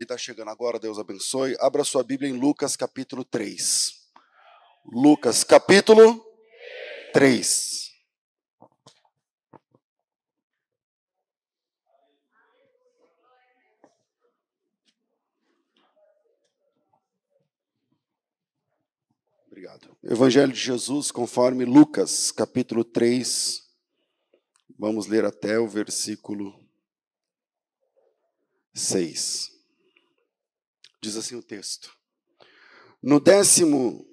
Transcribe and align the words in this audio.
E 0.00 0.04
está 0.04 0.16
chegando 0.16 0.52
agora, 0.52 0.78
Deus 0.78 0.96
abençoe. 0.96 1.56
Abra 1.58 1.82
sua 1.82 2.04
Bíblia 2.04 2.30
em 2.30 2.38
Lucas 2.38 2.76
capítulo 2.76 3.24
3. 3.24 4.08
Lucas 4.86 5.42
capítulo 5.42 6.24
3. 7.12 7.90
Obrigado. 19.48 19.96
Evangelho 20.04 20.52
de 20.52 20.60
Jesus, 20.60 21.10
conforme 21.10 21.64
Lucas 21.64 22.30
capítulo 22.30 22.84
3. 22.84 23.68
Vamos 24.78 25.08
ler 25.08 25.24
até 25.24 25.58
o 25.58 25.66
versículo 25.66 26.56
6. 28.72 29.57
Diz 31.00 31.16
assim 31.16 31.36
o 31.36 31.42
texto: 31.42 31.92
No 33.02 33.20
décimo 33.20 34.04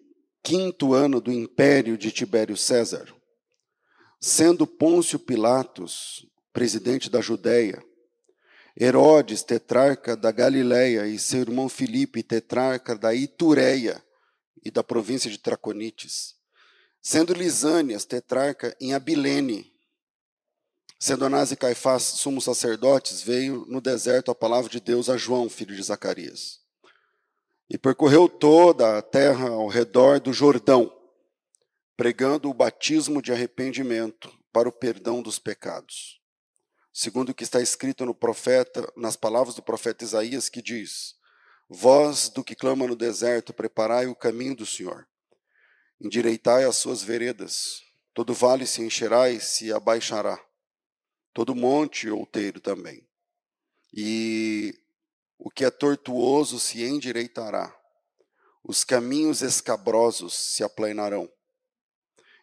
quinto 0.44 0.94
ano 0.94 1.20
do 1.20 1.32
império 1.32 1.98
de 1.98 2.12
Tibério 2.12 2.56
César, 2.56 3.12
sendo 4.22 4.68
Pôncio 4.68 5.18
Pilatos 5.18 6.28
presidente 6.54 7.10
da 7.10 7.20
Judéia, 7.20 7.84
Herodes, 8.80 9.42
tetrarca 9.42 10.16
da 10.16 10.32
Galiléia, 10.32 11.08
e 11.08 11.18
seu 11.18 11.42
irmão 11.42 11.68
Filipe, 11.68 12.22
tetrarca 12.22 12.96
da 12.96 13.14
Itureia 13.14 14.04
e 14.64 14.70
da 14.70 14.84
província 14.84 15.30
de 15.30 15.38
Traconites, 15.38 16.36
sendo 17.02 17.34
Lisânias, 17.34 18.06
tetrarca 18.06 18.76
em 18.80 18.94
Abilene, 18.94 19.74
sendo 21.00 21.26
Anás 21.26 21.52
e 21.52 21.56
Caifás 21.56 22.04
sumos 22.04 22.44
sacerdotes, 22.44 23.22
veio 23.22 23.66
no 23.68 23.82
deserto 23.82 24.30
a 24.30 24.36
palavra 24.36 24.70
de 24.70 24.80
Deus 24.80 25.10
a 25.10 25.18
João, 25.18 25.50
filho 25.50 25.76
de 25.76 25.84
Zacarias 25.84 26.65
e 27.70 27.78
percorreu 27.78 28.30
toda 28.30 28.98
a 28.98 29.02
terra 29.02 29.50
ao 29.50 29.68
redor 29.68 30.20
do 30.20 30.32
Jordão, 30.32 30.92
pregando 31.98 32.50
o 32.50 32.54
batismo 32.54 33.22
de 33.22 33.32
arrependimento 33.32 34.32
para 34.52 34.70
o 34.70 34.72
perdão 34.72 35.22
dos 35.22 35.40
pecados. 35.40 36.22
Segundo 36.94 37.30
o 37.30 37.34
que 37.34 37.44
está 37.44 37.62
escrito 37.62 38.06
no 38.06 38.16
profeta, 38.16 38.90
nas 38.96 39.16
palavras 39.16 39.56
do 39.56 39.62
profeta 39.62 40.04
Isaías, 40.06 40.48
que 40.48 40.62
diz: 40.62 41.16
Voz 41.68 42.30
do 42.30 42.44
que 42.44 42.56
clama 42.56 42.88
no 42.88 42.96
deserto, 42.96 43.54
preparai 43.54 44.08
o 44.08 44.16
caminho 44.16 44.56
do 44.56 44.66
Senhor. 44.66 45.08
Endireitai 46.00 46.64
as 46.64 46.78
suas 46.78 47.02
veredas. 47.02 47.82
Todo 48.14 48.34
vale 48.34 48.66
se 48.66 48.82
encherá 48.82 49.30
e 49.30 49.42
se 49.42 49.74
abaixará. 49.74 50.40
Todo 51.34 51.56
monte 51.56 52.10
outeiro 52.10 52.62
também. 52.62 53.06
E 53.94 54.80
o 55.38 55.50
que 55.50 55.66
é 55.66 55.70
tortuoso 55.70 56.60
se 56.60 56.84
endireitará, 56.84 57.76
os 58.64 58.84
caminhos 58.84 59.42
escabrosos 59.42 60.34
se 60.34 60.64
aplanarão, 60.64 61.32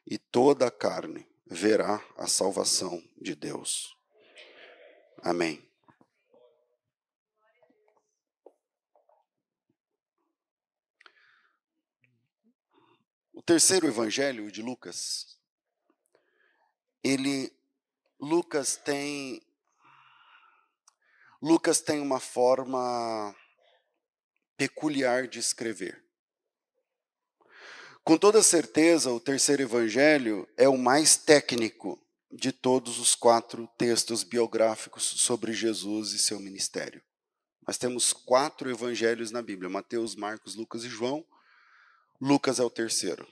e 0.06 0.18
toda 0.18 0.66
a 0.66 0.70
carne 0.70 1.28
verá 1.46 2.04
a 2.16 2.26
salvação 2.26 3.02
de 3.20 3.34
Deus. 3.34 3.96
Amém. 5.22 5.68
O 13.32 13.42
terceiro 13.42 13.86
evangelho 13.86 14.52
de 14.52 14.62
Lucas, 14.62 15.36
ele 17.02 17.52
Lucas 18.20 18.76
tem 18.76 19.42
Lucas 21.42 21.80
tem 21.80 22.00
uma 22.00 22.20
forma 22.20 23.34
peculiar 24.56 25.26
de 25.26 25.40
escrever. 25.40 26.00
Com 28.04 28.16
toda 28.16 28.44
certeza, 28.44 29.10
o 29.10 29.18
terceiro 29.18 29.62
evangelho 29.62 30.48
é 30.56 30.68
o 30.68 30.78
mais 30.78 31.16
técnico 31.16 32.00
de 32.30 32.52
todos 32.52 33.00
os 33.00 33.16
quatro 33.16 33.68
textos 33.76 34.22
biográficos 34.22 35.02
sobre 35.02 35.52
Jesus 35.52 36.12
e 36.12 36.18
seu 36.20 36.38
ministério. 36.38 37.02
Nós 37.66 37.76
temos 37.76 38.12
quatro 38.12 38.70
evangelhos 38.70 39.32
na 39.32 39.42
Bíblia: 39.42 39.68
Mateus, 39.68 40.14
Marcos, 40.14 40.54
Lucas 40.54 40.84
e 40.84 40.88
João. 40.88 41.26
Lucas 42.20 42.60
é 42.60 42.62
o 42.62 42.70
terceiro 42.70 43.26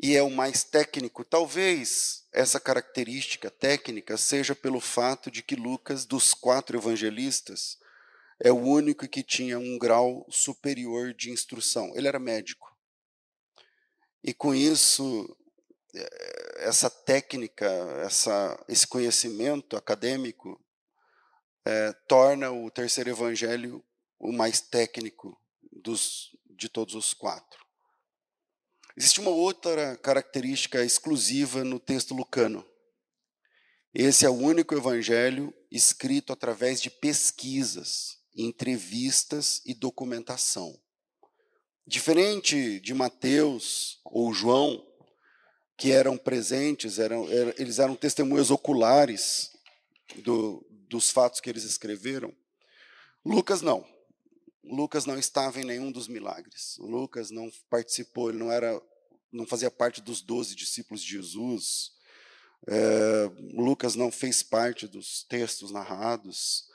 e 0.00 0.16
é 0.16 0.22
o 0.22 0.30
mais 0.30 0.62
técnico. 0.62 1.24
Talvez 1.24 2.27
essa 2.38 2.60
característica 2.60 3.50
técnica 3.50 4.16
seja 4.16 4.54
pelo 4.54 4.80
fato 4.80 5.28
de 5.28 5.42
que 5.42 5.56
Lucas, 5.56 6.06
dos 6.06 6.32
quatro 6.32 6.78
evangelistas, 6.78 7.76
é 8.38 8.52
o 8.52 8.58
único 8.58 9.08
que 9.08 9.24
tinha 9.24 9.58
um 9.58 9.76
grau 9.76 10.24
superior 10.30 11.12
de 11.12 11.32
instrução. 11.32 11.90
Ele 11.96 12.06
era 12.06 12.20
médico. 12.20 12.72
E 14.22 14.32
com 14.32 14.54
isso, 14.54 15.36
eh, 15.92 16.54
essa 16.58 16.88
técnica, 16.88 17.66
essa, 18.04 18.64
esse 18.68 18.86
conhecimento 18.86 19.76
acadêmico, 19.76 20.64
é, 21.64 21.92
torna 22.06 22.52
o 22.52 22.70
terceiro 22.70 23.10
evangelho 23.10 23.84
o 24.16 24.32
mais 24.32 24.60
técnico 24.60 25.36
dos, 25.72 26.36
de 26.48 26.68
todos 26.68 26.94
os 26.94 27.12
quatro. 27.12 27.67
Existe 29.00 29.20
uma 29.20 29.30
outra 29.30 29.96
característica 29.98 30.84
exclusiva 30.84 31.62
no 31.62 31.78
texto 31.78 32.12
lucano. 32.12 32.66
Esse 33.94 34.26
é 34.26 34.28
o 34.28 34.32
único 34.32 34.74
evangelho 34.74 35.54
escrito 35.70 36.32
através 36.32 36.82
de 36.82 36.90
pesquisas, 36.90 38.18
entrevistas 38.34 39.62
e 39.64 39.72
documentação. 39.72 40.76
Diferente 41.86 42.80
de 42.80 42.92
Mateus 42.92 44.00
ou 44.04 44.34
João, 44.34 44.84
que 45.76 45.92
eram 45.92 46.18
presentes, 46.18 46.98
eram, 46.98 47.24
eles 47.56 47.78
eram 47.78 47.94
testemunhas 47.94 48.50
oculares 48.50 49.52
do, 50.24 50.66
dos 50.88 51.08
fatos 51.08 51.40
que 51.40 51.48
eles 51.48 51.62
escreveram, 51.62 52.34
Lucas 53.24 53.62
não. 53.62 53.86
Lucas 54.68 55.06
não 55.06 55.18
estava 55.18 55.60
em 55.60 55.64
nenhum 55.64 55.90
dos 55.90 56.08
milagres. 56.08 56.76
Lucas 56.78 57.30
não 57.30 57.50
participou, 57.70 58.28
ele 58.28 58.38
não 58.38 58.52
era, 58.52 58.80
não 59.32 59.46
fazia 59.46 59.70
parte 59.70 60.00
dos 60.00 60.20
doze 60.20 60.54
discípulos 60.54 61.02
de 61.02 61.10
Jesus. 61.12 61.92
É, 62.66 63.30
Lucas 63.54 63.94
não 63.94 64.10
fez 64.10 64.42
parte 64.42 64.86
dos 64.86 65.24
textos 65.24 65.70
narrados, 65.70 66.68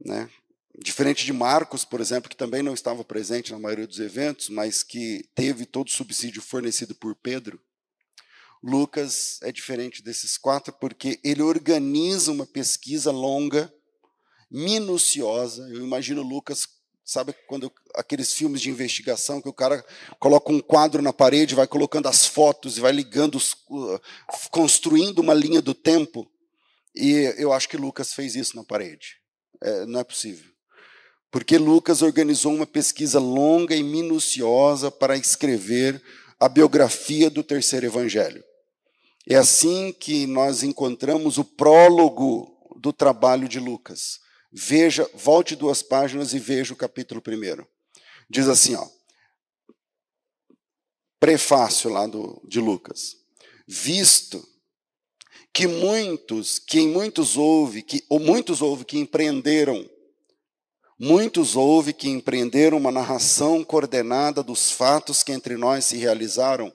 né? 0.00 0.30
Diferente 0.78 1.24
de 1.24 1.32
Marcos, 1.32 1.86
por 1.86 2.00
exemplo, 2.00 2.28
que 2.28 2.36
também 2.36 2.62
não 2.62 2.74
estava 2.74 3.02
presente 3.02 3.50
na 3.50 3.58
maioria 3.58 3.86
dos 3.86 3.98
eventos, 3.98 4.50
mas 4.50 4.82
que 4.82 5.26
teve 5.34 5.64
todo 5.64 5.88
o 5.88 5.92
subsídio 5.92 6.42
fornecido 6.42 6.94
por 6.94 7.14
Pedro. 7.14 7.58
Lucas 8.62 9.38
é 9.42 9.50
diferente 9.50 10.02
desses 10.02 10.36
quatro 10.36 10.74
porque 10.74 11.18
ele 11.24 11.40
organiza 11.40 12.30
uma 12.30 12.44
pesquisa 12.44 13.10
longa, 13.10 13.72
minuciosa. 14.50 15.66
Eu 15.70 15.82
imagino 15.82 16.22
Lucas 16.22 16.66
Sabe 17.06 17.32
quando 17.46 17.72
aqueles 17.94 18.32
filmes 18.32 18.60
de 18.60 18.68
investigação 18.68 19.40
que 19.40 19.48
o 19.48 19.52
cara 19.52 19.84
coloca 20.18 20.50
um 20.50 20.58
quadro 20.58 21.00
na 21.00 21.12
parede, 21.12 21.54
vai 21.54 21.68
colocando 21.68 22.08
as 22.08 22.26
fotos 22.26 22.76
e 22.76 22.80
vai 22.80 22.90
ligando, 22.90 23.36
os, 23.36 23.56
construindo 24.50 25.20
uma 25.20 25.32
linha 25.32 25.62
do 25.62 25.72
tempo? 25.72 26.28
E 26.92 27.32
eu 27.38 27.52
acho 27.52 27.68
que 27.68 27.76
Lucas 27.76 28.12
fez 28.12 28.34
isso 28.34 28.56
na 28.56 28.64
parede. 28.64 29.18
É, 29.62 29.86
não 29.86 30.00
é 30.00 30.04
possível. 30.04 30.50
Porque 31.30 31.58
Lucas 31.58 32.02
organizou 32.02 32.52
uma 32.52 32.66
pesquisa 32.66 33.20
longa 33.20 33.76
e 33.76 33.84
minuciosa 33.84 34.90
para 34.90 35.16
escrever 35.16 36.02
a 36.40 36.48
biografia 36.48 37.30
do 37.30 37.44
terceiro 37.44 37.86
evangelho. 37.86 38.42
É 39.28 39.36
assim 39.36 39.92
que 39.92 40.26
nós 40.26 40.64
encontramos 40.64 41.38
o 41.38 41.44
prólogo 41.44 42.52
do 42.80 42.92
trabalho 42.92 43.48
de 43.48 43.60
Lucas. 43.60 44.25
Veja, 44.58 45.06
volte 45.12 45.54
duas 45.54 45.82
páginas 45.82 46.32
e 46.32 46.38
veja 46.38 46.72
o 46.72 46.76
capítulo 46.76 47.20
primeiro. 47.20 47.68
Diz 48.28 48.48
assim, 48.48 48.74
ó. 48.74 48.88
Prefácio 51.20 51.90
lá 51.90 52.06
do, 52.06 52.40
de 52.48 52.58
Lucas. 52.58 53.18
Visto 53.68 54.42
que 55.52 55.66
muitos, 55.66 56.58
que 56.58 56.80
em 56.80 56.88
muitos 56.88 57.36
houve, 57.36 57.82
que, 57.82 58.02
ou 58.08 58.18
muitos 58.18 58.62
houve 58.62 58.86
que 58.86 58.96
empreenderam, 58.96 59.86
muitos 60.98 61.54
houve 61.54 61.92
que 61.92 62.08
empreenderam 62.08 62.78
uma 62.78 62.90
narração 62.90 63.62
coordenada 63.62 64.42
dos 64.42 64.70
fatos 64.70 65.22
que 65.22 65.32
entre 65.32 65.58
nós 65.58 65.84
se 65.84 65.98
realizaram, 65.98 66.72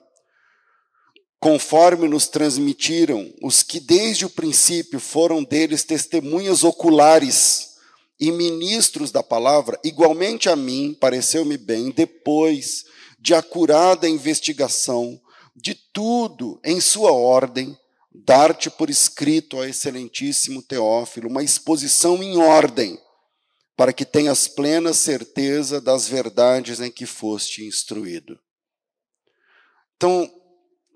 conforme 1.40 2.06
nos 2.06 2.28
transmitiram 2.28 3.34
os 3.42 3.64
que 3.64 3.80
desde 3.80 4.24
o 4.24 4.30
princípio 4.30 5.00
foram 5.00 5.42
deles 5.42 5.82
testemunhas 5.82 6.62
oculares 6.62 7.71
e 8.22 8.30
ministros 8.30 9.10
da 9.10 9.20
palavra, 9.20 9.80
igualmente 9.82 10.48
a 10.48 10.54
mim, 10.54 10.94
pareceu-me 10.94 11.56
bem, 11.56 11.90
depois 11.90 12.84
de 13.18 13.34
acurada 13.34 14.08
investigação 14.08 15.20
de 15.56 15.74
tudo 15.74 16.60
em 16.62 16.80
sua 16.80 17.10
ordem, 17.10 17.76
dar-te 18.14 18.70
por 18.70 18.88
escrito 18.88 19.56
ao 19.56 19.64
excelentíssimo 19.64 20.62
Teófilo 20.62 21.28
uma 21.28 21.42
exposição 21.42 22.22
em 22.22 22.36
ordem, 22.36 22.96
para 23.76 23.92
que 23.92 24.04
tenhas 24.04 24.46
plena 24.46 24.92
certeza 24.92 25.80
das 25.80 26.06
verdades 26.06 26.78
em 26.78 26.92
que 26.92 27.06
foste 27.06 27.64
instruído. 27.64 28.38
Então, 29.96 30.32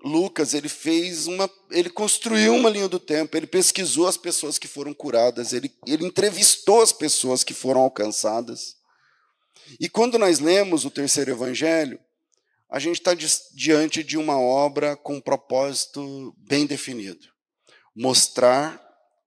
Lucas, 0.03 0.53
ele 0.53 0.69
fez 0.69 1.27
uma, 1.27 1.49
ele 1.71 1.89
construiu 1.89 2.53
uma 2.55 2.69
linha 2.69 2.87
do 2.87 2.99
tempo, 2.99 3.35
ele 3.35 3.47
pesquisou 3.47 4.07
as 4.07 4.17
pessoas 4.17 4.57
que 4.57 4.67
foram 4.67 4.93
curadas, 4.93 5.53
ele, 5.53 5.73
ele 5.87 6.05
entrevistou 6.05 6.81
as 6.81 6.91
pessoas 6.91 7.43
que 7.43 7.53
foram 7.53 7.81
alcançadas. 7.81 8.77
E 9.79 9.89
quando 9.89 10.19
nós 10.19 10.39
lemos 10.39 10.85
o 10.85 10.91
terceiro 10.91 11.31
evangelho, 11.31 11.99
a 12.69 12.79
gente 12.79 12.97
está 12.97 13.13
diante 13.53 14.03
de 14.03 14.17
uma 14.17 14.39
obra 14.39 14.95
com 14.95 15.15
um 15.15 15.21
propósito 15.21 16.35
bem 16.37 16.65
definido: 16.65 17.27
mostrar 17.95 18.81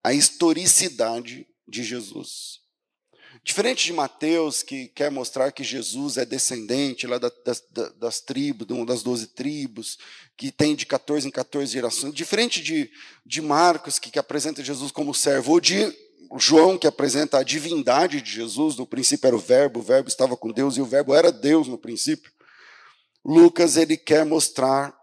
a 0.05 0.13
historicidade 0.13 1.47
de 1.67 1.83
Jesus. 1.83 2.61
Diferente 3.43 3.87
de 3.87 3.93
Mateus, 3.95 4.63
que 4.63 4.89
quer 4.89 5.11
mostrar 5.11 5.51
que 5.51 5.65
Jesus 5.65 6.19
é 6.19 6.27
descendente 6.27 7.07
lá 7.07 7.19
das, 7.19 7.33
das, 7.43 7.63
das 7.97 8.21
tribos, 8.21 8.67
das 8.87 9.03
doze 9.03 9.29
tribos, 9.29 9.99
que 10.37 10.53
tem 10.53 10.75
de 10.75 10.85
14 10.85 11.27
em 11.27 11.31
14 11.31 11.73
gerações. 11.73 12.15
Diferente 12.15 12.63
de, 12.63 12.91
de 13.25 13.41
Marcos, 13.41 13.99
que, 13.99 14.11
que 14.11 14.19
apresenta 14.19 14.63
Jesus 14.63 14.93
como 14.93 15.15
servo, 15.15 15.53
ou 15.53 15.61
de 15.61 15.91
João, 16.39 16.77
que 16.77 16.87
apresenta 16.87 17.39
a 17.39 17.43
divindade 17.43 18.21
de 18.21 18.31
Jesus, 18.31 18.77
no 18.77 18.87
princípio 18.87 19.27
era 19.27 19.37
o 19.37 19.41
verbo, 19.41 19.81
o 19.81 19.83
verbo 19.83 20.09
estava 20.09 20.37
com 20.37 20.53
Deus 20.53 20.77
e 20.77 20.83
o 20.83 20.87
verbo 20.87 21.15
era 21.15 21.33
Deus 21.33 21.67
no 21.67 21.79
princípio. 21.79 22.31
Lucas 23.25 23.77
ele 23.77 23.97
quer 23.97 24.25
mostrar 24.25 24.95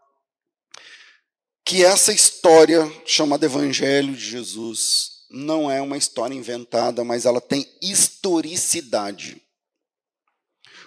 que 1.65 1.83
essa 1.83 2.13
história 2.13 2.89
chamada 3.05 3.45
Evangelho 3.45 4.15
de 4.15 4.25
Jesus 4.25 5.16
não 5.29 5.69
é 5.69 5.81
uma 5.81 5.97
história 5.97 6.35
inventada, 6.35 7.03
mas 7.03 7.25
ela 7.25 7.41
tem 7.41 7.67
historicidade. 7.81 9.41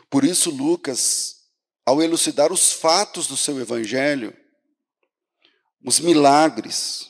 Por 0.08 0.25
isso, 0.25 0.50
Lucas, 0.50 1.37
ao 1.84 2.02
elucidar 2.02 2.52
os 2.52 2.72
fatos 2.72 3.26
do 3.26 3.37
seu 3.37 3.60
evangelho, 3.60 4.37
os 5.84 6.00
milagres, 6.00 7.08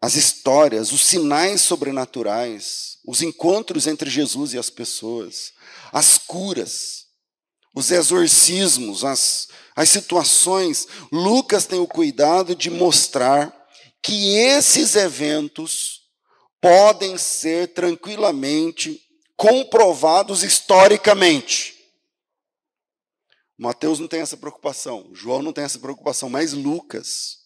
as 0.00 0.14
histórias, 0.14 0.92
os 0.92 1.04
sinais 1.04 1.62
sobrenaturais, 1.62 2.98
os 3.06 3.22
encontros 3.22 3.86
entre 3.86 4.08
Jesus 4.08 4.52
e 4.52 4.58
as 4.58 4.70
pessoas, 4.70 5.52
as 5.92 6.18
curas, 6.18 7.06
os 7.74 7.90
exorcismos, 7.90 9.04
as, 9.04 9.48
as 9.74 9.88
situações, 9.88 10.86
Lucas 11.10 11.66
tem 11.66 11.78
o 11.78 11.86
cuidado 11.86 12.54
de 12.54 12.70
mostrar 12.70 13.54
que 14.02 14.36
esses 14.36 14.94
eventos 14.94 15.95
podem 16.66 17.16
ser 17.16 17.68
tranquilamente 17.68 19.00
comprovados 19.36 20.42
historicamente. 20.42 21.76
Mateus 23.56 24.00
não 24.00 24.08
tem 24.08 24.20
essa 24.20 24.36
preocupação, 24.36 25.08
João 25.14 25.42
não 25.42 25.52
tem 25.52 25.62
essa 25.62 25.78
preocupação, 25.78 26.28
mas 26.28 26.52
Lucas, 26.52 27.38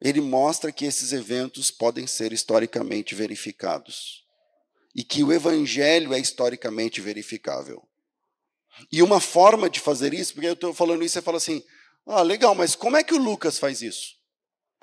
ele 0.00 0.20
mostra 0.20 0.70
que 0.70 0.84
esses 0.84 1.12
eventos 1.12 1.72
podem 1.72 2.06
ser 2.06 2.32
historicamente 2.32 3.12
verificados. 3.12 4.22
E 4.94 5.02
que 5.02 5.24
o 5.24 5.32
evangelho 5.32 6.14
é 6.14 6.20
historicamente 6.20 7.00
verificável. 7.00 7.82
E 8.92 9.02
uma 9.02 9.18
forma 9.18 9.68
de 9.68 9.80
fazer 9.80 10.14
isso, 10.14 10.34
porque 10.34 10.46
eu 10.46 10.52
estou 10.52 10.72
falando 10.72 11.02
isso, 11.02 11.14
você 11.14 11.22
fala 11.22 11.38
assim: 11.38 11.64
ah, 12.06 12.22
legal, 12.22 12.54
mas 12.54 12.76
como 12.76 12.96
é 12.96 13.02
que 13.02 13.14
o 13.14 13.18
Lucas 13.18 13.58
faz 13.58 13.82
isso? 13.82 14.14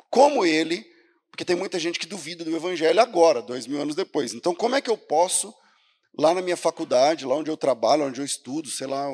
Como 0.10 0.46
ele 0.46 0.91
porque 1.32 1.46
tem 1.46 1.56
muita 1.56 1.80
gente 1.80 1.98
que 1.98 2.06
duvida 2.06 2.44
do 2.44 2.56
evangelho 2.56 3.00
agora, 3.00 3.42
dois 3.42 3.66
mil 3.66 3.82
anos 3.82 3.96
depois. 3.96 4.34
Então, 4.34 4.54
como 4.54 4.76
é 4.76 4.82
que 4.82 4.90
eu 4.90 4.98
posso, 4.98 5.54
lá 6.18 6.34
na 6.34 6.42
minha 6.42 6.58
faculdade, 6.58 7.26
lá 7.26 7.36
onde 7.36 7.50
eu 7.50 7.56
trabalho, 7.56 8.06
onde 8.06 8.20
eu 8.20 8.26
estudo, 8.26 8.70
sei 8.70 8.86
lá, 8.86 9.08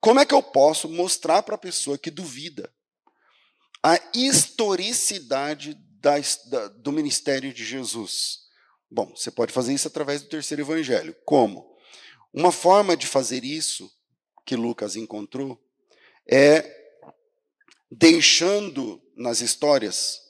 como 0.00 0.18
é 0.18 0.26
que 0.26 0.34
eu 0.34 0.42
posso 0.42 0.88
mostrar 0.88 1.42
para 1.44 1.54
a 1.54 1.58
pessoa 1.58 1.96
que 1.96 2.10
duvida 2.10 2.70
a 3.82 3.98
historicidade 4.12 5.74
da, 6.00 6.16
da, 6.50 6.68
do 6.68 6.90
ministério 6.90 7.54
de 7.54 7.64
Jesus? 7.64 8.40
Bom, 8.90 9.14
você 9.14 9.30
pode 9.30 9.52
fazer 9.52 9.72
isso 9.72 9.86
através 9.86 10.22
do 10.22 10.28
terceiro 10.28 10.62
evangelho. 10.62 11.14
Como? 11.24 11.76
Uma 12.32 12.50
forma 12.50 12.96
de 12.96 13.06
fazer 13.06 13.44
isso 13.44 13.90
que 14.44 14.56
Lucas 14.56 14.96
encontrou 14.96 15.62
é 16.26 16.76
deixando 17.90 19.00
nas 19.16 19.40
histórias 19.40 20.27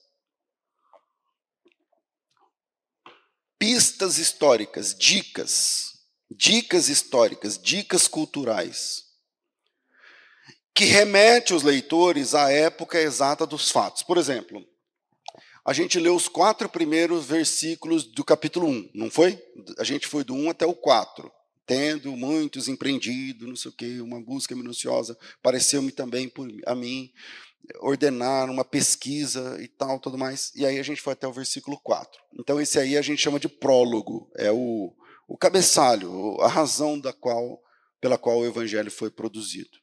pistas 3.58 4.18
históricas, 4.18 4.94
dicas, 4.94 5.94
dicas 6.30 6.88
históricas, 6.88 7.58
dicas 7.58 8.06
culturais, 8.06 9.04
que 10.74 10.84
remete 10.84 11.52
os 11.52 11.62
leitores 11.62 12.34
à 12.34 12.50
época 12.50 13.00
exata 13.00 13.44
dos 13.46 13.70
fatos. 13.70 14.02
Por 14.02 14.16
exemplo, 14.16 14.64
a 15.64 15.72
gente 15.72 15.98
leu 15.98 16.14
os 16.14 16.28
quatro 16.28 16.68
primeiros 16.68 17.26
versículos 17.26 18.04
do 18.04 18.24
capítulo 18.24 18.68
1, 18.68 18.90
não 18.94 19.10
foi? 19.10 19.42
A 19.78 19.84
gente 19.84 20.06
foi 20.06 20.22
do 20.22 20.34
1 20.34 20.50
até 20.50 20.64
o 20.64 20.74
4. 20.74 21.30
Tendo 21.66 22.16
muitos 22.16 22.68
empreendido, 22.68 23.46
não 23.46 23.54
sei 23.54 23.70
o 23.70 23.74
quê, 23.74 24.00
uma 24.00 24.18
busca 24.18 24.56
minuciosa, 24.56 25.18
pareceu-me 25.42 25.92
também 25.92 26.26
por, 26.26 26.48
a 26.64 26.74
mim 26.74 27.12
ordenar 27.80 28.50
uma 28.50 28.64
pesquisa 28.64 29.56
e 29.60 29.68
tal, 29.68 29.98
tudo 29.98 30.18
mais. 30.18 30.52
E 30.54 30.64
aí 30.64 30.78
a 30.78 30.82
gente 30.82 31.00
foi 31.00 31.12
até 31.12 31.26
o 31.26 31.32
versículo 31.32 31.78
4. 31.80 32.20
Então 32.38 32.60
esse 32.60 32.78
aí 32.78 32.96
a 32.96 33.02
gente 33.02 33.22
chama 33.22 33.40
de 33.40 33.48
prólogo, 33.48 34.30
é 34.36 34.50
o, 34.50 34.94
o 35.26 35.36
cabeçalho, 35.36 36.40
a 36.40 36.48
razão 36.48 36.98
da 36.98 37.12
qual 37.12 37.60
pela 38.00 38.18
qual 38.18 38.38
o 38.38 38.46
evangelho 38.46 38.90
foi 38.90 39.10
produzido. 39.10 39.78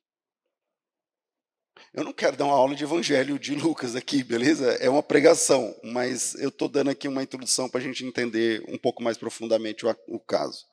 Eu 1.94 2.04
não 2.04 2.14
quero 2.14 2.36
dar 2.36 2.46
uma 2.46 2.56
aula 2.56 2.76
de 2.76 2.84
evangelho 2.84 3.40
de 3.40 3.56
Lucas 3.56 3.96
aqui, 3.96 4.24
beleza? 4.24 4.72
É 4.74 4.90
uma 4.90 5.04
pregação, 5.04 5.76
mas 5.84 6.36
eu 6.36 6.50
estou 6.50 6.68
dando 6.68 6.90
aqui 6.90 7.08
uma 7.08 7.24
introdução 7.24 7.70
para 7.70 7.80
a 7.80 7.84
gente 7.84 8.06
entender 8.06 8.64
um 8.68 8.78
pouco 8.78 9.04
mais 9.04 9.18
profundamente 9.18 9.86
o, 9.86 9.96
o 10.08 10.20
caso. 10.20 10.66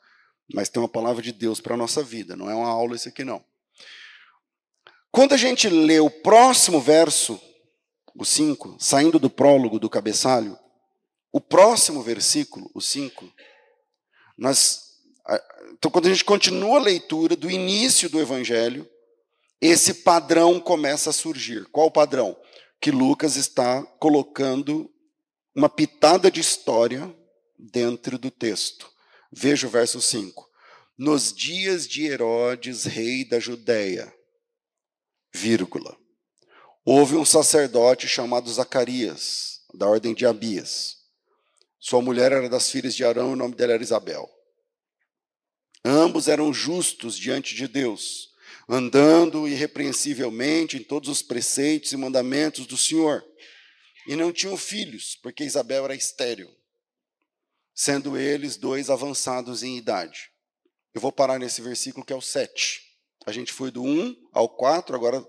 Mas 0.52 0.68
tem 0.68 0.82
uma 0.82 0.88
palavra 0.88 1.22
de 1.22 1.32
Deus 1.32 1.60
para 1.60 1.74
a 1.74 1.76
nossa 1.76 2.02
vida, 2.02 2.36
não 2.36 2.50
é 2.50 2.54
uma 2.54 2.68
aula 2.68 2.96
isso 2.96 3.08
aqui 3.08 3.24
não. 3.24 3.44
Quando 5.12 5.34
a 5.34 5.36
gente 5.36 5.68
lê 5.68 6.00
o 6.00 6.08
próximo 6.08 6.80
verso, 6.80 7.38
o 8.16 8.24
5, 8.24 8.78
saindo 8.80 9.18
do 9.18 9.28
prólogo 9.28 9.78
do 9.78 9.90
cabeçalho, 9.90 10.58
o 11.30 11.38
próximo 11.38 12.02
versículo, 12.02 12.70
o 12.74 12.80
5, 12.80 13.30
nós. 14.38 14.80
Então, 15.74 15.90
quando 15.90 16.06
a 16.06 16.08
gente 16.08 16.24
continua 16.24 16.78
a 16.78 16.82
leitura 16.82 17.36
do 17.36 17.50
início 17.50 18.08
do 18.08 18.20
evangelho, 18.20 18.88
esse 19.60 19.94
padrão 19.94 20.58
começa 20.58 21.10
a 21.10 21.12
surgir. 21.12 21.66
Qual 21.66 21.88
o 21.88 21.92
padrão? 21.92 22.34
Que 22.80 22.90
Lucas 22.90 23.36
está 23.36 23.82
colocando 24.00 24.90
uma 25.54 25.68
pitada 25.68 26.30
de 26.30 26.40
história 26.40 27.14
dentro 27.58 28.18
do 28.18 28.30
texto. 28.30 28.90
Veja 29.30 29.66
o 29.66 29.70
verso 29.70 30.00
5. 30.00 30.48
Nos 30.96 31.32
dias 31.34 31.86
de 31.86 32.06
Herodes, 32.06 32.84
rei 32.84 33.24
da 33.24 33.38
Judéia, 33.38 34.12
vírgula. 35.34 35.96
Houve 36.84 37.16
um 37.16 37.24
sacerdote 37.24 38.08
chamado 38.08 38.52
Zacarias, 38.52 39.60
da 39.74 39.88
ordem 39.88 40.14
de 40.14 40.26
Abias. 40.26 40.96
Sua 41.78 42.02
mulher 42.02 42.32
era 42.32 42.48
das 42.48 42.70
filhas 42.70 42.94
de 42.94 43.04
Arão, 43.04 43.32
o 43.32 43.36
nome 43.36 43.54
dela 43.54 43.72
era 43.72 43.82
Isabel. 43.82 44.28
Ambos 45.84 46.28
eram 46.28 46.52
justos 46.52 47.16
diante 47.16 47.54
de 47.54 47.66
Deus, 47.66 48.30
andando 48.68 49.48
irrepreensivelmente 49.48 50.76
em 50.76 50.82
todos 50.82 51.08
os 51.08 51.22
preceitos 51.22 51.92
e 51.92 51.96
mandamentos 51.96 52.66
do 52.66 52.76
Senhor. 52.76 53.24
E 54.06 54.14
não 54.14 54.32
tinham 54.32 54.56
filhos, 54.56 55.16
porque 55.22 55.44
Isabel 55.44 55.84
era 55.84 55.94
estéril, 55.94 56.50
sendo 57.74 58.16
eles 58.16 58.56
dois 58.56 58.90
avançados 58.90 59.62
em 59.62 59.76
idade. 59.76 60.30
Eu 60.94 61.00
vou 61.00 61.10
parar 61.10 61.38
nesse 61.38 61.62
versículo 61.62 62.04
que 62.04 62.12
é 62.12 62.16
o 62.16 62.20
7. 62.20 62.91
A 63.26 63.32
gente 63.32 63.52
foi 63.52 63.70
do 63.70 63.82
1 63.82 64.16
ao 64.32 64.48
4, 64.48 64.94
agora 64.96 65.24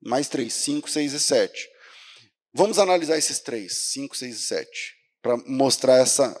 mais 0.00 0.28
3, 0.28 0.52
5, 0.52 0.88
6 0.88 1.12
e 1.12 1.20
7. 1.20 1.68
Vamos 2.54 2.78
analisar 2.78 3.18
esses 3.18 3.40
três, 3.40 3.74
5, 3.92 4.16
6 4.16 4.36
e 4.36 4.42
7, 4.42 4.94
para 5.20 5.36
mostrar 5.46 5.96
essa 5.96 6.40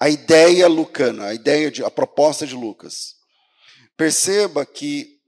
a 0.00 0.08
ideia 0.08 0.68
lucana, 0.68 1.26
a 1.26 1.34
ideia 1.34 1.70
de 1.70 1.82
a 1.82 1.90
proposta 1.90 2.46
de 2.46 2.54
Lucas. 2.54 3.14
Perceba 3.96 4.64
que 4.64 5.18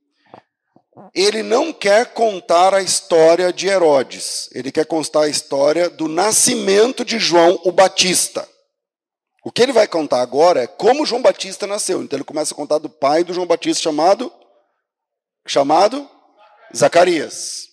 ele 1.14 1.42
não 1.42 1.73
quer 1.73 2.12
contar 2.12 2.75
a 2.75 2.82
história 2.82 3.52
de 3.52 3.66
Herodes, 3.66 4.49
ele 4.52 4.70
quer 4.70 4.85
contar 4.85 5.23
a 5.23 5.28
história 5.28 5.88
do 5.88 6.06
nascimento 6.06 7.04
de 7.04 7.18
João 7.18 7.61
o 7.64 7.73
Batista. 7.73 8.47
O 9.42 9.50
que 9.50 9.62
ele 9.62 9.73
vai 9.73 9.88
contar 9.88 10.20
agora 10.20 10.62
é 10.62 10.66
como 10.66 11.06
João 11.06 11.23
Batista 11.23 11.66
nasceu. 11.66 12.02
Então 12.02 12.18
ele 12.18 12.25
começa 12.25 12.52
a 12.52 12.56
contar 12.56 12.78
do 12.78 12.90
pai 12.90 13.25
do 13.25 13.32
João 13.32 13.47
Batista 13.47 13.82
chamado 13.82 14.30
chamado 15.50 16.09
Zacarias. 16.75 17.71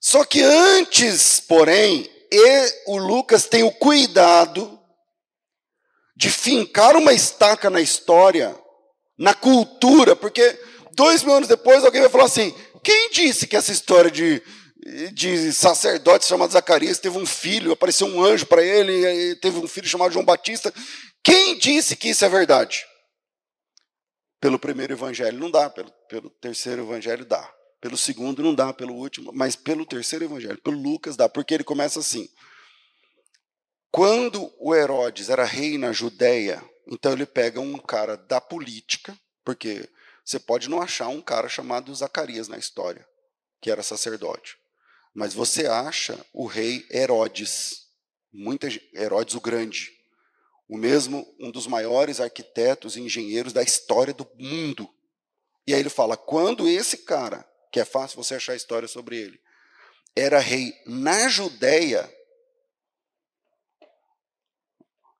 Só 0.00 0.24
que 0.24 0.40
antes, 0.42 1.40
porém, 1.40 2.08
o 2.86 2.96
Lucas 2.98 3.46
tem 3.46 3.64
o 3.64 3.72
cuidado 3.72 4.78
de 6.16 6.30
fincar 6.30 6.96
uma 6.96 7.12
estaca 7.12 7.68
na 7.68 7.80
história, 7.80 8.56
na 9.18 9.34
cultura, 9.34 10.14
porque 10.14 10.56
dois 10.92 11.24
mil 11.24 11.34
anos 11.34 11.48
depois 11.48 11.84
alguém 11.84 12.02
vai 12.02 12.10
falar 12.10 12.26
assim: 12.26 12.54
quem 12.84 13.10
disse 13.10 13.48
que 13.48 13.56
essa 13.56 13.72
história 13.72 14.10
de, 14.10 14.40
de 15.12 15.52
sacerdote 15.52 16.26
chamado 16.26 16.52
Zacarias 16.52 17.00
teve 17.00 17.18
um 17.18 17.26
filho, 17.26 17.72
apareceu 17.72 18.06
um 18.06 18.22
anjo 18.22 18.46
para 18.46 18.62
ele, 18.62 19.34
teve 19.36 19.58
um 19.58 19.66
filho 19.66 19.88
chamado 19.88 20.12
João 20.12 20.24
Batista? 20.24 20.72
Quem 21.24 21.58
disse 21.58 21.96
que 21.96 22.10
isso 22.10 22.24
é 22.24 22.28
verdade? 22.28 22.84
Pelo 24.44 24.58
primeiro 24.58 24.92
evangelho 24.92 25.38
não 25.38 25.50
dá, 25.50 25.70
pelo, 25.70 25.90
pelo 26.06 26.28
terceiro 26.28 26.82
evangelho 26.82 27.24
dá. 27.24 27.50
Pelo 27.80 27.96
segundo 27.96 28.42
não 28.42 28.54
dá, 28.54 28.74
pelo 28.74 28.92
último, 28.92 29.32
mas 29.32 29.56
pelo 29.56 29.86
terceiro 29.86 30.26
evangelho, 30.26 30.60
pelo 30.60 30.78
Lucas 30.78 31.16
dá, 31.16 31.30
porque 31.30 31.54
ele 31.54 31.64
começa 31.64 31.98
assim. 31.98 32.28
Quando 33.90 34.52
o 34.58 34.74
Herodes 34.74 35.30
era 35.30 35.44
rei 35.44 35.78
na 35.78 35.92
Judéia, 35.92 36.62
então 36.86 37.12
ele 37.12 37.24
pega 37.24 37.58
um 37.58 37.78
cara 37.78 38.18
da 38.18 38.38
política, 38.38 39.18
porque 39.42 39.88
você 40.22 40.38
pode 40.38 40.68
não 40.68 40.82
achar 40.82 41.08
um 41.08 41.22
cara 41.22 41.48
chamado 41.48 41.94
Zacarias 41.94 42.46
na 42.46 42.58
história, 42.58 43.08
que 43.62 43.70
era 43.70 43.82
sacerdote. 43.82 44.58
Mas 45.14 45.32
você 45.32 45.66
acha 45.66 46.22
o 46.34 46.44
rei 46.44 46.86
Herodes, 46.90 47.86
muita 48.30 48.68
Herodes 48.92 49.34
o 49.36 49.40
Grande, 49.40 49.90
o 50.68 50.76
mesmo 50.76 51.26
um 51.38 51.50
dos 51.50 51.66
maiores 51.66 52.20
arquitetos 52.20 52.96
e 52.96 53.00
engenheiros 53.00 53.52
da 53.52 53.62
história 53.62 54.14
do 54.14 54.28
mundo. 54.38 54.88
E 55.66 55.74
aí 55.74 55.80
ele 55.80 55.90
fala: 55.90 56.16
quando 56.16 56.68
esse 56.68 56.98
cara, 56.98 57.48
que 57.72 57.80
é 57.80 57.84
fácil 57.84 58.16
você 58.16 58.34
achar 58.34 58.54
história 58.54 58.88
sobre 58.88 59.16
ele, 59.16 59.40
era 60.16 60.38
rei 60.38 60.72
na 60.86 61.28
Judéia, 61.28 62.10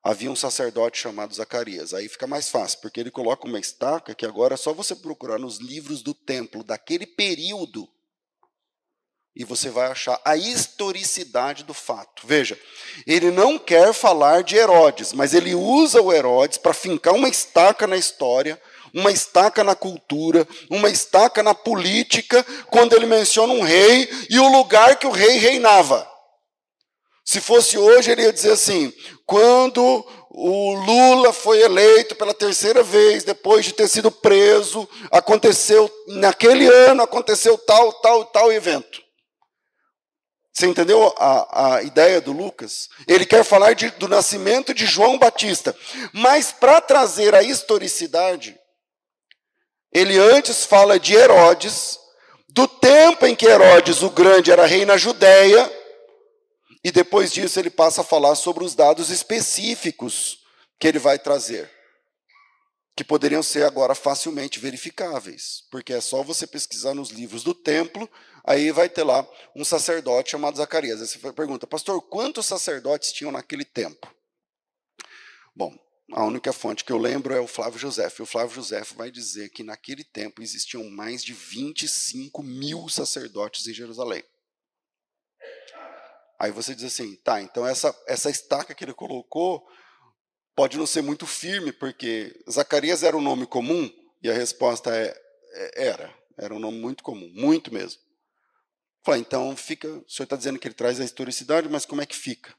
havia 0.03 0.31
um 0.31 0.35
sacerdote 0.35 0.99
chamado 0.99 1.33
Zacarias. 1.33 1.93
Aí 1.93 2.07
fica 2.07 2.27
mais 2.27 2.49
fácil, 2.49 2.79
porque 2.79 2.99
ele 2.99 3.11
coloca 3.11 3.47
uma 3.47 3.59
estaca 3.59 4.15
que 4.15 4.25
agora 4.25 4.53
é 4.53 4.57
só 4.57 4.73
você 4.73 4.95
procurar 4.95 5.39
nos 5.39 5.57
livros 5.57 6.01
do 6.01 6.13
templo 6.13 6.63
daquele 6.63 7.05
período 7.05 7.89
e 9.35 9.43
você 9.43 9.69
vai 9.69 9.91
achar 9.91 10.19
a 10.23 10.37
historicidade 10.37 11.63
do 11.63 11.73
fato. 11.73 12.23
Veja, 12.25 12.57
ele 13.05 13.31
não 13.31 13.59
quer 13.59 13.93
falar 13.93 14.43
de 14.43 14.55
Herodes, 14.55 15.11
mas 15.11 15.33
ele 15.33 15.53
usa 15.53 16.01
o 16.01 16.13
Herodes 16.13 16.57
para 16.57 16.73
fincar 16.73 17.13
uma 17.13 17.27
estaca 17.27 17.85
na 17.85 17.97
história, 17.97 18.59
uma 18.93 19.11
estaca 19.11 19.61
na 19.61 19.75
cultura, 19.75 20.47
uma 20.69 20.89
estaca 20.89 21.43
na 21.43 21.53
política, 21.53 22.45
quando 22.67 22.95
ele 22.95 23.05
menciona 23.05 23.51
um 23.51 23.61
rei 23.61 24.09
e 24.29 24.39
o 24.39 24.47
lugar 24.47 24.95
que 24.97 25.05
o 25.05 25.11
rei 25.11 25.37
reinava. 25.37 26.09
Se 27.25 27.41
fosse 27.41 27.77
hoje, 27.77 28.11
ele 28.11 28.21
ia 28.21 28.31
dizer 28.31 28.51
assim: 28.51 28.93
quando 29.25 30.05
o 30.29 30.73
Lula 30.75 31.33
foi 31.33 31.61
eleito 31.61 32.15
pela 32.15 32.33
terceira 32.33 32.83
vez, 32.83 33.23
depois 33.25 33.65
de 33.65 33.73
ter 33.73 33.89
sido 33.89 34.09
preso, 34.09 34.87
aconteceu, 35.11 35.91
naquele 36.07 36.67
ano, 36.67 37.01
aconteceu 37.01 37.57
tal, 37.57 37.91
tal, 37.93 38.25
tal 38.25 38.53
evento. 38.53 39.04
Você 40.55 40.67
entendeu 40.67 41.13
a, 41.17 41.75
a 41.75 41.83
ideia 41.83 42.21
do 42.21 42.31
Lucas? 42.31 42.87
Ele 43.05 43.25
quer 43.25 43.43
falar 43.43 43.73
de, 43.73 43.89
do 43.91 44.07
nascimento 44.07 44.73
de 44.73 44.85
João 44.85 45.19
Batista, 45.19 45.75
mas 46.13 46.53
para 46.53 46.79
trazer 46.79 47.35
a 47.35 47.43
historicidade, 47.43 48.57
ele 49.91 50.17
antes 50.17 50.65
fala 50.65 50.97
de 50.97 51.13
Herodes, 51.13 51.99
do 52.47 52.69
tempo 52.69 53.25
em 53.25 53.35
que 53.35 53.45
Herodes 53.45 54.01
o 54.01 54.09
Grande 54.09 54.49
era 54.49 54.65
rei 54.65 54.85
na 54.85 54.95
Judéia, 54.95 55.69
e 56.81 56.89
depois 56.89 57.33
disso 57.33 57.59
ele 57.59 57.69
passa 57.69 57.99
a 57.99 58.05
falar 58.05 58.35
sobre 58.35 58.63
os 58.63 58.73
dados 58.73 59.09
específicos 59.09 60.39
que 60.79 60.87
ele 60.87 60.99
vai 60.99 61.19
trazer, 61.19 61.69
que 62.95 63.03
poderiam 63.03 63.43
ser 63.43 63.65
agora 63.65 63.93
facilmente 63.93 64.57
verificáveis, 64.57 65.63
porque 65.69 65.91
é 65.91 65.99
só 65.99 66.23
você 66.23 66.47
pesquisar 66.47 66.93
nos 66.93 67.09
livros 67.09 67.43
do 67.43 67.53
templo, 67.53 68.09
aí 68.45 68.71
vai 68.71 68.87
ter 68.87 69.03
lá 69.03 69.27
um 69.55 69.65
sacerdote 69.65 70.31
chamado 70.31 70.57
Zacarias. 70.57 71.01
Aí 71.01 71.07
você 71.07 71.33
pergunta, 71.33 71.67
pastor, 71.67 72.01
quantos 72.01 72.45
sacerdotes 72.45 73.11
tinham 73.11 73.31
naquele 73.31 73.65
tempo? 73.65 74.13
Bom, 75.55 75.73
a 76.11 76.23
única 76.23 76.53
fonte 76.53 76.83
que 76.83 76.91
eu 76.91 76.97
lembro 76.97 77.33
é 77.33 77.39
o 77.39 77.47
Flávio 77.47 77.79
José. 77.79 78.07
O 78.19 78.25
Flávio 78.25 78.55
José 78.55 78.81
vai 78.95 79.09
dizer 79.09 79.49
que 79.49 79.63
naquele 79.63 80.03
tempo 80.03 80.41
existiam 80.41 80.83
mais 80.89 81.23
de 81.23 81.33
25 81.33 82.43
mil 82.43 82.87
sacerdotes 82.89 83.67
em 83.67 83.73
Jerusalém. 83.73 84.23
Aí 86.39 86.51
você 86.51 86.75
diz 86.75 86.85
assim, 86.85 87.15
tá, 87.17 87.41
então 87.41 87.65
essa, 87.65 87.97
essa 88.07 88.29
estaca 88.29 88.75
que 88.75 88.83
ele 88.83 88.93
colocou 88.93 89.65
pode 90.53 90.77
não 90.77 90.85
ser 90.85 91.01
muito 91.01 91.25
firme, 91.25 91.71
porque 91.71 92.37
Zacarias 92.49 93.03
era 93.03 93.15
um 93.15 93.21
nome 93.21 93.45
comum, 93.45 93.89
e 94.21 94.29
a 94.29 94.33
resposta 94.33 94.95
é, 94.95 95.15
é 95.53 95.87
era. 95.87 96.13
Era 96.37 96.53
um 96.53 96.59
nome 96.59 96.77
muito 96.77 97.03
comum, 97.03 97.29
muito 97.33 97.73
mesmo. 97.73 98.01
Falei, 99.05 99.21
então 99.21 99.55
fica, 99.55 99.87
o 99.87 100.09
senhor 100.09 100.23
está 100.23 100.35
dizendo 100.35 100.57
que 100.57 100.67
ele 100.67 100.73
traz 100.73 100.99
a 100.99 101.05
historicidade, 101.05 101.69
mas 101.69 101.85
como 101.85 102.01
é 102.01 102.07
que 102.07 102.15
fica? 102.15 102.55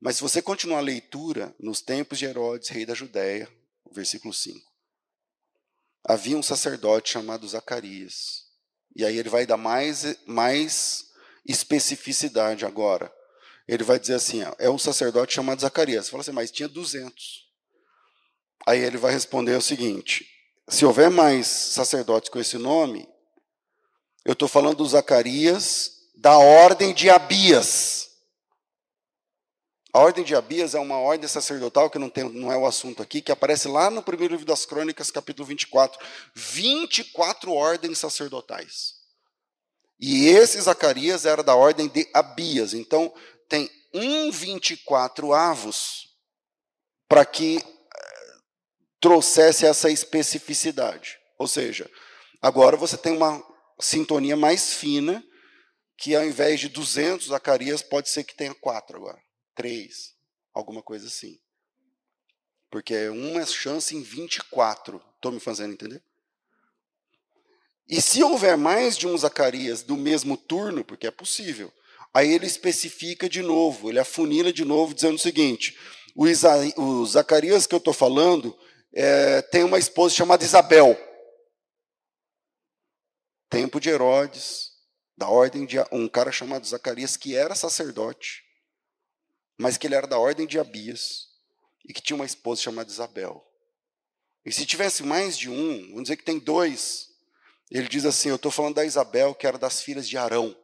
Mas 0.00 0.16
se 0.16 0.22
você 0.22 0.40
continuar 0.40 0.78
a 0.78 0.80
leitura, 0.80 1.54
nos 1.60 1.82
tempos 1.82 2.18
de 2.18 2.24
Herodes, 2.24 2.70
rei 2.70 2.86
da 2.86 2.94
Judéia, 2.94 3.46
versículo 3.92 4.32
5, 4.32 4.58
havia 6.02 6.38
um 6.38 6.42
sacerdote 6.42 7.10
chamado 7.10 7.46
Zacarias. 7.46 8.46
E 8.96 9.04
aí 9.04 9.18
ele 9.18 9.28
vai 9.28 9.44
dar 9.44 9.58
mais, 9.58 10.16
mais 10.26 11.04
especificidade 11.46 12.64
agora. 12.64 13.12
Ele 13.68 13.84
vai 13.84 13.98
dizer 13.98 14.14
assim: 14.14 14.40
é 14.58 14.70
um 14.70 14.78
sacerdote 14.78 15.34
chamado 15.34 15.60
Zacarias. 15.60 16.06
Você 16.06 16.10
fala 16.10 16.20
assim, 16.22 16.32
mas 16.32 16.50
tinha 16.50 16.68
200. 16.68 17.44
Aí 18.66 18.80
ele 18.80 18.96
vai 18.96 19.12
responder 19.12 19.54
o 19.54 19.60
seguinte: 19.60 20.26
se 20.66 20.86
houver 20.86 21.10
mais 21.10 21.46
sacerdotes 21.46 22.30
com 22.30 22.40
esse 22.40 22.56
nome, 22.56 23.06
eu 24.24 24.32
estou 24.32 24.48
falando 24.48 24.78
do 24.78 24.86
Zacarias 24.86 25.94
da 26.14 26.38
ordem 26.38 26.94
de 26.94 27.10
Abias. 27.10 28.10
A 29.92 30.00
ordem 30.00 30.24
de 30.24 30.34
Abias 30.34 30.74
é 30.74 30.80
uma 30.80 30.98
ordem 30.98 31.28
sacerdotal, 31.28 31.90
que 31.90 31.98
não, 31.98 32.08
tem, 32.08 32.24
não 32.24 32.50
é 32.50 32.56
o 32.56 32.66
assunto 32.66 33.02
aqui, 33.02 33.20
que 33.20 33.30
aparece 33.30 33.68
lá 33.68 33.90
no 33.90 34.02
primeiro 34.02 34.32
livro 34.32 34.46
das 34.46 34.64
Crônicas, 34.64 35.10
capítulo 35.10 35.46
24. 35.46 36.00
24 36.34 37.52
ordens 37.52 37.98
sacerdotais. 37.98 38.94
E 40.00 40.26
esse 40.26 40.60
Zacarias 40.60 41.26
era 41.26 41.42
da 41.42 41.54
ordem 41.54 41.88
de 41.88 42.08
Abias. 42.12 42.74
Então, 42.74 43.12
tem 43.48 43.70
um 43.92 44.32
24 44.32 45.32
avos 45.32 46.08
para 47.08 47.24
que 47.24 47.58
eh, 47.58 48.34
trouxesse 48.98 49.66
essa 49.66 49.90
especificidade. 49.90 51.18
Ou 51.38 51.46
seja, 51.46 51.88
agora 52.42 52.76
você 52.76 52.96
tem 52.96 53.16
uma 53.16 53.53
sintonia 53.80 54.36
mais 54.36 54.74
fina, 54.74 55.24
que 55.96 56.14
ao 56.14 56.24
invés 56.24 56.60
de 56.60 56.68
200 56.68 57.28
Zacarias, 57.28 57.82
pode 57.82 58.08
ser 58.08 58.24
que 58.24 58.36
tenha 58.36 58.54
quatro 58.54 58.96
agora, 58.96 59.20
três, 59.54 60.14
alguma 60.52 60.82
coisa 60.82 61.06
assim. 61.06 61.38
Porque 62.70 62.94
é 62.94 63.10
uma 63.10 63.46
chance 63.46 63.94
em 63.96 64.02
24. 64.02 65.00
Estou 65.16 65.30
me 65.30 65.38
fazendo 65.38 65.72
entender? 65.72 66.02
E 67.88 68.00
se 68.00 68.22
houver 68.22 68.56
mais 68.56 68.96
de 68.96 69.06
um 69.06 69.16
Zacarias 69.16 69.82
do 69.82 69.96
mesmo 69.96 70.36
turno, 70.36 70.84
porque 70.84 71.06
é 71.06 71.10
possível, 71.10 71.72
aí 72.12 72.32
ele 72.32 72.46
especifica 72.46 73.28
de 73.28 73.42
novo, 73.42 73.90
ele 73.90 73.98
afunila 73.98 74.52
de 74.52 74.64
novo, 74.64 74.94
dizendo 74.94 75.16
o 75.16 75.20
seguinte: 75.20 75.78
o, 76.16 76.26
Isa, 76.26 76.50
o 76.76 77.04
Zacarias 77.06 77.66
que 77.66 77.74
eu 77.74 77.78
estou 77.78 77.92
falando 77.92 78.56
é, 78.92 79.42
tem 79.42 79.64
uma 79.64 79.78
esposa 79.78 80.14
chamada 80.14 80.44
Isabel. 80.44 80.98
Tempo 83.54 83.80
de 83.80 83.88
Herodes, 83.88 84.72
da 85.16 85.28
ordem 85.28 85.64
de 85.64 85.76
um 85.92 86.08
cara 86.08 86.32
chamado 86.32 86.66
Zacarias, 86.66 87.16
que 87.16 87.36
era 87.36 87.54
sacerdote, 87.54 88.42
mas 89.56 89.76
que 89.76 89.86
ele 89.86 89.94
era 89.94 90.06
da 90.06 90.18
ordem 90.18 90.46
de 90.46 90.58
Abias, 90.58 91.28
e 91.84 91.92
que 91.92 92.02
tinha 92.02 92.16
uma 92.16 92.26
esposa 92.26 92.62
chamada 92.62 92.90
Isabel. 92.90 93.44
E 94.44 94.52
se 94.52 94.66
tivesse 94.66 95.02
mais 95.02 95.38
de 95.38 95.48
um, 95.48 95.88
vamos 95.88 96.02
dizer 96.02 96.16
que 96.16 96.24
tem 96.24 96.38
dois 96.38 97.14
ele 97.70 97.88
diz 97.88 98.04
assim: 98.04 98.28
Eu 98.28 98.36
estou 98.36 98.52
falando 98.52 98.76
da 98.76 98.84
Isabel, 98.84 99.34
que 99.34 99.46
era 99.46 99.58
das 99.58 99.80
filhas 99.82 100.08
de 100.08 100.16
Arão. 100.16 100.56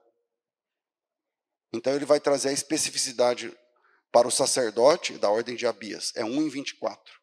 Então 1.72 1.94
ele 1.94 2.04
vai 2.04 2.20
trazer 2.20 2.48
a 2.48 2.52
especificidade 2.52 3.56
para 4.12 4.26
o 4.26 4.30
sacerdote 4.30 5.18
da 5.18 5.30
ordem 5.30 5.56
de 5.56 5.66
Abias. 5.66 6.12
É 6.14 6.24
1 6.24 6.42
em 6.42 6.48
24. 6.48 7.20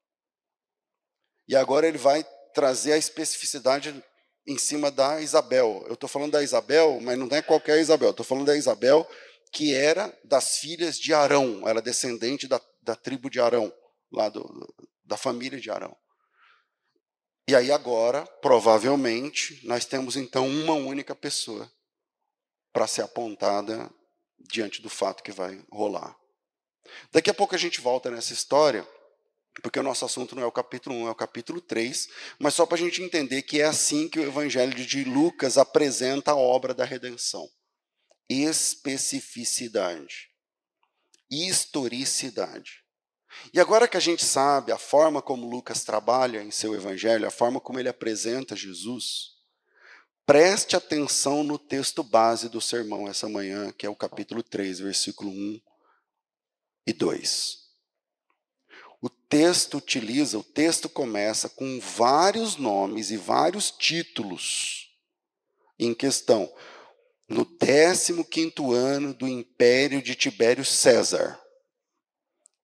E 1.48 1.56
agora 1.56 1.88
ele 1.88 1.98
vai 1.98 2.24
trazer 2.54 2.94
a 2.94 2.98
especificidade 2.98 4.04
em 4.48 4.58
cima 4.58 4.90
da 4.90 5.22
Isabel. 5.22 5.84
Eu 5.88 5.94
estou 5.94 6.10
falando 6.10 6.32
da 6.32 6.42
Isabel, 6.42 7.00
mas 7.02 7.18
não 7.18 7.28
é 7.32 7.42
qualquer 7.42 7.80
Isabel. 7.80 8.12
Estou 8.12 8.26
falando 8.26 8.46
da 8.46 8.56
Isabel 8.56 9.08
que 9.52 9.74
era 9.74 10.18
das 10.24 10.58
filhas 10.58 10.98
de 10.98 11.14
Arão. 11.14 11.68
Ela 11.68 11.80
é 11.80 11.82
descendente 11.84 12.48
da, 12.48 12.62
da 12.82 12.96
tribo 12.96 13.30
de 13.30 13.40
Arão, 13.40 13.74
lá 14.12 14.30
do, 14.30 14.74
da 15.04 15.18
família 15.18 15.60
de 15.60 15.70
Arão. 15.70 15.96
E 17.48 17.56
aí 17.56 17.72
agora, 17.72 18.26
provavelmente, 18.42 19.66
nós 19.66 19.86
temos 19.86 20.16
então 20.18 20.48
uma 20.48 20.74
única 20.74 21.16
pessoa 21.16 21.72
para 22.74 22.88
ser 22.88 23.04
apontada 23.04 23.90
diante 24.38 24.82
do 24.82 24.90
fato 24.90 25.24
que 25.24 25.32
vai 25.32 25.64
rolar. 25.72 26.16
Daqui 27.12 27.30
a 27.30 27.34
pouco 27.34 27.56
a 27.56 27.58
gente 27.58 27.82
volta 27.82 28.12
nessa 28.12 28.34
história, 28.34 28.88
porque 29.62 29.80
o 29.80 29.84
nosso 29.84 30.06
assunto 30.06 30.36
não 30.36 30.44
é 30.44 30.46
o 30.46 30.52
capítulo 30.52 30.96
1, 30.96 31.08
é 31.08 31.12
o 31.12 31.16
capítulo 31.16 31.60
3, 31.60 32.08
mas 32.40 32.54
só 32.54 32.66
para 32.66 32.76
a 32.76 32.80
gente 32.80 33.02
entender 33.02 33.42
que 33.42 33.62
é 33.62 33.66
assim 33.66 34.08
que 34.08 34.20
o 34.20 34.24
Evangelho 34.24 34.74
de 34.74 35.04
Lucas 35.04 35.58
apresenta 35.58 36.32
a 36.32 36.36
obra 36.36 36.74
da 36.74 36.86
redenção: 36.86 37.50
especificidade, 38.30 40.30
historicidade. 41.30 42.84
E 43.54 43.60
agora 43.60 43.88
que 43.88 43.98
a 43.98 44.00
gente 44.00 44.26
sabe 44.26 44.72
a 44.72 44.78
forma 44.78 45.22
como 45.22 45.50
Lucas 45.50 45.84
trabalha 45.84 46.42
em 46.42 46.52
seu 46.52 46.74
Evangelho, 46.74 47.28
a 47.28 47.32
forma 47.32 47.60
como 47.60 47.80
ele 47.80 47.90
apresenta 47.90 48.56
Jesus, 48.56 49.38
preste 50.26 50.76
atenção 50.76 51.44
no 51.44 51.60
texto 51.60 52.04
base 52.04 52.50
do 52.50 52.62
sermão 52.62 53.08
essa 53.08 53.30
manhã, 53.30 53.72
que 53.72 53.86
é 53.86 53.90
o 53.90 53.96
capítulo 53.96 54.42
3, 54.42 54.80
versículo 54.80 55.32
1 55.32 55.62
e 56.88 56.94
2 56.94 57.67
o 59.02 59.10
texto 59.10 59.78
utiliza, 59.78 60.38
o 60.38 60.44
texto 60.44 60.90
começa 60.90 61.48
com 61.50 61.80
vários 61.80 62.56
nomes 62.56 63.12
e 63.12 63.18
vários 63.18 63.70
títulos 63.72 64.92
em 65.78 65.94
questão. 65.94 66.52
No 67.30 67.46
15 67.46 68.14
ano 68.74 69.14
do 69.14 69.28
império 69.28 70.02
de 70.02 70.16
Tibério 70.16 70.64
César. 70.64 71.40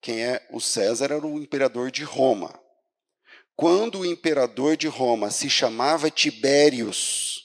Quem 0.01 0.23
é 0.23 0.47
o 0.51 0.59
César 0.59 1.05
era 1.05 1.25
o 1.25 1.39
imperador 1.39 1.91
de 1.91 2.03
Roma. 2.03 2.59
Quando 3.55 3.99
o 3.99 4.05
imperador 4.05 4.75
de 4.75 4.87
Roma 4.87 5.29
se 5.29 5.49
chamava 5.49 6.09
Tibérios, 6.09 7.43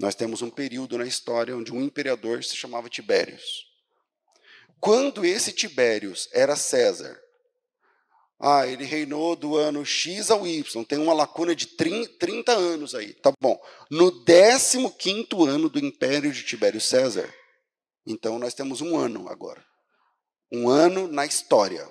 nós 0.00 0.14
temos 0.14 0.42
um 0.42 0.50
período 0.50 0.98
na 0.98 1.06
história 1.06 1.56
onde 1.56 1.72
um 1.72 1.82
imperador 1.82 2.42
se 2.42 2.56
chamava 2.56 2.88
Tibérios. 2.88 3.67
Quando 4.80 5.24
esse 5.24 5.52
Tibérios 5.52 6.28
era 6.32 6.56
César, 6.56 7.20
ah, 8.40 8.66
ele 8.66 8.84
reinou 8.84 9.34
do 9.34 9.56
ano 9.56 9.84
X 9.84 10.30
ao 10.30 10.46
Y, 10.46 10.84
tem 10.84 10.98
uma 10.98 11.12
lacuna 11.12 11.56
de 11.56 11.66
30 11.66 12.52
anos 12.52 12.94
aí, 12.94 13.12
tá 13.14 13.32
bom. 13.40 13.60
No 13.90 14.12
15 14.24 14.78
ano 15.48 15.68
do 15.68 15.80
império 15.80 16.30
de 16.30 16.44
Tibério 16.44 16.80
César, 16.80 17.28
então 18.06 18.38
nós 18.38 18.54
temos 18.54 18.80
um 18.80 18.96
ano 18.96 19.28
agora. 19.28 19.64
Um 20.52 20.68
ano 20.68 21.08
na 21.08 21.26
história. 21.26 21.86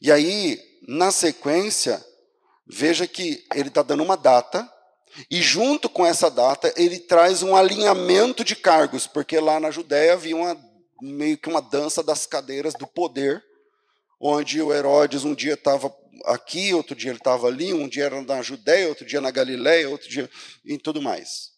E 0.00 0.10
aí, 0.10 0.58
na 0.88 1.10
sequência, 1.10 2.04
veja 2.66 3.06
que 3.06 3.46
ele 3.54 3.68
está 3.68 3.82
dando 3.82 4.02
uma 4.02 4.16
data, 4.16 4.68
e 5.30 5.40
junto 5.40 5.88
com 5.88 6.04
essa 6.04 6.30
data, 6.30 6.72
ele 6.76 6.98
traz 6.98 7.42
um 7.42 7.54
alinhamento 7.54 8.42
de 8.42 8.56
cargos, 8.56 9.06
porque 9.06 9.38
lá 9.38 9.60
na 9.60 9.70
Judéia 9.70 10.14
havia 10.14 10.34
uma 10.34 10.54
meio 11.00 11.38
que 11.38 11.48
uma 11.48 11.60
dança 11.60 12.02
das 12.02 12.26
cadeiras 12.26 12.74
do 12.74 12.86
poder, 12.86 13.42
onde 14.20 14.60
o 14.60 14.72
Herodes 14.72 15.24
um 15.24 15.34
dia 15.34 15.54
estava 15.54 15.94
aqui, 16.24 16.72
outro 16.72 16.94
dia 16.94 17.10
ele 17.10 17.18
estava 17.18 17.46
ali, 17.46 17.72
um 17.72 17.88
dia 17.88 18.04
era 18.04 18.22
na 18.22 18.42
Judéia, 18.42 18.88
outro 18.88 19.04
dia 19.04 19.20
na 19.20 19.30
Galiléia, 19.30 19.88
outro 19.88 20.08
dia 20.08 20.30
em 20.64 20.78
tudo 20.78 21.02
mais. 21.02 21.52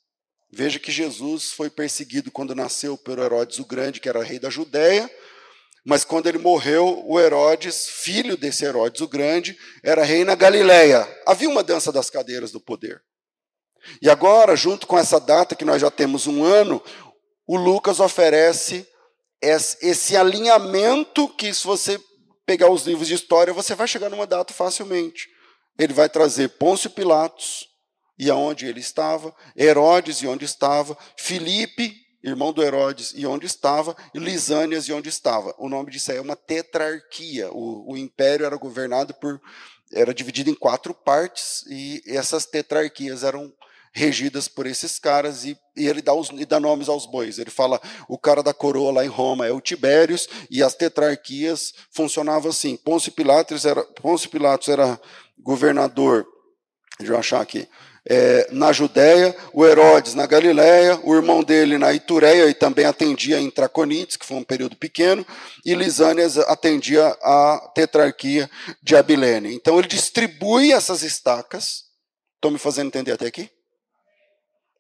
Veja 0.51 0.79
que 0.79 0.91
Jesus 0.91 1.53
foi 1.53 1.69
perseguido 1.69 2.31
quando 2.31 2.55
nasceu 2.55 2.97
pelo 2.97 3.23
Herodes 3.23 3.59
o 3.59 3.65
Grande, 3.65 4.01
que 4.01 4.09
era 4.09 4.23
rei 4.23 4.39
da 4.39 4.49
Judéia, 4.49 5.11
mas 5.85 6.05
quando 6.05 6.27
ele 6.27 6.39
morreu, 6.39 7.05
o 7.07 7.21
Herodes, 7.21 7.89
filho 7.89 8.37
desse 8.37 8.65
Herodes 8.65 9.01
o 9.01 9.09
Grande, 9.09 9.57
era 9.85 10.03
rei 10.03 10.25
na 10.25 10.35
Galiléia. 10.35 11.07
Havia 11.25 11.49
uma 11.49 11.63
dança 11.63 11.93
das 11.93 12.11
cadeiras 12.11 12.51
do 12.51 12.61
poder. 12.61 13.01
E 14.03 14.11
agora, 14.11 14.57
junto 14.57 14.87
com 14.87 14.99
essa 14.99 15.21
data 15.21 15.55
que 15.55 15.65
nós 15.65 15.81
já 15.81 15.91
temos 15.91 16.27
um 16.27 16.43
ano, 16.43 16.83
o 17.47 17.57
Lucas 17.57 18.01
oferece 18.01 18.87
esse 19.81 20.17
alinhamento 20.17 21.29
que, 21.29 21.53
se 21.53 21.65
você 21.65 22.01
pegar 22.45 22.71
os 22.71 22.87
livros 22.87 23.09
de 23.09 23.15
história, 23.15 23.53
você 23.53 23.75
vai 23.75 23.89
chegar 23.89 24.09
numa 24.09 24.27
data 24.27 24.53
facilmente. 24.53 25.29
Ele 25.79 25.93
vai 25.93 26.09
trazer 26.09 26.49
Pôncio 26.51 26.91
Pilatos 26.91 27.67
e 28.19 28.31
aonde 28.31 28.67
ele 28.67 28.81
estava, 28.81 29.35
Herodes 29.57 30.23
e 30.23 30.27
onde 30.27 30.45
estava, 30.45 30.97
Filipe, 31.19 31.95
irmão 32.23 32.53
do 32.53 32.63
Herodes, 32.63 33.13
e 33.15 33.27
onde 33.27 33.47
estava, 33.47 33.95
e 34.15 34.19
Lisânias 34.19 34.89
e 34.89 34.93
onde 34.93 35.09
estava. 35.09 35.55
O 35.59 35.69
nome 35.69 35.91
disso 35.91 36.11
aí 36.11 36.19
é 36.19 36.21
uma 36.21 36.35
tetrarquia. 36.35 37.51
O, 37.53 37.93
o 37.93 37.97
império 37.97 38.47
era 38.47 38.57
governado 38.57 39.15
por 39.15 39.41
era 39.93 40.13
dividido 40.13 40.51
em 40.51 40.55
quatro 40.55 40.93
partes 40.93 41.65
e 41.71 42.03
essas 42.07 42.45
tetrarquias 42.45 43.23
eram 43.23 43.53
regidas 43.97 44.47
por 44.47 44.67
esses 44.67 44.99
caras 44.99 45.47
e, 45.47 45.59
e 45.75 45.89
ele 45.89 46.03
dá, 46.03 46.13
os, 46.13 46.29
e 46.29 46.45
dá 46.45 46.61
nomes 46.61 46.87
aos 46.87 47.07
bois. 47.07 47.39
Ele 47.39 47.51
fala, 47.51 47.81
o 48.07 48.19
cara 48.19 48.43
da 48.43 48.53
coroa 48.53 48.93
lá 48.93 49.05
em 49.05 49.09
Roma 49.09 49.47
é 49.47 49.51
o 49.51 49.61
Tibérios 49.61 50.29
e 50.51 50.63
as 50.63 50.75
tetrarquias 50.75 51.73
funcionavam 51.91 52.51
assim. 52.51 52.77
Pôncio 52.77 53.11
Pilatos 53.11 53.65
era, 53.65 53.83
Pôncio 53.83 54.29
Pilatos 54.29 54.69
era 54.69 55.01
governador, 55.39 56.27
deixa 56.99 57.15
eu 57.15 57.19
achar 57.19 57.41
aqui, 57.41 57.67
é, 58.09 58.49
na 58.53 58.71
Judéia, 58.71 59.35
o 59.53 59.65
Herodes 59.65 60.15
na 60.15 60.27
Galiléia, 60.27 61.01
o 61.03 61.15
irmão 61.15 61.43
dele 61.43 61.79
na 61.79 61.93
Itureia 61.95 62.51
e 62.51 62.55
também 62.55 62.85
atendia 62.85 63.41
em 63.41 63.51
Traconites, 63.51 64.17
que 64.17 64.27
foi 64.27 64.37
um 64.37 64.45
período 64.45 64.77
pequeno, 64.77 65.27
e 65.65 65.75
Lisânias 65.75 66.37
atendia 66.37 67.17
a 67.23 67.73
tetrarquia 67.75 68.49
de 68.83 68.95
Abilene. 68.95 69.55
Então 69.55 69.79
ele 69.79 69.89
distribui 69.89 70.71
essas 70.71 71.03
estacas. 71.03 71.87
Estão 72.35 72.51
me 72.51 72.59
fazendo 72.59 72.89
entender 72.89 73.13
até 73.13 73.27
aqui? 73.27 73.56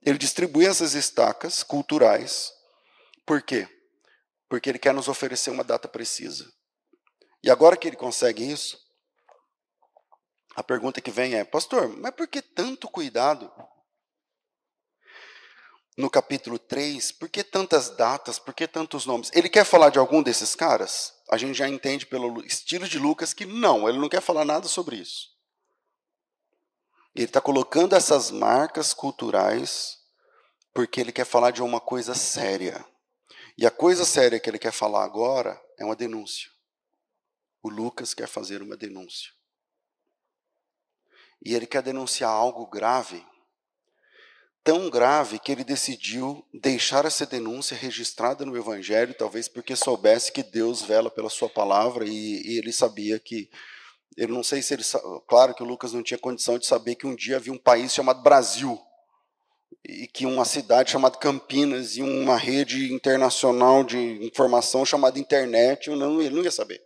Ele 0.07 0.17
distribui 0.17 0.65
essas 0.65 0.95
estacas 0.95 1.65
culturais. 1.65 2.53
Por 3.27 3.43
quê? 3.43 3.69
Porque 4.49 4.71
ele 4.71 4.79
quer 4.79 4.95
nos 4.95 5.09
oferecer 5.09 5.51
uma 5.51 5.65
data 5.65 5.89
precisa. 5.89 6.49
E 7.43 7.51
agora 7.51 7.77
que 7.77 7.89
ele 7.89 7.97
consegue 7.97 8.49
isso, 8.49 8.79
a 10.55 10.63
pergunta 10.63 11.01
que 11.01 11.11
vem 11.11 11.35
é: 11.35 11.43
Pastor, 11.43 11.89
mas 11.89 12.15
por 12.15 12.29
que 12.29 12.41
tanto 12.41 12.89
cuidado? 12.89 13.53
No 15.99 16.09
capítulo 16.09 16.59
3, 16.59 17.11
por 17.13 17.29
que 17.29 17.43
tantas 17.43 17.91
datas, 17.91 18.39
por 18.39 18.55
que 18.55 18.69
tantos 18.69 19.07
nomes? 19.07 19.31
Ele 19.35 19.49
quer 19.49 19.65
falar 19.65 19.91
de 19.91 19.99
algum 19.99 20.23
desses 20.23 20.55
caras? 20.55 21.15
A 21.31 21.37
gente 21.37 21.57
já 21.59 21.69
entende 21.69 22.07
pelo 22.07 22.45
estilo 22.45 22.87
de 22.87 22.99
Lucas 22.99 23.33
que 23.33 23.45
não, 23.45 23.89
ele 23.89 23.99
não 23.99 24.09
quer 24.09 24.21
falar 24.21 24.45
nada 24.45 24.69
sobre 24.69 24.97
isso. 24.97 25.36
Ele 27.17 27.25
está 27.25 27.41
colocando 27.41 27.97
essas 27.97 28.31
marcas 28.31 28.93
culturais 28.93 29.97
porque 30.75 31.01
ele 31.01 31.11
quer 31.11 31.25
falar 31.25 31.51
de 31.51 31.63
uma 31.63 31.81
coisa 31.81 32.15
séria. 32.15 32.85
E 33.57 33.65
a 33.67 33.71
coisa 33.71 34.05
séria 34.05 34.39
que 34.39 34.51
ele 34.51 34.59
quer 34.59 34.71
falar 34.71 35.03
agora 35.03 35.59
é 35.79 35.85
uma 35.87 35.97
denúncia. 35.97 36.51
O 37.63 37.71
Lucas 37.71 38.13
quer 38.13 38.29
fazer 38.29 38.61
uma 38.61 38.77
denúncia. 38.77 39.33
E 41.43 41.55
ele 41.55 41.67
quer 41.67 41.83
denunciar 41.83 42.31
algo 42.31 42.67
grave, 42.67 43.27
tão 44.63 44.91
grave 44.91 45.39
que 45.39 45.51
ele 45.51 45.65
decidiu 45.65 46.47
deixar 46.53 47.07
essa 47.07 47.25
denúncia 47.25 47.75
registrada 47.75 48.45
no 48.45 48.59
Evangelho, 48.59 49.15
talvez 49.15 49.49
porque 49.49 49.75
soubesse 49.75 50.31
que 50.31 50.43
Deus 50.43 50.83
vela 50.83 51.11
pela 51.11 51.31
sua 51.31 51.49
palavra 51.49 52.05
e, 52.05 52.43
e 52.47 52.59
ele 52.59 52.73
sabia 52.75 53.19
que 53.19 53.49
eu 54.17 54.29
não 54.29 54.43
sei 54.43 54.63
se 54.63 54.73
ele. 54.73 54.83
Claro 55.29 55.55
que 55.55 55.63
o 55.63 55.67
Lucas 55.67 55.93
não 55.93 56.03
tinha 56.03 56.19
condição 56.19 56.59
de 56.59 56.67
saber 56.67 56.95
que 56.95 57.07
um 57.07 57.15
dia 57.15 57.37
havia 57.37 57.53
um 57.53 57.59
país 57.59 57.93
chamado 57.93 58.23
Brasil. 58.23 58.81
E 59.85 60.09
que 60.09 60.27
uma 60.27 60.45
cidade 60.45 60.91
chamada 60.91 61.19
Campinas 61.19 61.97
e 61.97 62.03
uma 62.03 62.37
rede 62.37 62.93
internacional 62.93 63.85
de 63.85 63.99
informação 64.25 64.85
chamada 64.85 65.19
internet, 65.19 65.91
não, 65.91 66.21
ele 66.21 66.35
não 66.35 66.43
ia 66.43 66.51
saber. 66.51 66.83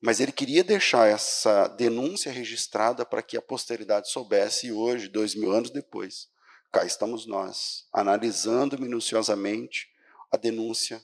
Mas 0.00 0.20
ele 0.20 0.32
queria 0.32 0.62
deixar 0.62 1.08
essa 1.08 1.68
denúncia 1.68 2.30
registrada 2.30 3.04
para 3.04 3.22
que 3.22 3.36
a 3.36 3.42
posteridade 3.42 4.10
soubesse, 4.10 4.68
e 4.68 4.72
hoje, 4.72 5.08
dois 5.08 5.34
mil 5.34 5.52
anos 5.52 5.70
depois, 5.70 6.28
cá 6.72 6.84
estamos 6.84 7.26
nós, 7.26 7.86
analisando 7.92 8.78
minuciosamente 8.78 9.88
a 10.30 10.36
denúncia 10.36 11.02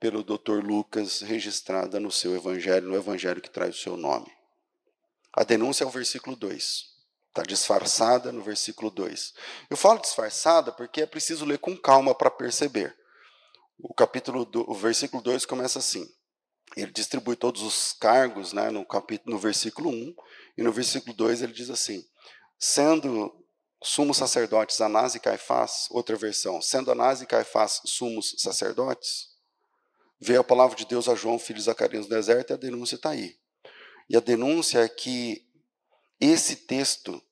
pelo 0.00 0.24
Dr. 0.24 0.64
Lucas, 0.64 1.20
registrada 1.20 2.00
no 2.00 2.10
seu 2.10 2.34
evangelho, 2.34 2.88
no 2.88 2.96
evangelho 2.96 3.42
que 3.42 3.50
traz 3.50 3.76
o 3.76 3.78
seu 3.78 3.96
nome. 3.98 4.32
A 5.32 5.44
denúncia 5.44 5.84
é 5.84 5.86
o 5.86 5.90
versículo 5.90 6.34
2. 6.34 6.90
Está 7.28 7.42
disfarçada 7.42 8.32
no 8.32 8.42
versículo 8.42 8.90
2. 8.90 9.34
Eu 9.68 9.76
falo 9.76 10.00
disfarçada 10.00 10.72
porque 10.72 11.02
é 11.02 11.06
preciso 11.06 11.44
ler 11.44 11.58
com 11.58 11.76
calma 11.76 12.14
para 12.14 12.30
perceber. 12.30 12.96
O 13.78 13.94
capítulo 13.94 14.44
do, 14.44 14.68
o 14.68 14.74
versículo 14.74 15.22
2 15.22 15.46
começa 15.46 15.78
assim. 15.78 16.08
Ele 16.76 16.90
distribui 16.90 17.36
todos 17.36 17.62
os 17.62 17.92
cargos 17.92 18.52
né, 18.52 18.70
no, 18.70 18.84
capítulo, 18.84 19.34
no 19.34 19.38
versículo 19.38 19.90
1, 19.90 20.14
e 20.58 20.62
no 20.62 20.72
versículo 20.72 21.14
2 21.14 21.42
ele 21.42 21.52
diz 21.52 21.68
assim: 21.68 22.04
sendo 22.58 23.32
sumos 23.82 24.16
sacerdotes 24.16 24.80
Anás 24.80 25.14
e 25.14 25.20
Caifás, 25.20 25.86
outra 25.90 26.16
versão, 26.16 26.60
sendo 26.60 26.90
Anás 26.90 27.22
e 27.22 27.26
Caifás 27.26 27.80
sumos 27.84 28.34
sacerdotes, 28.38 29.29
Veio 30.20 30.40
a 30.40 30.44
palavra 30.44 30.76
de 30.76 30.86
Deus 30.86 31.08
a 31.08 31.14
João, 31.14 31.38
filho 31.38 31.58
de 31.58 31.64
Zacarias, 31.64 32.04
no 32.04 32.10
deserto, 32.14 32.50
e 32.50 32.54
a 32.54 32.56
denúncia 32.56 32.96
está 32.96 33.10
aí. 33.10 33.36
E 34.08 34.16
a 34.16 34.20
denúncia 34.20 34.80
é 34.80 34.88
que 34.88 35.46
esse 36.20 36.56
texto, 36.56 37.22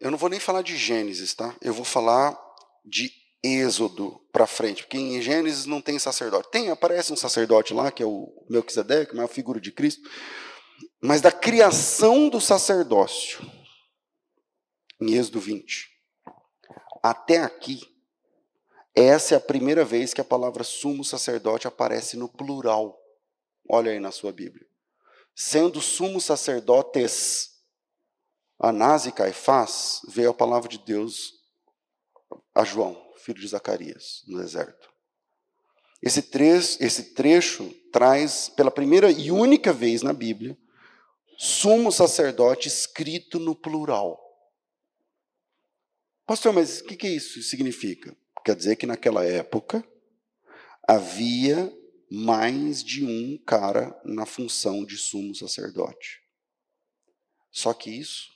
eu 0.00 0.10
não 0.10 0.16
vou 0.16 0.30
nem 0.30 0.40
falar 0.40 0.62
de 0.62 0.76
Gênesis, 0.76 1.34
tá? 1.34 1.54
Eu 1.60 1.74
vou 1.74 1.84
falar 1.84 2.38
de 2.84 3.12
Êxodo 3.42 4.20
para 4.32 4.46
frente, 4.46 4.84
porque 4.84 4.96
em 4.96 5.20
Gênesis 5.20 5.66
não 5.66 5.82
tem 5.82 5.98
sacerdote. 5.98 6.50
Tem, 6.50 6.70
aparece 6.70 7.12
um 7.12 7.16
sacerdote 7.16 7.74
lá, 7.74 7.90
que 7.90 8.02
é 8.02 8.06
o 8.06 8.32
Melquisedeque, 8.48 9.14
mas 9.14 9.22
é 9.22 9.24
a 9.24 9.34
figura 9.34 9.60
de 9.60 9.72
Cristo. 9.72 10.08
Mas 11.02 11.20
da 11.20 11.32
criação 11.32 12.28
do 12.28 12.40
sacerdócio, 12.40 13.44
em 15.00 15.14
Êxodo 15.14 15.40
20, 15.40 15.90
até 17.02 17.38
aqui, 17.38 17.80
essa 18.94 19.34
é 19.34 19.36
a 19.36 19.40
primeira 19.40 19.84
vez 19.84 20.12
que 20.12 20.20
a 20.20 20.24
palavra 20.24 20.62
sumo 20.62 21.04
sacerdote 21.04 21.66
aparece 21.66 22.16
no 22.16 22.28
plural. 22.28 22.98
Olha 23.68 23.90
aí 23.90 23.98
na 23.98 24.10
sua 24.10 24.32
Bíblia. 24.32 24.66
Sendo 25.34 25.80
sumo 25.80 26.20
sacerdotes, 26.20 27.52
Anás 28.58 29.06
e 29.06 29.12
Caifás, 29.12 30.02
veio 30.08 30.30
a 30.30 30.34
palavra 30.34 30.68
de 30.68 30.78
Deus 30.78 31.40
a 32.54 32.64
João, 32.64 33.12
filho 33.16 33.40
de 33.40 33.48
Zacarias, 33.48 34.22
no 34.26 34.38
deserto. 34.38 34.90
Esse 36.02 36.22
trecho, 36.22 36.82
esse 36.82 37.14
trecho 37.14 37.72
traz, 37.90 38.48
pela 38.50 38.70
primeira 38.70 39.10
e 39.10 39.30
única 39.30 39.72
vez 39.72 40.02
na 40.02 40.12
Bíblia, 40.12 40.56
sumo 41.38 41.90
sacerdote 41.90 42.68
escrito 42.68 43.38
no 43.38 43.54
plural. 43.54 44.20
Pastor, 46.26 46.52
mas 46.52 46.80
o 46.80 46.84
que, 46.84 46.96
que 46.96 47.08
isso 47.08 47.42
significa? 47.42 48.16
Quer 48.44 48.56
dizer 48.56 48.76
que 48.76 48.86
naquela 48.86 49.24
época 49.24 49.86
havia 50.86 51.72
mais 52.10 52.82
de 52.84 53.04
um 53.04 53.38
cara 53.44 53.98
na 54.04 54.26
função 54.26 54.84
de 54.84 54.98
sumo 54.98 55.34
sacerdote. 55.34 56.20
Só 57.50 57.72
que 57.72 57.90
isso 57.90 58.30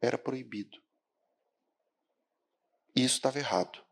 era 0.00 0.18
proibido. 0.18 0.82
Isso 2.96 3.16
estava 3.16 3.38
errado. 3.38 3.84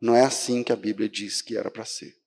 Não 0.00 0.14
é 0.14 0.22
assim 0.22 0.62
que 0.62 0.72
a 0.72 0.76
Bíblia 0.76 1.08
diz 1.08 1.42
que 1.42 1.56
era 1.56 1.70
para 1.70 1.84
ser. 1.84 2.21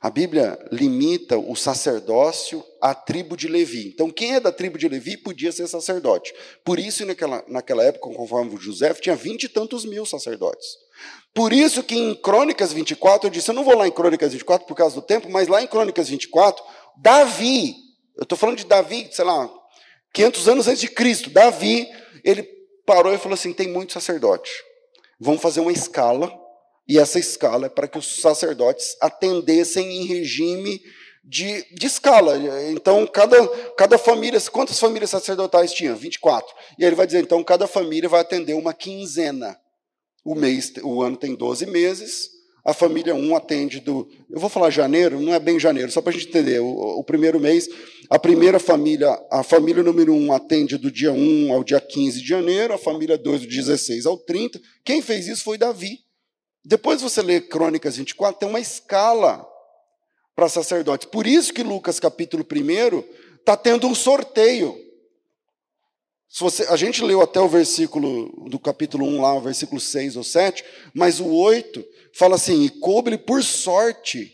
A 0.00 0.10
Bíblia 0.10 0.58
limita 0.70 1.38
o 1.38 1.54
sacerdócio 1.56 2.64
à 2.80 2.94
tribo 2.94 3.36
de 3.36 3.48
Levi. 3.48 3.88
Então, 3.88 4.10
quem 4.10 4.34
é 4.34 4.40
da 4.40 4.52
tribo 4.52 4.78
de 4.78 4.88
Levi 4.88 5.16
podia 5.16 5.50
ser 5.52 5.66
sacerdote. 5.66 6.32
Por 6.64 6.78
isso, 6.78 7.04
naquela, 7.04 7.44
naquela 7.48 7.82
época, 7.82 8.14
conforme 8.14 8.56
José, 8.56 8.92
tinha 8.94 9.16
vinte 9.16 9.44
e 9.44 9.48
tantos 9.48 9.84
mil 9.84 10.04
sacerdotes. 10.06 10.66
Por 11.34 11.52
isso 11.52 11.82
que 11.82 11.96
em 11.96 12.14
Crônicas 12.14 12.72
24, 12.72 13.26
eu 13.26 13.30
disse, 13.30 13.50
eu 13.50 13.54
não 13.54 13.64
vou 13.64 13.76
lá 13.76 13.88
em 13.88 13.90
Crônicas 13.90 14.32
24 14.32 14.66
por 14.66 14.76
causa 14.76 14.94
do 14.94 15.02
tempo, 15.02 15.28
mas 15.30 15.48
lá 15.48 15.62
em 15.62 15.66
Crônicas 15.66 16.08
24, 16.08 16.62
Davi, 16.96 17.74
eu 18.16 18.22
estou 18.22 18.38
falando 18.38 18.58
de 18.58 18.66
Davi, 18.66 19.08
sei 19.10 19.24
lá, 19.24 19.50
500 20.12 20.48
anos 20.48 20.68
antes 20.68 20.80
de 20.80 20.88
Cristo, 20.88 21.30
Davi, 21.30 21.88
ele 22.22 22.48
parou 22.86 23.12
e 23.12 23.18
falou 23.18 23.34
assim, 23.34 23.52
tem 23.52 23.68
muito 23.68 23.92
sacerdote. 23.92 24.50
Vamos 25.18 25.42
fazer 25.42 25.60
uma 25.60 25.72
escala 25.72 26.32
e 26.86 26.98
essa 26.98 27.18
escala 27.18 27.66
é 27.66 27.68
para 27.70 27.88
que 27.88 27.98
os 27.98 28.20
sacerdotes 28.20 28.96
atendessem 29.00 30.02
em 30.02 30.06
regime 30.06 30.80
de, 31.24 31.64
de 31.74 31.86
escala. 31.86 32.36
Então, 32.70 33.06
cada, 33.06 33.46
cada 33.76 33.96
família, 33.96 34.38
quantas 34.52 34.78
famílias 34.78 35.10
sacerdotais 35.10 35.72
tinha? 35.72 35.94
24. 35.94 36.54
E 36.78 36.84
ele 36.84 36.94
vai 36.94 37.06
dizer, 37.06 37.22
então, 37.22 37.42
cada 37.42 37.66
família 37.66 38.08
vai 38.08 38.20
atender 38.20 38.54
uma 38.54 38.74
quinzena. 38.74 39.58
O 40.24 40.34
mês, 40.34 40.72
o 40.82 41.02
ano 41.02 41.16
tem 41.16 41.34
12 41.34 41.66
meses, 41.66 42.30
a 42.64 42.72
família 42.72 43.14
1 43.14 43.36
atende 43.36 43.80
do. 43.80 44.08
Eu 44.30 44.40
vou 44.40 44.48
falar 44.48 44.70
janeiro, 44.70 45.20
não 45.20 45.34
é 45.34 45.38
bem 45.38 45.60
janeiro, 45.60 45.90
só 45.90 46.00
para 46.00 46.10
a 46.10 46.14
gente 46.14 46.28
entender. 46.28 46.60
O, 46.60 46.98
o, 46.98 47.04
primeiro 47.04 47.38
mês, 47.38 47.68
a 48.08 48.18
primeira 48.18 48.58
família, 48.58 49.10
a 49.30 49.42
família 49.42 49.82
número 49.82 50.14
1 50.14 50.32
atende 50.32 50.78
do 50.78 50.90
dia 50.90 51.12
1 51.12 51.52
ao 51.52 51.62
dia 51.62 51.78
15 51.78 52.22
de 52.22 52.26
janeiro, 52.26 52.72
a 52.72 52.78
família 52.78 53.18
2 53.18 53.42
do 53.42 53.48
16 53.48 54.06
ao 54.06 54.16
30. 54.16 54.58
Quem 54.82 55.02
fez 55.02 55.28
isso 55.28 55.44
foi 55.44 55.58
Davi. 55.58 56.03
Depois 56.64 57.02
você 57.02 57.20
lê 57.20 57.40
Crônicas 57.40 57.96
24, 57.96 58.40
tem 58.40 58.48
uma 58.48 58.60
escala 58.60 59.46
para 60.34 60.48
sacerdotes. 60.48 61.08
Por 61.08 61.26
isso 61.26 61.52
que 61.52 61.62
Lucas 61.62 62.00
capítulo 62.00 62.44
1 62.44 63.04
está 63.38 63.56
tendo 63.56 63.86
um 63.86 63.94
sorteio. 63.94 64.74
Se 66.28 66.40
você, 66.40 66.64
a 66.64 66.76
gente 66.76 67.02
leu 67.02 67.20
até 67.20 67.38
o 67.38 67.48
versículo 67.48 68.48
do 68.48 68.58
capítulo 68.58 69.06
1 69.06 69.20
lá, 69.20 69.34
o 69.34 69.40
versículo 69.40 69.80
6 69.80 70.16
ou 70.16 70.24
7, 70.24 70.64
mas 70.92 71.20
o 71.20 71.26
8 71.26 71.84
fala 72.14 72.36
assim: 72.36 72.64
e 72.64 72.70
coube 72.70 73.16
por 73.18 73.42
sorte 73.42 74.32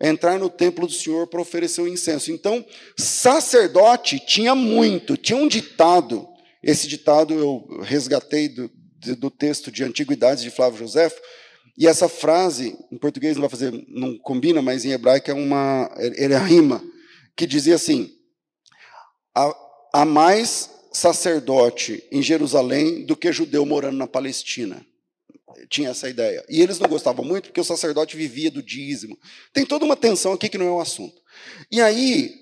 entrar 0.00 0.38
no 0.38 0.50
templo 0.50 0.86
do 0.86 0.92
Senhor 0.92 1.26
para 1.28 1.40
oferecer 1.40 1.80
o 1.80 1.88
incenso. 1.88 2.30
Então, 2.30 2.64
sacerdote 2.98 4.18
tinha 4.18 4.54
muito, 4.54 5.16
tinha 5.16 5.38
um 5.38 5.48
ditado. 5.48 6.28
Esse 6.62 6.86
ditado 6.88 7.32
eu 7.32 7.80
resgatei 7.82 8.48
do, 8.48 8.70
do 9.16 9.30
texto 9.30 9.70
de 9.70 9.84
Antiguidades 9.84 10.42
de 10.42 10.50
Flávio 10.50 10.80
José, 10.80 11.10
e 11.76 11.88
essa 11.88 12.08
frase, 12.08 12.78
em 12.90 12.96
português 12.96 13.34
não 13.34 13.42
vai 13.42 13.50
fazer, 13.50 13.72
não 13.88 14.16
combina, 14.18 14.62
mas 14.62 14.84
em 14.84 14.92
hebraico 14.92 15.30
é 15.30 15.34
uma, 15.34 15.90
é 15.98 16.32
a 16.34 16.38
rima, 16.38 16.82
que 17.36 17.46
dizia 17.46 17.74
assim: 17.74 18.16
há, 19.34 19.54
há 19.92 20.04
mais 20.04 20.70
sacerdote 20.92 22.04
em 22.12 22.22
Jerusalém 22.22 23.04
do 23.04 23.16
que 23.16 23.32
judeu 23.32 23.66
morando 23.66 23.96
na 23.96 24.06
Palestina. 24.06 24.86
Tinha 25.68 25.90
essa 25.90 26.08
ideia. 26.08 26.44
E 26.48 26.60
eles 26.60 26.78
não 26.78 26.88
gostavam 26.88 27.24
muito 27.24 27.46
porque 27.46 27.60
o 27.60 27.64
sacerdote 27.64 28.16
vivia 28.16 28.50
do 28.50 28.62
dízimo. 28.62 29.18
Tem 29.52 29.66
toda 29.66 29.84
uma 29.84 29.96
tensão 29.96 30.32
aqui 30.32 30.48
que 30.48 30.58
não 30.58 30.66
é 30.66 30.70
o 30.70 30.76
um 30.76 30.80
assunto. 30.80 31.20
E 31.70 31.80
aí, 31.80 32.34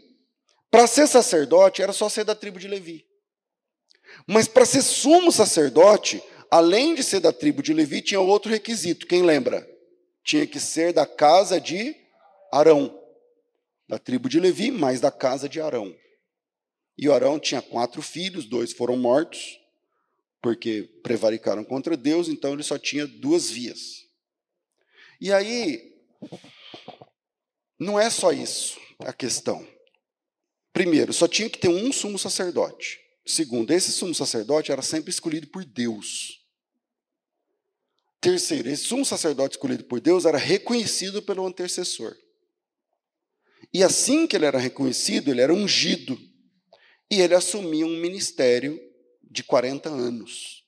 para 0.71 0.87
ser 0.87 1.07
sacerdote, 1.07 1.83
era 1.83 1.93
só 1.93 2.09
ser 2.09 2.25
da 2.25 2.35
tribo 2.35 2.59
de 2.59 2.69
Levi. 2.69 3.07
Mas 4.27 4.47
para 4.49 4.67
ser 4.67 4.83
sumo 4.83 5.33
sacerdote, 5.33 6.23
além 6.53 6.95
de 6.95 7.03
ser 7.03 7.21
da 7.21 7.33
tribo 7.33 7.63
de 7.63 7.73
Levi, 7.73 8.03
tinha 8.03 8.21
outro 8.21 8.51
requisito. 8.51 9.07
Quem 9.07 9.23
lembra? 9.23 9.67
Tinha 10.23 10.47
que 10.47 10.61
ser 10.61 10.93
da 10.93 11.07
casa 11.07 11.59
de 11.59 11.97
Arão. 12.53 12.95
Da 13.89 13.99
tribo 13.99 14.29
de 14.29 14.39
Levi, 14.39 14.71
mas 14.71 15.01
da 15.01 15.11
casa 15.11 15.49
de 15.49 15.63
Arão. 15.63 15.97
E 16.99 17.09
Arão 17.09 17.41
tinha 17.41 17.63
quatro 17.63 18.03
filhos, 18.03 18.45
dois 18.45 18.71
foram 18.71 18.99
mortos, 18.99 19.59
porque 20.43 20.83
prevaricaram 21.03 21.65
contra 21.65 21.97
Deus, 21.97 22.29
então 22.29 22.53
ele 22.53 22.63
só 22.63 22.79
tinha 22.79 23.07
duas 23.07 23.51
vias. 23.51 24.07
E 25.19 25.33
aí, 25.33 25.97
não 27.79 27.99
é 27.99 28.11
só 28.11 28.31
isso 28.31 28.79
a 28.99 29.13
questão. 29.15 29.67
Primeiro, 30.71 31.15
só 31.15 31.27
tinha 31.27 31.49
que 31.49 31.59
ter 31.59 31.69
um 31.69 31.91
sumo 31.91 32.19
sacerdote. 32.19 33.01
Segundo, 33.25 33.71
esse 33.71 33.91
sumo 33.91 34.15
sacerdote 34.15 34.71
era 34.71 34.83
sempre 34.83 35.09
escolhido 35.09 35.47
por 35.47 35.65
Deus. 35.65 36.42
Terceiro, 38.23 38.69
esse 38.71 38.85
sumo 38.85 39.05
sacerdote 39.05 39.57
escolhido 39.57 39.83
por 39.83 40.01
Deus 40.01 40.25
era 40.25 40.39
reconhecido 40.39 41.21
pelo 41.21 41.45
antecessor. 41.45 42.17
E 43.75 43.83
assim 43.83 44.29
que 44.29 44.37
ele 44.37 44.47
era 44.47 44.61
reconhecido, 44.61 45.29
ele 45.29 45.41
era 45.41 45.53
ungido. 45.53 46.17
E 47.11 47.21
ele 47.21 47.35
assumia 47.35 47.85
um 47.85 47.97
ministério 48.01 48.81
de 49.29 49.43
40 49.43 49.89
anos, 49.89 50.65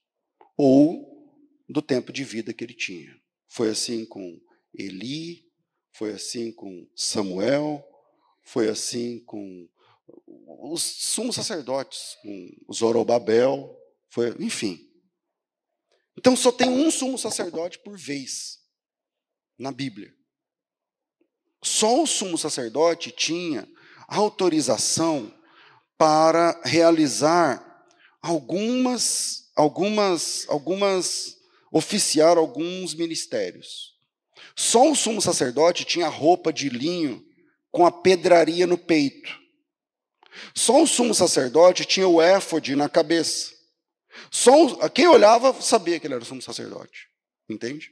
ou 0.57 1.33
do 1.69 1.81
tempo 1.81 2.13
de 2.13 2.25
vida 2.25 2.53
que 2.53 2.65
ele 2.65 2.75
tinha. 2.75 3.17
Foi 3.47 3.71
assim 3.71 4.05
com 4.05 4.41
Eli, 4.75 5.49
foi 5.93 6.11
assim 6.13 6.51
com 6.51 6.89
Samuel, 6.97 7.87
foi 8.43 8.69
assim 8.69 9.21
com 9.21 9.69
os 10.61 10.83
sumos 10.83 11.37
sacerdotes, 11.37 12.17
com 12.21 12.75
Zorobabel, 12.75 13.79
foi, 14.09 14.35
enfim. 14.41 14.91
Então 16.17 16.37
só 16.37 16.53
tem 16.53 16.69
um 16.69 16.91
sumo 16.91 17.19
sacerdote 17.19 17.79
por 17.79 17.99
vez 17.99 18.59
na 19.59 19.73
Bíblia. 19.73 20.15
Só 21.63 22.03
o 22.03 22.07
sumo 22.07 22.37
sacerdote 22.37 23.11
tinha 23.11 23.67
autorização 24.07 25.33
para 25.97 26.61
realizar 26.65 27.87
algumas, 28.21 29.51
algumas, 29.57 30.45
algumas, 30.49 31.37
oficiar 31.73 32.37
alguns 32.37 32.95
ministérios. 32.95 33.95
Só 34.55 34.91
o 34.91 34.95
sumo 34.95 35.23
sacerdote 35.23 35.85
tinha 35.85 36.09
roupa 36.09 36.53
de 36.53 36.69
linho 36.69 37.25
com 37.71 37.87
a 37.87 37.91
pedraria 37.91 38.67
no 38.67 38.79
peito. 38.79 39.37
Só 40.55 40.83
o 40.83 40.87
sumo 40.87 41.15
sacerdote 41.15 41.85
tinha 41.85 42.07
o 42.07 42.21
éfode 42.21 42.77
na 42.77 42.89
cabeça. 42.89 43.54
Só 44.31 44.89
quem 44.89 45.07
olhava 45.07 45.61
sabia 45.61 45.99
que 45.99 46.07
ele 46.07 46.15
era 46.15 46.23
o 46.23 46.27
sumo 46.27 46.43
sacerdote. 46.43 47.09
Entende? 47.49 47.91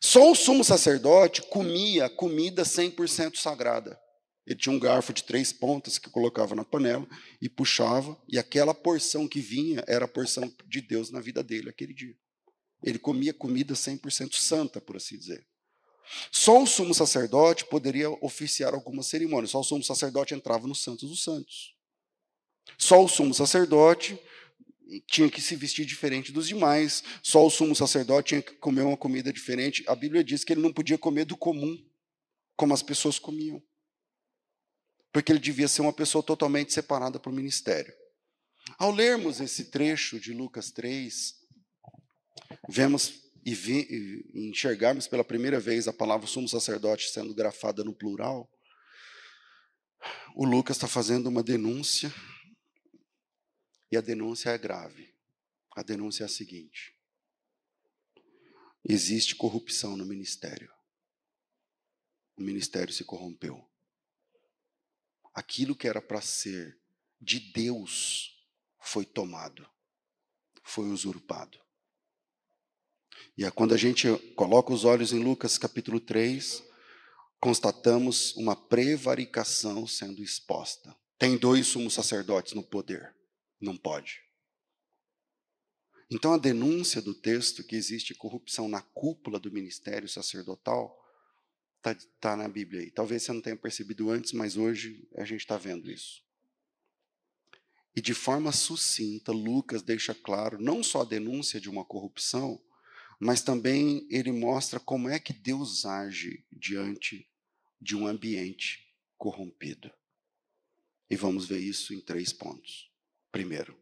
Só 0.00 0.30
o 0.30 0.34
sumo 0.34 0.64
sacerdote 0.64 1.42
comia 1.42 2.08
comida 2.08 2.62
100% 2.62 3.36
sagrada. 3.36 4.00
Ele 4.46 4.58
tinha 4.58 4.74
um 4.74 4.80
garfo 4.80 5.12
de 5.12 5.22
três 5.22 5.52
pontas 5.52 5.98
que 5.98 6.10
colocava 6.10 6.54
na 6.54 6.64
panela 6.64 7.06
e 7.40 7.48
puxava, 7.48 8.20
e 8.26 8.38
aquela 8.38 8.74
porção 8.74 9.28
que 9.28 9.40
vinha 9.40 9.84
era 9.86 10.06
a 10.06 10.08
porção 10.08 10.52
de 10.66 10.80
Deus 10.80 11.10
na 11.10 11.20
vida 11.20 11.42
dele 11.42 11.68
aquele 11.68 11.92
dia. 11.92 12.16
Ele 12.82 12.98
comia 12.98 13.34
comida 13.34 13.74
100% 13.74 14.34
santa, 14.34 14.80
por 14.80 14.96
assim 14.96 15.18
dizer. 15.18 15.46
Só 16.32 16.62
o 16.62 16.66
sumo 16.66 16.94
sacerdote 16.94 17.64
poderia 17.66 18.10
oficiar 18.24 18.74
alguma 18.74 19.02
cerimônia, 19.02 19.46
só 19.46 19.60
o 19.60 19.64
sumo 19.64 19.84
sacerdote 19.84 20.34
entrava 20.34 20.66
no 20.66 20.74
Santos 20.74 21.08
dos 21.08 21.22
Santos. 21.22 21.76
Só 22.78 23.04
o 23.04 23.08
sumo 23.08 23.34
sacerdote 23.34 24.18
tinha 25.06 25.30
que 25.30 25.40
se 25.40 25.54
vestir 25.54 25.86
diferente 25.86 26.32
dos 26.32 26.48
demais, 26.48 27.02
só 27.22 27.46
o 27.46 27.50
sumo 27.50 27.74
sacerdote 27.74 28.30
tinha 28.30 28.42
que 28.42 28.54
comer 28.54 28.82
uma 28.82 28.96
comida 28.96 29.32
diferente. 29.32 29.84
A 29.86 29.94
Bíblia 29.94 30.24
diz 30.24 30.42
que 30.42 30.52
ele 30.52 30.60
não 30.60 30.72
podia 30.72 30.98
comer 30.98 31.24
do 31.24 31.36
comum, 31.36 31.78
como 32.56 32.74
as 32.74 32.82
pessoas 32.82 33.18
comiam. 33.18 33.62
Porque 35.12 35.32
ele 35.32 35.38
devia 35.38 35.68
ser 35.68 35.82
uma 35.82 35.92
pessoa 35.92 36.22
totalmente 36.22 36.72
separada 36.72 37.18
para 37.18 37.30
o 37.30 37.34
ministério. 37.34 37.92
Ao 38.78 38.92
lermos 38.92 39.40
esse 39.40 39.66
trecho 39.66 40.18
de 40.20 40.32
Lucas 40.32 40.70
3, 40.70 41.34
vemos 42.68 43.30
e, 43.44 43.54
vi, 43.54 43.86
e 44.34 44.48
enxergarmos 44.48 45.06
pela 45.06 45.24
primeira 45.24 45.58
vez 45.58 45.88
a 45.88 45.92
palavra 45.92 46.26
sumo 46.26 46.48
sacerdote 46.48 47.10
sendo 47.10 47.34
grafada 47.34 47.82
no 47.82 47.94
plural, 47.94 48.50
o 50.34 50.44
Lucas 50.44 50.76
está 50.76 50.86
fazendo 50.86 51.28
uma 51.28 51.42
denúncia, 51.42 52.12
e 53.90 53.96
a 53.96 54.00
denúncia 54.00 54.50
é 54.50 54.58
grave. 54.58 55.12
A 55.74 55.82
denúncia 55.82 56.24
é 56.24 56.26
a 56.26 56.28
seguinte: 56.28 56.94
existe 58.84 59.34
corrupção 59.34 59.96
no 59.96 60.04
ministério. 60.04 60.72
O 62.36 62.42
ministério 62.42 62.92
se 62.92 63.04
corrompeu. 63.04 63.68
Aquilo 65.34 65.76
que 65.76 65.86
era 65.86 66.00
para 66.00 66.20
ser 66.20 66.78
de 67.20 67.38
Deus 67.38 68.44
foi 68.78 69.04
tomado, 69.04 69.68
foi 70.62 70.88
usurpado. 70.88 71.60
E 73.36 73.44
é 73.44 73.50
quando 73.50 73.74
a 73.74 73.76
gente 73.76 74.08
coloca 74.34 74.72
os 74.72 74.84
olhos 74.84 75.12
em 75.12 75.22
Lucas 75.22 75.58
capítulo 75.58 76.00
3, 76.00 76.62
constatamos 77.38 78.34
uma 78.36 78.56
prevaricação 78.56 79.86
sendo 79.86 80.22
exposta. 80.22 80.96
Tem 81.18 81.36
dois 81.36 81.66
sumos 81.66 81.94
sacerdotes 81.94 82.54
no 82.54 82.62
poder. 82.62 83.14
Não 83.60 83.76
pode. 83.76 84.22
Então 86.10 86.32
a 86.32 86.38
denúncia 86.38 87.00
do 87.00 87.14
texto 87.14 87.62
que 87.62 87.76
existe 87.76 88.14
corrupção 88.14 88.68
na 88.68 88.80
cúpula 88.80 89.38
do 89.38 89.52
ministério 89.52 90.08
sacerdotal 90.08 90.98
está 91.76 91.94
tá 92.20 92.36
na 92.36 92.48
Bíblia 92.48 92.80
aí. 92.80 92.90
Talvez 92.90 93.22
você 93.22 93.32
não 93.32 93.40
tenha 93.40 93.56
percebido 93.56 94.10
antes, 94.10 94.32
mas 94.32 94.56
hoje 94.56 95.08
a 95.16 95.24
gente 95.24 95.40
está 95.40 95.56
vendo 95.56 95.90
isso. 95.90 96.22
E 97.94 98.00
de 98.00 98.14
forma 98.14 98.52
sucinta, 98.52 99.32
Lucas 99.32 99.82
deixa 99.82 100.14
claro 100.14 100.60
não 100.60 100.82
só 100.82 101.02
a 101.02 101.04
denúncia 101.04 101.60
de 101.60 101.68
uma 101.68 101.84
corrupção, 101.84 102.60
mas 103.18 103.42
também 103.42 104.06
ele 104.10 104.32
mostra 104.32 104.80
como 104.80 105.08
é 105.08 105.18
que 105.18 105.32
Deus 105.32 105.84
age 105.84 106.44
diante 106.50 107.28
de 107.80 107.96
um 107.96 108.06
ambiente 108.06 108.94
corrompido. 109.16 109.92
E 111.08 111.16
vamos 111.16 111.46
ver 111.46 111.58
isso 111.58 111.92
em 111.92 112.00
três 112.00 112.32
pontos. 112.32 112.89
Primeiro, 113.32 113.76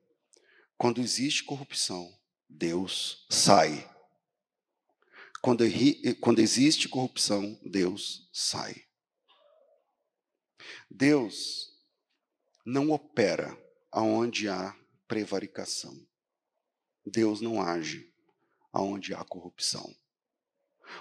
quando 0.76 1.00
existe 1.00 1.44
corrupção, 1.44 2.12
Deus 2.48 3.26
sai. 3.30 3.88
Quando, 5.42 5.64
quando 6.20 6.40
existe 6.40 6.88
corrupção, 6.88 7.58
Deus 7.64 8.28
sai. 8.32 8.84
Deus 10.90 11.72
não 12.64 12.90
opera 12.90 13.56
aonde 13.90 14.48
há 14.48 14.76
prevaricação. 15.06 15.96
Deus 17.04 17.40
não 17.40 17.62
age 17.62 18.12
aonde 18.72 19.14
há 19.14 19.24
corrupção. 19.24 19.94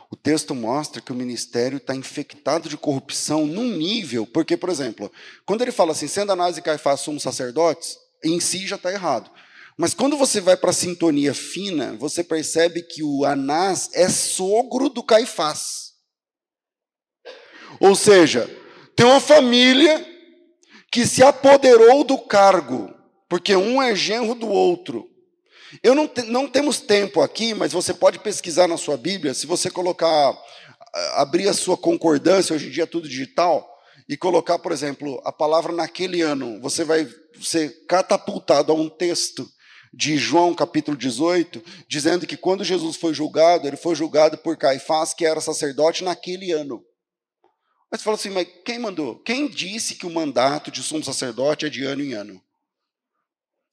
O 0.10 0.16
texto 0.16 0.54
mostra 0.54 1.02
que 1.02 1.12
o 1.12 1.16
ministério 1.16 1.78
está 1.78 1.96
infectado 1.96 2.68
de 2.68 2.78
corrupção 2.78 3.46
num 3.46 3.76
nível, 3.78 4.26
porque, 4.28 4.58
por 4.58 4.70
exemplo, 4.70 5.12
quando 5.46 5.62
ele 5.62 5.72
fala 5.72 5.92
assim, 5.92 6.08
sendo 6.08 6.32
Anás 6.32 6.58
e 6.58 6.62
Caifás 6.62 7.02
somos 7.02 7.24
sacerdotes, 7.24 7.98
em 8.24 8.40
si 8.40 8.68
já 8.68 8.76
está 8.76 8.92
errado. 8.92 9.32
Mas 9.78 9.94
quando 9.94 10.18
você 10.18 10.42
vai 10.42 10.58
para 10.58 10.72
a 10.72 10.74
sintonia 10.74 11.34
fina, 11.34 11.96
você 12.00 12.24
percebe 12.24 12.82
que 12.82 13.04
o 13.04 13.24
Anás 13.24 13.90
é 13.94 14.10
sogro 14.10 14.90
do 14.90 15.04
Caifás. 15.04 15.94
Ou 17.80 17.96
seja, 17.96 18.50
tem 18.96 19.06
uma 19.06 19.20
família 19.20 20.06
que 20.92 21.06
se 21.06 21.22
apoderou 21.22 22.04
do 22.04 22.18
cargo, 22.18 22.92
porque 23.30 23.56
um 23.56 23.82
é 23.82 23.96
genro 23.96 24.34
do 24.34 24.48
outro. 24.48 25.08
Eu 25.84 25.94
não, 25.94 26.08
te, 26.08 26.24
não 26.24 26.48
temos 26.48 26.80
tempo 26.80 27.22
aqui, 27.22 27.54
mas 27.54 27.74
você 27.74 27.94
pode 27.94 28.18
pesquisar 28.20 28.68
na 28.68 28.78
sua 28.78 28.98
Bíblia, 28.98 29.34
se 29.34 29.46
você 29.46 29.70
colocar, 29.70 30.36
abrir 31.14 31.48
a 31.48 31.54
sua 31.54 31.78
concordância, 31.78 32.56
hoje 32.56 32.68
em 32.68 32.72
dia 32.72 32.84
é 32.84 32.88
tudo 32.88 33.08
digital, 33.08 33.77
e 34.08 34.16
colocar, 34.16 34.58
por 34.60 34.72
exemplo, 34.72 35.22
a 35.26 35.32
palavra 35.32 35.74
naquele 35.74 36.22
ano, 36.22 36.62
você 36.62 36.84
vai 36.84 37.08
ser 37.42 37.86
catapultado 37.88 38.72
a 38.72 38.76
um 38.76 38.90
texto 38.90 39.48
de 39.94 40.18
João 40.18 40.54
capítulo 40.54 40.96
18, 40.96 41.64
dizendo 41.88 42.26
que 42.26 42.38
quando 42.38 42.64
Jesus 42.64 42.96
foi 42.96 43.14
julgado, 43.14 43.68
ele 43.68 43.78
foi 43.78 43.96
julgado 43.96 44.38
por 44.38 44.58
Caifás, 44.58 45.14
que 45.14 45.26
era 45.26 45.42
sacerdote 45.42 46.04
naquele 46.04 46.52
ano. 46.52 46.84
Mas 47.92 48.02
você 48.02 48.04
fala 48.04 48.16
assim, 48.16 48.30
mas 48.30 48.48
quem 48.66 48.80
mandou? 48.80 49.20
Quem 49.24 49.48
disse 49.48 49.96
que 49.96 50.06
o 50.06 50.10
mandato 50.10 50.70
de 50.70 50.84
sumo 50.84 51.04
sacerdote 51.04 51.66
é 51.66 51.70
de 51.70 51.84
ano 51.84 52.04
em 52.04 52.14
ano? 52.14 52.42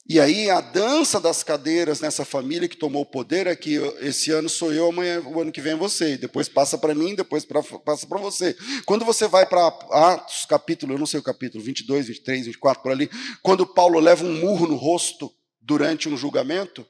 E 0.06 0.20
aí 0.20 0.50
a 0.50 0.60
dança 0.60 1.18
das 1.18 1.42
cadeiras 1.42 1.98
nessa 1.98 2.26
família 2.26 2.68
que 2.68 2.76
tomou 2.76 3.02
o 3.02 3.06
poder 3.06 3.46
é 3.46 3.56
que 3.56 3.76
esse 4.00 4.30
ano 4.30 4.50
sou 4.50 4.70
eu, 4.70 4.90
amanhã 4.90 5.22
o 5.22 5.40
ano 5.40 5.50
que 5.50 5.62
vem 5.62 5.72
é 5.72 5.76
você, 5.76 6.12
e 6.12 6.18
depois 6.18 6.46
passa 6.46 6.76
para 6.76 6.94
mim, 6.94 7.14
depois 7.14 7.46
pra, 7.46 7.62
passa 7.62 8.06
para 8.06 8.20
você. 8.20 8.54
Quando 8.84 9.02
você 9.02 9.26
vai 9.26 9.46
para 9.46 9.66
Atos 9.66 10.44
capítulo, 10.44 10.92
eu 10.92 10.98
não 10.98 11.06
sei 11.06 11.20
o 11.20 11.22
capítulo, 11.22 11.64
22, 11.64 12.08
23, 12.08 12.46
24 12.46 12.82
por 12.82 12.92
ali, 12.92 13.10
quando 13.42 13.66
Paulo 13.66 13.98
leva 13.98 14.26
um 14.26 14.40
murro 14.40 14.66
no 14.66 14.76
rosto 14.76 15.32
durante 15.58 16.06
um 16.06 16.18
julgamento, 16.18 16.86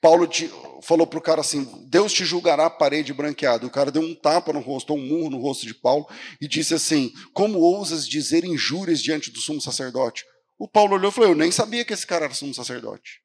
Paulo 0.00 0.26
te, 0.26 0.50
falou 0.80 1.06
para 1.06 1.18
o 1.18 1.22
cara 1.22 1.42
assim: 1.42 1.68
Deus 1.86 2.14
te 2.14 2.24
julgará 2.24 2.66
a 2.66 2.70
parede 2.70 3.12
branqueada. 3.12 3.66
O 3.66 3.70
cara 3.70 3.90
deu 3.90 4.00
um 4.00 4.14
tapa 4.14 4.52
no 4.52 4.60
rosto, 4.60 4.94
um 4.94 5.06
murro 5.06 5.28
no 5.28 5.38
rosto 5.38 5.66
de 5.66 5.74
Paulo 5.74 6.06
e 6.40 6.48
disse 6.48 6.72
assim: 6.72 7.12
Como 7.34 7.58
ousas 7.58 8.08
dizer 8.08 8.44
injúrias 8.44 9.02
diante 9.02 9.30
do 9.30 9.40
sumo 9.40 9.60
sacerdote? 9.60 10.24
O 10.58 10.66
Paulo 10.66 10.96
olhou 10.96 11.10
e 11.10 11.14
falou: 11.14 11.30
Eu 11.30 11.36
nem 11.36 11.50
sabia 11.50 11.84
que 11.84 11.92
esse 11.92 12.06
cara 12.06 12.24
era 12.24 12.34
sumo 12.34 12.52
sacerdote. 12.52 13.20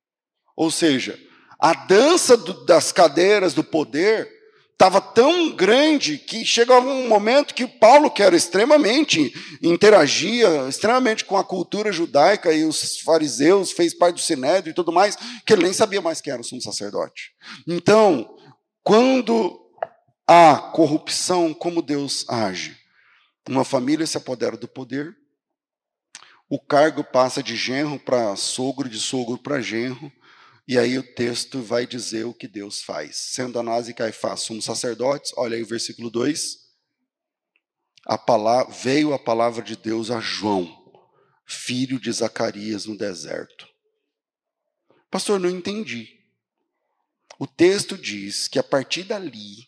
Ou 0.56 0.69
seja, 0.69 1.19
a 1.60 1.74
dança 1.74 2.38
do, 2.38 2.65
das 2.65 2.91
cadeiras 2.91 3.54
do 3.54 3.63
poder 3.63 4.30
estava 4.74 5.00
tão 5.00 5.52
grande 5.52 6.17
que 6.17 6.43
chegava 6.43 6.86
um 6.86 7.08
momento 7.08 7.54
que 7.54 7.65
Paulo, 7.65 8.12
que 8.12 8.22
era 8.22 8.36
extremamente, 8.36 9.34
interagia 9.62 10.67
extremamente 10.67 11.24
com 11.24 11.38
a 11.38 11.43
cultura 11.43 11.91
judaica 11.91 12.52
e 12.52 12.65
os 12.65 13.00
fariseus, 13.00 13.72
fez 13.72 13.93
parte 13.93 14.15
do 14.15 14.22
sinédrio 14.22 14.72
e 14.72 14.76
tudo 14.76 14.91
mais, 14.91 15.15
que 15.46 15.54
ele 15.54 15.63
nem 15.63 15.74
sabia 15.74 16.02
mais 16.02 16.19
quem 16.19 16.34
era 16.34 16.41
o 16.41 16.46
sumo 16.46 16.62
sacerdote. 16.62 17.32
Então, 17.65 18.36
quando 18.84 19.58
há 20.28 20.58
corrupção, 20.74 21.54
como 21.54 21.82
Deus 21.82 22.26
age? 22.28 22.78
Uma 23.48 23.63
família 23.63 24.06
se 24.06 24.17
apodera 24.17 24.58
do 24.58 24.67
poder, 24.67 25.15
o 26.54 26.60
cargo 26.60 27.04
passa 27.04 27.42
de 27.42 27.56
genro 27.56 27.98
para 27.98 28.36
sogro, 28.36 28.88
de 28.88 29.00
sogro 29.00 29.39
para 29.39 29.60
genro, 29.60 30.13
e 30.68 30.78
aí 30.78 31.00
o 31.00 31.16
texto 31.16 31.63
vai 31.63 31.88
dizer 31.88 32.26
o 32.26 32.34
que 32.34 32.48
Deus 32.48 32.84
faz. 32.84 33.16
Sendo 33.16 33.58
Anás 33.58 33.89
e 33.89 33.94
Caifás 33.94 34.42
somos 34.42 34.63
sacerdotes, 34.63 35.34
olha 35.36 35.58
aí 35.58 35.63
o 35.63 35.66
versículo 35.66 36.12
2. 36.12 36.60
A 38.06 38.20
palavra, 38.20 38.72
veio 38.72 39.16
a 39.16 39.18
palavra 39.18 39.63
de 39.63 39.76
Deus 39.76 40.12
a 40.12 40.20
João, 40.20 40.72
filho 41.44 42.00
de 42.00 42.12
Zacarias, 42.12 42.86
no 42.86 42.96
deserto. 42.96 43.68
Pastor, 45.10 45.39
não 45.39 45.50
entendi. 45.50 46.20
O 47.39 47.48
texto 47.48 47.98
diz 47.98 48.48
que 48.48 48.60
a 48.60 48.63
partir 48.63 49.06
dali, 49.06 49.68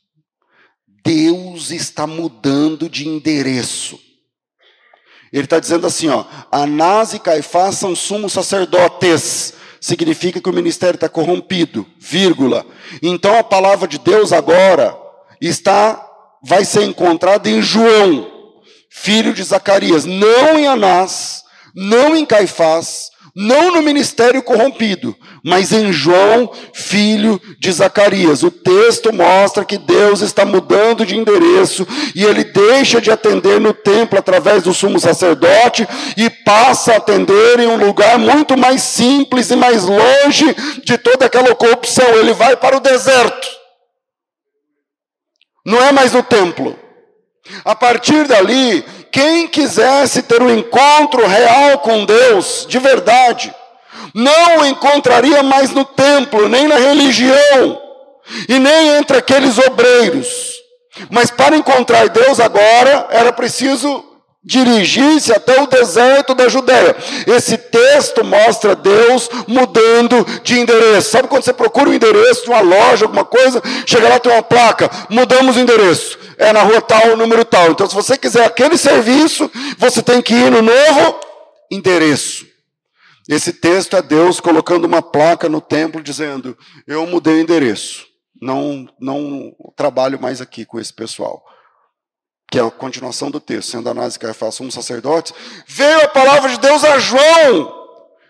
Deus 1.04 1.72
está 1.72 2.06
mudando 2.06 2.88
de 2.88 3.08
endereço. 3.08 4.05
Ele 5.36 5.44
está 5.44 5.60
dizendo 5.60 5.86
assim, 5.86 6.08
ó, 6.08 6.24
Anás 6.50 7.14
e 7.14 7.20
Caifás 7.20 7.76
são 7.76 7.94
sumos 7.94 8.32
sacerdotes. 8.32 9.54
Significa 9.82 10.40
que 10.40 10.50
o 10.50 10.54
ministério 10.54 10.96
está 10.96 11.10
corrompido, 11.10 11.86
vírgula. 12.00 12.66
Então 13.04 13.38
a 13.38 13.44
palavra 13.44 13.86
de 13.86 14.00
Deus 14.00 14.32
agora 14.32 14.98
está, 15.42 16.02
vai 16.42 16.64
ser 16.64 16.84
encontrada 16.84 17.50
em 17.50 17.62
João, 17.62 18.32
filho 18.90 19.34
de 19.34 19.44
Zacarias, 19.44 20.06
não 20.06 20.58
em 20.58 20.68
Anás, 20.68 21.44
não 21.76 22.16
em 22.16 22.26
Caifás, 22.26 23.10
não 23.36 23.74
no 23.74 23.82
ministério 23.82 24.42
corrompido, 24.42 25.14
mas 25.44 25.74
em 25.74 25.92
João, 25.92 26.50
filho 26.74 27.42
de 27.60 27.70
Zacarias. 27.70 28.44
O 28.44 28.50
texto 28.50 29.12
mostra 29.12 29.66
que 29.66 29.78
Deus 29.78 30.22
está 30.22 30.46
mudando 30.46 31.06
de 31.06 31.18
endereço 31.18 31.86
e 32.16 32.24
ele 32.24 32.46
deixa 32.46 33.02
de 33.02 33.12
atender 33.12 33.60
no 33.60 33.74
templo 33.74 34.18
através 34.18 34.64
do 34.64 34.74
sumo 34.74 34.98
sacerdote 35.00 35.86
e 36.16 36.30
passa 36.30 36.94
a 36.94 36.98
atender 36.98 37.60
em 37.60 37.68
um 37.68 37.76
lugar 37.76 38.18
muito 38.18 38.58
mais 38.58 38.82
simples 38.82 39.52
e 39.52 39.56
mais 39.58 39.84
longe 39.84 40.56
de 40.86 40.98
toda 40.98 41.26
aquela 41.26 41.54
corrupção. 41.54 42.08
Ele 42.16 42.32
vai 42.32 42.56
para 42.56 42.78
o 42.78 42.80
deserto. 42.80 43.48
Não 45.66 45.84
é 45.84 45.92
mais 45.92 46.14
no 46.14 46.24
templo. 46.24 46.80
A 47.64 47.76
partir 47.76 48.28
dali, 48.28 48.84
quem 49.16 49.48
quisesse 49.48 50.24
ter 50.24 50.44
um 50.44 50.54
encontro 50.54 51.26
real 51.26 51.80
com 51.80 52.04
Deus, 52.04 52.66
de 52.68 52.78
verdade, 52.80 53.56
Não 54.14 54.60
o 54.60 54.66
encontraria 54.66 55.44
mais 55.44 55.72
no 55.72 55.84
templo, 55.84 56.48
nem 56.48 56.68
na 56.68 56.76
religião, 56.76 57.82
e 58.48 58.60
nem 58.60 58.98
entre 58.98 59.18
aqueles 59.18 59.58
obreiros. 59.58 60.54
Mas 61.10 61.32
para 61.32 61.58
encontrar 61.58 62.08
Deus 62.08 62.40
agora, 62.40 63.08
era 63.10 63.34
preciso 63.34 64.04
dirigir-se 64.46 65.34
até 65.34 65.60
o 65.62 65.66
deserto 65.66 66.36
da 66.36 66.48
Judéia. 66.48 66.96
Esse 67.26 67.58
texto 67.58 68.24
mostra 68.24 68.76
Deus 68.76 69.28
mudando 69.48 70.24
de 70.44 70.60
endereço. 70.60 71.10
Sabe 71.10 71.28
quando 71.28 71.44
você 71.44 71.54
procura 71.54 71.90
o 71.90 71.92
um 71.92 71.96
endereço 71.96 72.44
de 72.44 72.50
uma 72.50 72.62
loja, 72.62 73.06
alguma 73.06 73.26
coisa, 73.26 73.62
chega 73.86 74.08
lá 74.08 74.20
tem 74.20 74.32
uma 74.32 74.44
placa, 74.44 74.90
mudamos 75.10 75.58
o 75.58 75.60
endereço. 75.60 76.20
É 76.38 76.54
na 76.54 76.62
rua 76.62 76.82
tal, 76.82 77.18
número 77.18 77.44
tal. 77.44 77.72
Então, 77.72 77.90
se 77.90 77.96
você 77.96 78.18
quiser 78.18 78.46
aquele 78.46 78.78
serviço, 78.78 79.50
você 79.80 80.04
tem 80.04 80.22
que 80.22 80.34
ir 80.34 80.52
no 80.52 80.62
novo 80.62 81.20
endereço. 81.72 82.46
Esse 83.28 83.52
texto 83.52 83.98
é 83.98 84.02
Deus 84.04 84.40
colocando 84.40 84.86
uma 84.86 85.02
placa 85.02 85.50
no 85.50 85.60
templo 85.60 86.04
dizendo: 86.04 86.56
Eu 86.86 87.08
mudei 87.08 87.36
o 87.36 87.40
endereço. 87.40 88.06
Não, 88.40 88.88
não 89.00 89.56
trabalho 89.76 90.22
mais 90.22 90.42
aqui 90.42 90.66
com 90.66 90.80
esse 90.80 90.94
pessoal 90.94 91.42
que 92.50 92.60
é 92.60 92.62
a 92.62 92.70
continuação 92.70 93.32
do 93.32 93.40
texto, 93.40 93.72
sendo 93.72 93.90
Anás 93.90 94.16
e 94.16 94.20
Caifás 94.20 94.60
um 94.62 94.70
sacerdotes, 94.72 95.34
veio 95.68 96.02
a 96.04 96.08
palavra 96.08 96.50
de 96.50 96.60
Deus 96.60 96.84
a 96.84 97.00
João, 97.00 97.86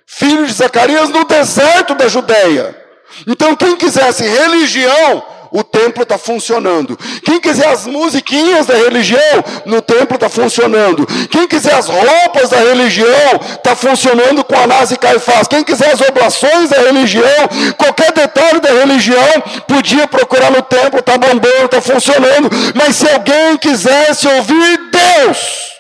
filho 0.05 0.45
de 0.45 0.53
Zacarias, 0.53 1.09
no 1.09 1.25
deserto 1.25 1.93
da 1.95 2.07
Judéia. 2.07 2.83
Então, 3.27 3.55
quem 3.55 3.77
quisesse 3.77 4.23
religião, 4.23 5.23
o 5.55 5.63
templo 5.63 6.03
está 6.03 6.17
funcionando. 6.17 6.97
Quem 7.23 7.39
quiser 7.39 7.69
as 7.69 7.87
musiquinhas 7.87 8.65
da 8.65 8.75
religião, 8.75 9.43
no 9.65 9.81
templo 9.81 10.15
está 10.15 10.27
funcionando. 10.27 11.07
Quem 11.31 11.47
quiser 11.47 11.73
as 11.75 11.87
roupas 11.87 12.49
da 12.49 12.57
religião, 12.57 13.39
está 13.41 13.73
funcionando 13.73 14.43
com 14.43 14.53
Anás 14.53 14.91
e 14.91 14.97
Caifás. 14.97 15.47
Quem 15.47 15.63
quiser 15.63 15.93
as 15.93 16.01
oblações 16.01 16.69
da 16.69 16.81
religião, 16.81 17.47
qualquer 17.77 18.11
detalhe 18.11 18.59
da 18.59 18.69
religião, 18.69 19.41
podia 19.65 20.05
procurar 20.09 20.51
no 20.51 20.61
templo, 20.61 20.99
está 20.99 21.17
bombando, 21.17 21.65
está 21.65 21.79
funcionando. 21.79 22.49
Mas 22.75 22.97
se 22.97 23.07
alguém 23.07 23.55
quisesse 23.55 24.27
ouvir 24.27 24.77
Deus, 24.91 25.71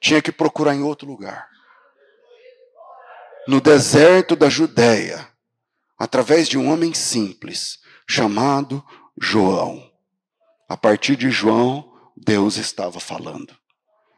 tinha 0.00 0.22
que 0.22 0.30
procurar 0.30 0.76
em 0.76 0.84
outro 0.84 1.08
lugar. 1.08 1.48
No 3.48 3.60
deserto 3.60 4.36
da 4.36 4.48
Judéia 4.48 5.33
através 5.98 6.48
de 6.48 6.58
um 6.58 6.70
homem 6.70 6.92
simples 6.94 7.78
chamado 8.08 8.84
João. 9.20 9.90
A 10.68 10.76
partir 10.76 11.16
de 11.16 11.30
João, 11.30 11.92
Deus 12.16 12.56
estava 12.56 13.00
falando. 13.00 13.56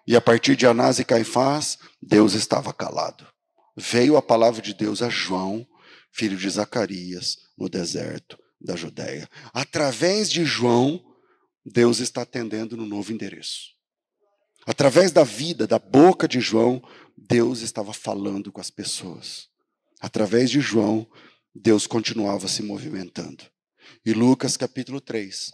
E 0.07 0.15
a 0.15 0.21
partir 0.21 0.55
de 0.55 0.67
Anás 0.67 0.99
e 0.99 1.05
Caifás, 1.05 1.79
Deus 2.01 2.35
estava 2.35 2.73
calado. 2.73 3.27
Veio 3.77 4.17
a 4.17 4.23
palavra 4.23 4.63
de 4.63 4.73
Deus 4.73 5.03
a 5.03 5.09
João, 5.09 5.67
filho 6.13 6.37
de 6.37 6.49
Zacarias, 6.49 7.39
no 7.59 7.69
deserto 7.69 8.39
da 8.61 8.77
Judéia. 8.77 9.29
Através 9.53 10.31
de 10.31 10.45
João, 10.45 11.05
Deus 11.65 11.99
está 11.99 12.23
atendendo 12.23 12.77
no 12.77 12.87
novo 12.87 13.13
endereço. 13.13 13.75
Através 14.65 15.13
da 15.13 15.25
vida, 15.25 15.67
da 15.67 15.79
boca 15.79 16.27
de 16.27 16.41
João, 16.41 16.83
Deus 17.17 17.61
estava 17.61 17.93
falando 17.93 18.51
com 18.51 18.61
as 18.61 18.71
pessoas. 18.71 19.49
Através 20.01 20.51
de 20.51 20.61
João, 20.61 21.07
Deus 21.63 21.87
continuava 21.87 22.49
se 22.49 22.63
movimentando. 22.63 23.45
E 24.05 24.13
Lucas 24.13 24.57
capítulo 24.57 25.01
3 25.01 25.53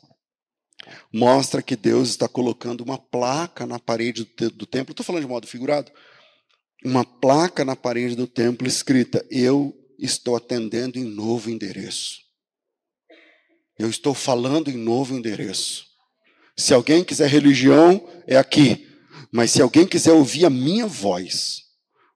mostra 1.13 1.63
que 1.63 1.77
Deus 1.77 2.09
está 2.09 2.27
colocando 2.27 2.81
uma 2.81 2.99
placa 2.99 3.67
na 3.67 3.79
parede 3.79 4.25
do 4.25 4.67
templo. 4.67 4.93
Estou 4.93 5.07
falando 5.07 5.23
de 5.23 5.29
modo 5.29 5.47
figurado. 5.47 5.93
Uma 6.85 7.05
placa 7.05 7.65
na 7.65 7.77
parede 7.77 8.17
do 8.17 8.27
templo 8.27 8.67
escrita: 8.67 9.25
Eu 9.31 9.73
estou 9.99 10.35
atendendo 10.35 10.99
em 10.99 11.05
novo 11.05 11.49
endereço. 11.49 12.21
Eu 13.79 13.89
estou 13.89 14.13
falando 14.13 14.71
em 14.71 14.77
novo 14.77 15.17
endereço. 15.17 15.87
Se 16.57 16.75
alguém 16.75 17.05
quiser 17.05 17.29
religião, 17.29 18.07
é 18.27 18.37
aqui. 18.37 18.89
Mas 19.31 19.53
se 19.53 19.63
alguém 19.63 19.87
quiser 19.87 20.13
ouvir 20.13 20.45
a 20.45 20.51
minha 20.51 20.87
voz, 20.87 21.63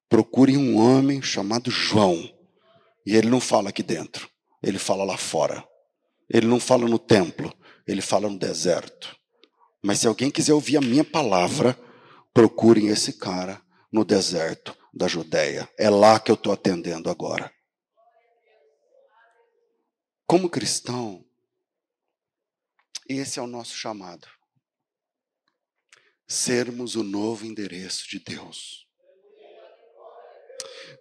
procure 0.08 0.56
um 0.56 0.76
homem 0.76 1.22
chamado 1.22 1.70
João 1.70 2.35
e 3.06 3.16
ele 3.16 3.28
não 3.28 3.40
fala 3.40 3.68
aqui 3.68 3.84
dentro, 3.84 4.28
ele 4.60 4.78
fala 4.78 5.04
lá 5.04 5.16
fora. 5.16 5.66
Ele 6.28 6.46
não 6.46 6.58
fala 6.58 6.88
no 6.88 6.98
templo, 6.98 7.56
ele 7.86 8.02
fala 8.02 8.28
no 8.28 8.36
deserto. 8.36 9.16
Mas 9.80 10.00
se 10.00 10.08
alguém 10.08 10.28
quiser 10.28 10.52
ouvir 10.52 10.76
a 10.76 10.80
minha 10.80 11.04
palavra, 11.04 11.78
procurem 12.34 12.88
esse 12.88 13.12
cara 13.12 13.62
no 13.92 14.04
deserto 14.04 14.76
da 14.92 15.06
Judéia. 15.06 15.70
É 15.78 15.88
lá 15.88 16.18
que 16.18 16.30
eu 16.30 16.34
estou 16.34 16.52
atendendo 16.52 17.08
agora. 17.08 17.54
Como 20.26 20.50
cristão, 20.50 21.24
esse 23.08 23.38
é 23.38 23.42
o 23.42 23.46
nosso 23.46 23.76
chamado. 23.76 24.26
Sermos 26.26 26.96
o 26.96 27.04
novo 27.04 27.46
endereço 27.46 28.08
de 28.08 28.18
Deus. 28.18 28.88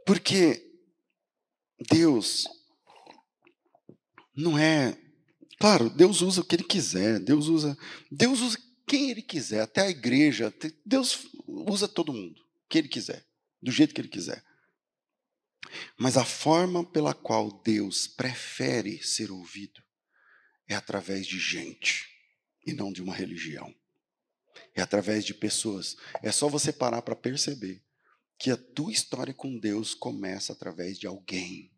Porque 0.05 0.74
Deus 1.89 2.47
não 4.35 4.57
é. 4.57 4.97
Claro, 5.59 5.89
Deus 5.89 6.21
usa 6.21 6.41
o 6.41 6.45
que 6.45 6.55
Ele 6.55 6.63
quiser, 6.63 7.19
Deus 7.19 7.47
usa, 7.47 7.77
Deus 8.11 8.41
usa 8.41 8.57
quem 8.85 9.09
Ele 9.09 9.21
quiser, 9.21 9.61
até 9.61 9.81
a 9.81 9.89
igreja, 9.89 10.53
Deus 10.85 11.27
usa 11.47 11.87
todo 11.87 12.13
mundo, 12.13 12.45
que 12.69 12.77
Ele 12.77 12.87
quiser, 12.87 13.25
do 13.61 13.71
jeito 13.71 13.93
que 13.93 14.01
Ele 14.01 14.09
quiser. 14.09 14.43
Mas 15.97 16.17
a 16.17 16.25
forma 16.25 16.83
pela 16.83 17.13
qual 17.13 17.51
Deus 17.63 18.07
prefere 18.07 19.01
ser 19.01 19.31
ouvido 19.31 19.81
é 20.67 20.75
através 20.75 21.25
de 21.25 21.39
gente 21.39 22.07
e 22.65 22.73
não 22.73 22.91
de 22.91 23.01
uma 23.01 23.15
religião. 23.15 23.73
É 24.73 24.81
através 24.81 25.25
de 25.25 25.33
pessoas. 25.33 25.95
É 26.21 26.31
só 26.31 26.47
você 26.49 26.71
parar 26.71 27.01
para 27.01 27.15
perceber 27.15 27.81
que 28.37 28.51
a 28.51 28.57
tua 28.57 28.91
história 28.91 29.33
com 29.33 29.57
Deus 29.57 29.93
começa 29.93 30.53
através 30.53 30.99
de 30.99 31.07
alguém. 31.07 31.71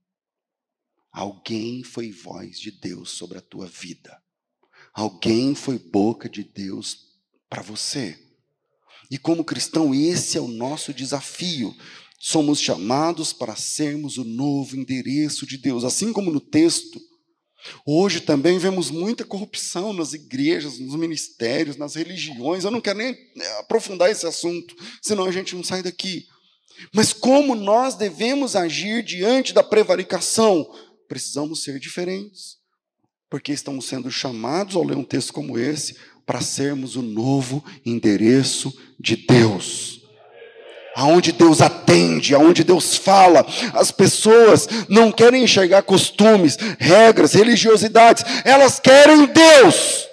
Alguém 1.18 1.82
foi 1.82 2.12
voz 2.12 2.60
de 2.60 2.70
Deus 2.70 3.10
sobre 3.10 3.40
a 3.40 3.42
tua 3.42 3.66
vida. 3.66 4.16
Alguém 4.94 5.56
foi 5.56 5.80
boca 5.80 6.30
de 6.30 6.44
Deus 6.44 7.08
para 7.50 7.64
você. 7.64 8.16
E 9.10 9.18
como 9.18 9.44
cristão, 9.44 9.96
esse 9.96 10.38
é 10.38 10.42
o 10.42 10.48
nosso 10.48 10.94
desafio. 10.94 11.76
Somos 12.20 12.62
chamados 12.62 13.34
para 13.34 13.56
sermos 13.56 14.20
o 14.20 14.24
novo 14.24 14.76
endereço 14.76 15.48
de 15.48 15.58
Deus. 15.58 15.84
Assim 15.84 16.14
como 16.14 16.30
no 16.30 16.40
texto, 16.40 17.02
hoje 17.84 18.22
também 18.22 18.60
vemos 18.60 18.92
muita 18.92 19.26
corrupção 19.26 19.94
nas 19.94 20.14
igrejas, 20.14 20.78
nos 20.78 20.94
ministérios, 20.94 21.78
nas 21.78 21.96
religiões. 21.96 22.64
Eu 22.64 22.70
não 22.70 22.80
quero 22.80 23.00
nem 23.00 23.18
aprofundar 23.62 24.12
esse 24.12 24.28
assunto, 24.28 24.76
senão 25.02 25.26
a 25.26 25.32
gente 25.32 25.56
não 25.56 25.64
sai 25.64 25.82
daqui. 25.82 26.28
Mas 26.94 27.12
como 27.12 27.56
nós 27.56 27.96
devemos 27.96 28.56
agir 28.56 29.04
diante 29.04 29.52
da 29.52 29.64
prevaricação? 29.64 30.72
Precisamos 31.08 31.64
ser 31.64 31.80
diferentes, 31.80 32.58
porque 33.30 33.52
estamos 33.52 33.86
sendo 33.86 34.12
chamados, 34.12 34.76
ao 34.76 34.84
ler 34.84 34.98
um 34.98 35.04
texto 35.04 35.34
como 35.34 35.58
esse, 35.58 35.98
para 36.26 36.42
sermos 36.42 36.98
o 36.98 37.02
novo 37.02 37.64
endereço 37.86 38.74
de 39.00 39.16
Deus. 39.16 40.02
Aonde 40.96 41.32
Deus 41.32 41.62
atende, 41.62 42.36
aonde 42.36 42.64
Deus 42.64 42.98
fala, 42.98 43.46
as 43.74 43.92
pessoas 43.92 44.68
não 44.90 45.12
querem 45.12 45.44
enxergar 45.44 45.84
costumes, 45.84 46.58
regras, 46.80 47.34
religiosidades, 47.34 48.26
elas 48.44 48.80
querem 48.80 49.28
Deus. 49.28 50.08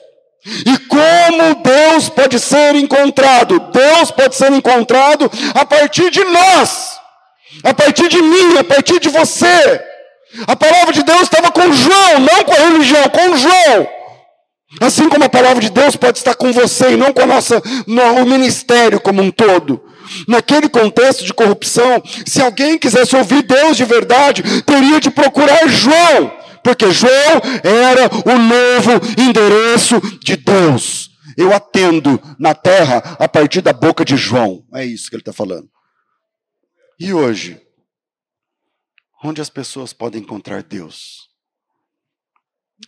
E 0.45 0.79
como 0.87 1.55
Deus 1.63 2.09
pode 2.11 2.39
ser 2.39 2.75
encontrado? 2.75 3.59
Deus 3.73 4.11
pode 4.11 4.37
ser 4.37 4.53
encontrado 4.53 5.31
a 5.55 5.65
partir 5.65 6.11
de 6.11 6.23
nós, 6.23 7.01
a 7.63 7.73
partir 7.73 8.09
de 8.09 8.21
mim, 8.21 8.59
a 8.59 8.65
partir 8.65 9.01
de 9.01 9.09
você. 9.09 9.94
A 10.47 10.57
palavra 10.57 10.93
de 10.93 11.03
Deus 11.03 11.23
estava 11.23 11.51
com 11.51 11.73
João, 11.73 12.21
não 12.21 12.45
com 12.45 12.53
a 12.53 12.69
religião, 12.69 13.05
com 13.09 13.37
João. 13.37 13.89
Assim 14.81 15.09
como 15.09 15.25
a 15.25 15.29
palavra 15.29 15.61
de 15.61 15.71
Deus 15.71 15.95
pode 15.95 16.19
estar 16.19 16.35
com 16.35 16.53
você 16.53 16.93
e 16.93 16.97
não 16.97 17.13
com 17.13 17.23
a 17.23 17.27
nossa, 17.27 17.63
no, 17.87 18.03
o 18.23 18.27
ministério 18.27 19.01
como 19.01 19.23
um 19.23 19.31
todo. 19.31 19.83
Naquele 20.27 20.69
contexto 20.69 21.25
de 21.25 21.33
corrupção, 21.33 22.03
se 22.27 22.43
alguém 22.43 22.79
quisesse 22.79 23.15
ouvir 23.17 23.43
Deus 23.43 23.77
de 23.77 23.85
verdade, 23.85 24.63
teria 24.63 25.01
de 25.01 25.11
procurar 25.11 25.69
João 25.69 26.45
porque 26.65 26.91
João 26.91 27.13
era 27.63 28.09
o 28.25 28.39
novo 28.39 29.21
endereço 29.21 30.01
de 30.21 30.35
Deus. 30.37 31.11
Eu 31.37 31.53
atendo 31.53 32.19
na 32.39 32.55
terra 32.55 33.17
a 33.19 33.29
partir 33.29 33.61
da 33.61 33.73
boca 33.73 34.05
de 34.05 34.17
João. 34.17 34.65
É 34.73 34.85
isso 34.85 35.11
que 35.11 35.17
ele 35.17 35.21
está 35.21 35.33
falando. 35.33 35.69
E 36.99 37.13
hoje, 37.13 37.61
onde 39.25 39.41
as 39.41 39.49
pessoas 39.49 39.93
podem 39.93 40.21
encontrar 40.21 40.63
Deus? 40.63 41.31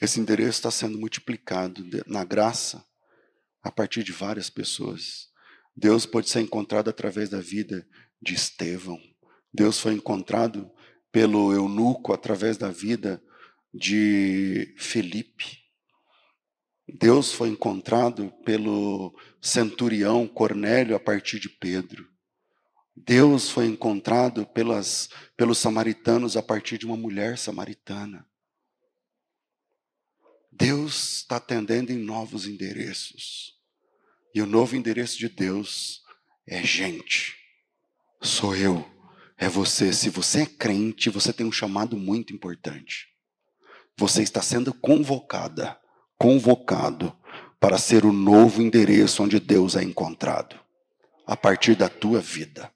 Esse 0.01 0.21
endereço 0.21 0.59
está 0.59 0.71
sendo 0.71 0.99
multiplicado 0.99 1.83
na 2.07 2.25
graça 2.25 2.85
a 3.63 3.71
partir 3.71 4.05
de 4.05 4.13
várias 4.13 4.51
pessoas. 4.51 5.31
Deus 5.75 6.05
pode 6.05 6.29
ser 6.29 6.41
encontrado 6.41 6.91
através 6.91 7.31
da 7.31 7.41
vida 7.41 7.87
de 8.21 8.35
Estevão, 8.35 9.01
Deus 9.53 9.81
foi 9.81 9.95
encontrado 9.95 10.71
pelo 11.11 11.51
eunuco 11.51 12.13
através 12.13 12.59
da 12.59 12.71
vida 12.71 13.23
de 13.73 14.75
Felipe. 14.77 15.61
Deus 16.87 17.33
foi 17.33 17.49
encontrado 17.49 18.31
pelo 18.45 19.19
centurião 19.41 20.29
Cornélio 20.29 20.95
a 20.95 21.01
partir 21.01 21.41
de 21.41 21.49
Pedro. 21.49 22.07
Deus 22.97 23.51
foi 23.51 23.67
encontrado 23.67 24.47
pelas, 24.47 25.11
pelos 25.37 25.59
samaritanos 25.59 26.37
a 26.37 26.43
partir 26.43 26.79
de 26.79 26.87
uma 26.87 26.97
mulher 26.97 27.37
samaritana. 27.37 28.27
Deus 30.51 31.19
está 31.19 31.37
atendendo 31.37 31.93
em 31.93 31.99
novos 31.99 32.47
endereços. 32.47 33.55
E 34.35 34.41
o 34.41 34.47
novo 34.47 34.75
endereço 34.75 35.19
de 35.19 35.29
Deus 35.29 36.03
é 36.47 36.63
gente. 36.63 37.37
Sou 38.23 38.57
eu, 38.57 38.85
é 39.37 39.49
você. 39.49 39.93
Se 39.93 40.09
você 40.09 40.43
é 40.43 40.47
crente, 40.47 41.11
você 41.11 41.33
tem 41.33 41.47
um 41.47 41.53
chamado 41.53 41.97
muito 41.97 42.33
importante. 42.33 43.09
Você 43.99 44.23
está 44.23 44.41
sendo 44.41 44.73
convocada, 44.73 45.79
convocado 46.19 47.15
para 47.61 47.77
ser 47.77 48.07
o 48.07 48.13
novo 48.13 48.63
endereço 48.63 49.23
onde 49.23 49.39
Deus 49.39 49.77
é 49.77 49.83
encontrado. 49.83 50.59
A 51.27 51.37
partir 51.37 51.75
da 51.75 51.89
tua 51.89 52.21
vida, 52.21 52.73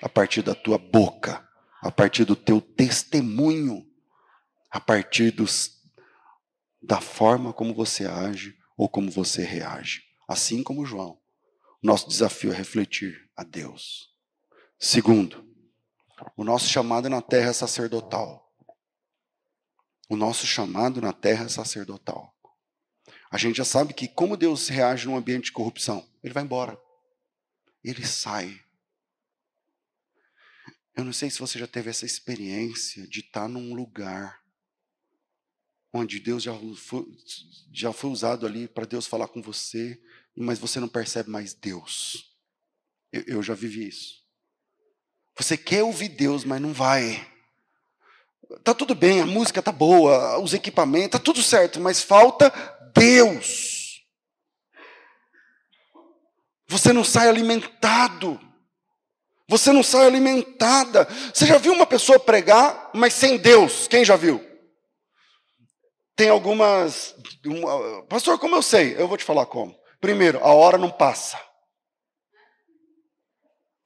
a 0.00 0.08
partir 0.08 0.42
da 0.42 0.54
tua 0.54 0.78
boca, 0.78 1.46
a 1.80 1.90
partir 1.90 2.24
do 2.24 2.36
teu 2.36 2.60
testemunho, 2.60 3.86
a 4.70 4.80
partir 4.80 5.30
dos 5.30 5.80
da 6.82 7.00
forma 7.00 7.52
como 7.52 7.74
você 7.74 8.06
age 8.06 8.56
ou 8.76 8.88
como 8.88 9.10
você 9.10 9.42
reage. 9.42 10.02
Assim 10.26 10.62
como 10.62 10.86
João. 10.86 11.20
Nosso 11.82 12.08
desafio 12.08 12.52
é 12.52 12.56
refletir 12.56 13.30
a 13.36 13.42
Deus. 13.42 14.10
Segundo, 14.78 15.46
o 16.36 16.44
nosso 16.44 16.68
chamado 16.68 17.08
na 17.08 17.20
terra 17.20 17.50
é 17.50 17.52
sacerdotal. 17.52 18.50
O 20.08 20.16
nosso 20.16 20.46
chamado 20.46 21.00
na 21.00 21.12
terra 21.12 21.44
é 21.44 21.48
sacerdotal. 21.48 22.34
A 23.30 23.38
gente 23.38 23.56
já 23.56 23.64
sabe 23.64 23.94
que 23.94 24.08
como 24.08 24.36
Deus 24.36 24.68
reage 24.68 25.06
num 25.06 25.16
ambiente 25.16 25.44
de 25.44 25.52
corrupção, 25.52 26.06
ele 26.22 26.34
vai 26.34 26.42
embora. 26.42 26.78
Ele 27.84 28.04
sai. 28.04 28.60
Eu 31.00 31.04
não 31.04 31.14
sei 31.14 31.30
se 31.30 31.38
você 31.38 31.58
já 31.58 31.66
teve 31.66 31.88
essa 31.88 32.04
experiência 32.04 33.08
de 33.08 33.20
estar 33.20 33.48
num 33.48 33.72
lugar 33.72 34.38
onde 35.90 36.20
Deus 36.20 36.42
já 36.42 36.52
foi, 36.76 37.06
já 37.72 37.90
foi 37.90 38.10
usado 38.10 38.44
ali 38.44 38.68
para 38.68 38.84
Deus 38.84 39.06
falar 39.06 39.26
com 39.28 39.40
você, 39.40 39.98
mas 40.36 40.58
você 40.58 40.78
não 40.78 40.88
percebe 40.88 41.30
mais 41.30 41.54
Deus. 41.54 42.36
Eu, 43.10 43.22
eu 43.26 43.42
já 43.42 43.54
vivi 43.54 43.88
isso. 43.88 44.22
Você 45.38 45.56
quer 45.56 45.82
ouvir 45.82 46.10
Deus, 46.10 46.44
mas 46.44 46.60
não 46.60 46.74
vai. 46.74 47.26
Tá 48.62 48.74
tudo 48.74 48.94
bem, 48.94 49.22
a 49.22 49.26
música 49.26 49.62
tá 49.62 49.72
boa, 49.72 50.38
os 50.38 50.52
equipamentos, 50.52 51.18
tá 51.18 51.18
tudo 51.18 51.42
certo, 51.42 51.80
mas 51.80 52.02
falta 52.02 52.50
Deus. 52.94 54.04
Você 56.68 56.92
não 56.92 57.04
sai 57.04 57.30
alimentado. 57.30 58.49
Você 59.50 59.70
não 59.70 59.82
sai 59.82 60.06
alimentada. 60.06 61.06
Você 61.34 61.44
já 61.44 61.58
viu 61.58 61.74
uma 61.74 61.86
pessoa 61.86 62.18
pregar, 62.18 62.90
mas 62.94 63.12
sem 63.12 63.36
Deus? 63.36 63.86
Quem 63.86 64.02
já 64.02 64.16
viu? 64.16 64.50
tem 66.20 66.28
algumas. 66.28 67.16
Uma, 67.46 68.02
pastor, 68.02 68.38
como 68.38 68.54
eu 68.54 68.60
sei? 68.60 68.94
Eu 68.98 69.08
vou 69.08 69.16
te 69.16 69.24
falar 69.24 69.46
como. 69.46 69.74
Primeiro, 70.02 70.38
a 70.44 70.52
hora 70.52 70.76
não 70.76 70.90
passa. 70.90 71.40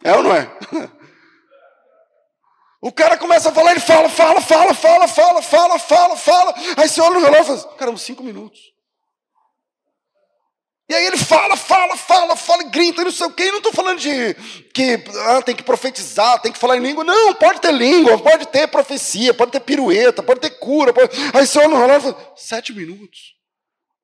É 0.02 0.12
ou 0.16 0.22
não 0.24 0.34
é? 0.34 0.50
O 2.82 2.92
cara 2.92 3.16
começa 3.16 3.48
a 3.48 3.52
falar, 3.54 3.70
ele 3.70 3.80
fala, 3.80 4.10
fala, 4.10 4.42
fala, 4.42 4.74
fala, 4.74 5.08
fala, 5.08 5.40
fala, 5.40 5.78
fala, 5.78 6.16
fala. 6.18 6.54
Aí 6.76 6.86
você 6.86 7.00
olha 7.00 7.18
no 7.18 7.20
relógio 7.20 7.42
e 7.42 7.46
fala, 7.46 7.58
assim, 7.58 7.76
caramba, 7.78 7.98
cinco 7.98 8.22
minutos. 8.22 8.74
E 10.87 10.95
aí 10.95 11.07
ele 11.07 11.16
fala, 11.16 11.57
fala, 11.57 11.97
fala, 11.97 12.37
fala, 12.37 12.64
grita, 12.64 13.03
não 13.03 13.11
sei 13.11 13.26
o 13.26 13.32
quê. 13.32 13.45
E 13.45 13.51
não 13.51 13.59
estou 13.59 13.72
falando 13.72 13.99
de 13.99 14.35
que 14.74 15.03
ah, 15.28 15.41
tem 15.41 15.57
que 15.57 15.62
profetizar, 15.62 16.41
tem 16.43 16.53
que 16.53 16.59
falar 16.59 16.76
em 16.76 16.80
língua. 16.80 17.03
Não, 17.03 17.35
pode 17.35 17.61
ter 17.61 17.72
língua, 17.72 18.18
pode 18.18 18.47
ter 18.49 18.68
profecia, 18.68 19.32
pode 19.32 19.51
ter 19.51 19.61
pirueta, 19.61 20.22
pode 20.22 20.41
ter 20.41 20.51
cura. 20.51 20.93
Pode... 20.93 21.11
Aí 21.32 21.47
você 21.47 21.59
olha 21.59 21.68
no 21.68 21.76
relógio 21.76 22.11
e 22.11 22.12
fala, 22.12 22.32
sete 22.37 22.74
minutos. 22.74 23.35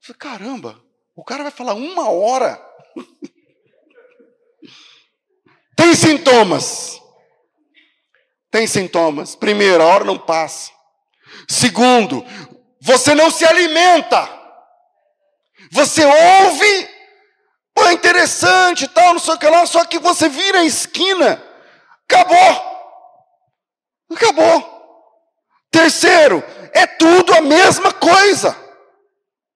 Você, 0.01 0.15
caramba, 0.15 0.83
o 1.15 1.23
cara 1.23 1.43
vai 1.43 1.53
falar 1.53 1.75
uma 1.75 2.09
hora. 2.09 2.59
tem 5.77 5.95
sintomas. 5.95 6.99
Tem 8.51 8.67
sintomas. 8.67 9.37
Primeiro, 9.37 9.83
a 9.83 9.87
hora 9.87 10.05
não 10.05 10.19
passa. 10.19 10.73
Segundo, 11.47 12.25
você 12.81 13.15
não 13.15 13.31
se 13.31 13.45
alimenta. 13.45 14.40
Você 15.71 16.05
ouve, 16.05 16.89
pô, 17.75 17.85
é 17.87 17.93
interessante 17.93 18.89
tal, 18.89 19.13
não 19.13 19.21
sei 19.21 19.35
o 19.35 19.39
que 19.39 19.49
lá, 19.49 19.65
só 19.67 19.85
que 19.85 19.99
você 19.99 20.29
vira 20.29 20.61
a 20.61 20.65
esquina, 20.65 21.43
acabou. 22.09 22.71
Acabou. 24.13 24.81
Terceiro, 25.71 26.43
é 26.73 26.87
tudo 26.87 27.33
a 27.35 27.41
mesma 27.41 27.93
coisa. 27.93 28.57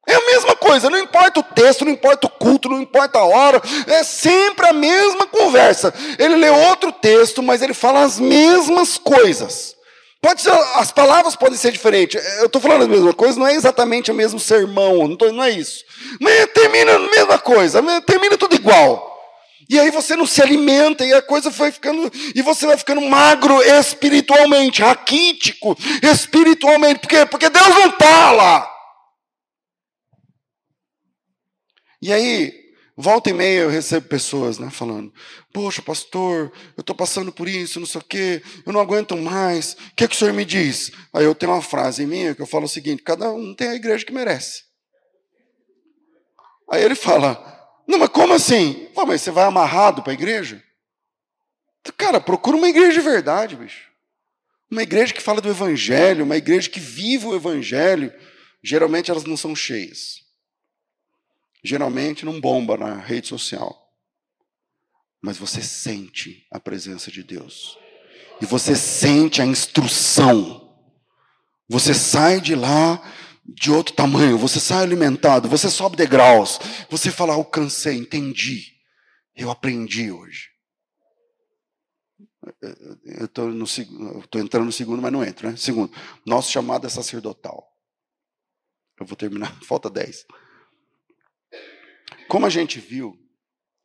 É 0.07 0.15
a 0.15 0.27
mesma 0.27 0.55
coisa, 0.55 0.91
não 0.91 0.99
importa 0.99 1.41
o 1.41 1.43
texto, 1.43 1.85
não 1.85 1.91
importa 1.91 2.27
o 2.27 2.31
culto, 2.31 2.69
não 2.69 2.81
importa 2.81 3.19
a 3.19 3.25
hora, 3.25 3.61
é 3.87 4.05
sempre 4.05 4.69
a 4.69 4.73
mesma 4.73 5.27
conversa. 5.27 5.93
Ele 6.19 6.37
lê 6.37 6.51
outro 6.51 6.93
texto, 6.93 7.43
mas 7.43 7.63
ele 7.63 7.73
fala 7.73 8.03
as 8.03 8.21
mesmas 8.21 8.99
coisas. 8.99 9.74
Pode 10.25 10.41
ser, 10.41 10.53
as 10.77 10.91
palavras 10.91 11.37
podem 11.37 11.59
ser 11.59 11.71
diferentes. 11.71 12.19
Eu 12.39 12.47
estou 12.47 12.59
falando 12.59 12.85
a 12.85 12.89
mesma 12.89 13.13
coisa, 13.13 13.39
não 13.39 13.47
é 13.47 13.53
exatamente 13.53 14.11
o 14.11 14.15
mesmo 14.15 14.41
sermão, 14.41 15.07
não, 15.07 15.17
tô, 15.17 15.31
não 15.31 15.45
é 15.45 15.51
isso. 15.51 15.85
Mas 16.19 16.47
termina 16.47 16.95
a 16.95 16.99
mesma 16.99 17.39
coisa, 17.39 17.83
termina 18.01 18.39
tudo 18.39 18.55
igual. 18.55 19.23
E 19.69 19.79
aí 19.79 19.91
você 19.91 20.17
não 20.17 20.25
se 20.25 20.41
alimenta 20.41 21.05
e 21.05 21.13
a 21.13 21.21
coisa 21.21 21.51
vai 21.51 21.71
ficando. 21.71 22.11
E 22.35 22.41
você 22.41 22.65
vai 22.65 22.79
ficando 22.79 23.03
magro 23.03 23.63
espiritualmente, 23.63 24.81
raquítico 24.81 25.77
espiritualmente. 26.03 27.01
Por 27.01 27.09
quê? 27.09 27.27
Porque 27.27 27.51
Deus 27.51 27.69
não 27.69 27.89
está 27.89 28.33
lá. 28.33 28.71
E 32.01 32.11
aí, 32.11 32.64
Volta 32.97 33.31
e 33.31 33.33
meia 33.33 33.63
eu 33.63 33.69
recebo 33.69 34.07
pessoas 34.07 34.59
né, 34.59 34.71
falando: 34.71 35.13
Poxa, 35.53 35.83
pastor, 35.83 36.53
eu 36.77 36.81
estou 36.81 36.95
passando 36.95 37.33
por 37.33 37.49
isso, 37.49 37.81
não 37.81 37.87
sei 37.87 38.01
o 38.01 38.05
quê, 38.05 38.43
eu 38.65 38.73
não 38.73 38.81
aguento 38.81 39.17
mais. 39.17 39.73
O 39.73 39.95
que, 39.97 40.05
é 40.05 40.09
que 40.09 40.15
o 40.15 40.19
senhor 40.19 40.33
me 40.33 40.45
diz? 40.45 40.93
Aí 41.13 41.25
eu 41.25 41.35
tenho 41.35 41.51
uma 41.51 41.63
frase 41.63 42.07
minha 42.07 42.35
que 42.35 42.43
eu 42.43 42.47
falo 42.47 42.67
o 42.67 42.69
seguinte: 42.69 43.03
cada 43.03 43.33
um 43.33 43.53
tem 43.53 43.69
a 43.69 43.75
igreja 43.75 44.05
que 44.05 44.13
merece. 44.13 44.63
Aí 46.71 46.85
ele 46.85 46.95
fala: 46.95 47.83
Não, 47.87 47.99
mas 47.99 48.11
como 48.11 48.33
assim? 48.33 48.89
Pô, 48.95 49.05
mas 49.05 49.23
você 49.23 49.33
vai 49.33 49.45
amarrado 49.45 50.01
para 50.01 50.13
a 50.13 50.15
igreja? 50.15 50.63
Cara, 51.99 52.21
procura 52.21 52.57
uma 52.57 52.69
igreja 52.69 52.93
de 52.93 53.01
verdade, 53.01 53.57
bicho. 53.57 53.91
Uma 54.71 54.85
igreja 54.85 55.13
que 55.13 55.21
fala 55.21 55.41
do 55.41 55.51
evangelho, 55.51 56.25
uma 56.25 56.37
igreja 56.37 56.71
que 56.71 56.81
vive 56.81 57.27
o 57.27 57.35
evangelho. 57.35 58.13
Geralmente 58.63 59.11
elas 59.11 59.25
não 59.25 59.37
são 59.37 59.55
cheias 59.55 60.24
geralmente 61.65 62.27
não 62.27 62.39
bomba 62.39 62.77
na 62.77 62.95
rede 62.97 63.27
social. 63.27 63.75
Mas 65.23 65.39
você 65.39 65.63
sente 65.63 66.47
a 66.51 66.61
presença 66.61 67.11
de 67.11 67.23
Deus. 67.23 67.79
E 68.43 68.45
você 68.45 68.77
sente 68.77 69.41
a 69.41 69.47
instrução. 69.47 70.61
Você 71.67 71.95
sai 71.95 72.41
de 72.41 72.55
lá 72.55 73.03
de 73.47 73.71
outro 73.71 73.95
tamanho, 73.95 74.39
você 74.39 74.59
sai 74.59 74.83
alimentado, 74.83 75.49
você 75.49 75.71
sobe 75.71 75.97
degraus. 75.97 76.59
Você 76.91 77.11
fala: 77.11 77.33
alcancei, 77.33 77.97
entendi. 77.97 78.75
Eu 79.35 79.51
aprendi 79.51 80.11
hoje. 80.11 80.51
Eu 83.03 83.25
estou 83.25 84.41
entrando 84.41 84.67
no 84.67 84.73
segundo, 84.73 85.01
mas 85.01 85.13
não 85.13 85.25
entro, 85.25 85.49
né? 85.49 85.57
Segundo, 85.57 85.91
nosso 86.27 86.53
chamado 86.53 86.87
é 86.87 86.91
sacerdotal. 86.91 87.67
Eu 89.01 89.07
vou 89.07 89.17
terminar, 89.17 89.51
falta 89.65 89.89
dez. 89.89 90.27
Como 92.29 92.47
a 92.47 92.51
gente 92.51 92.81
viu 92.81 93.17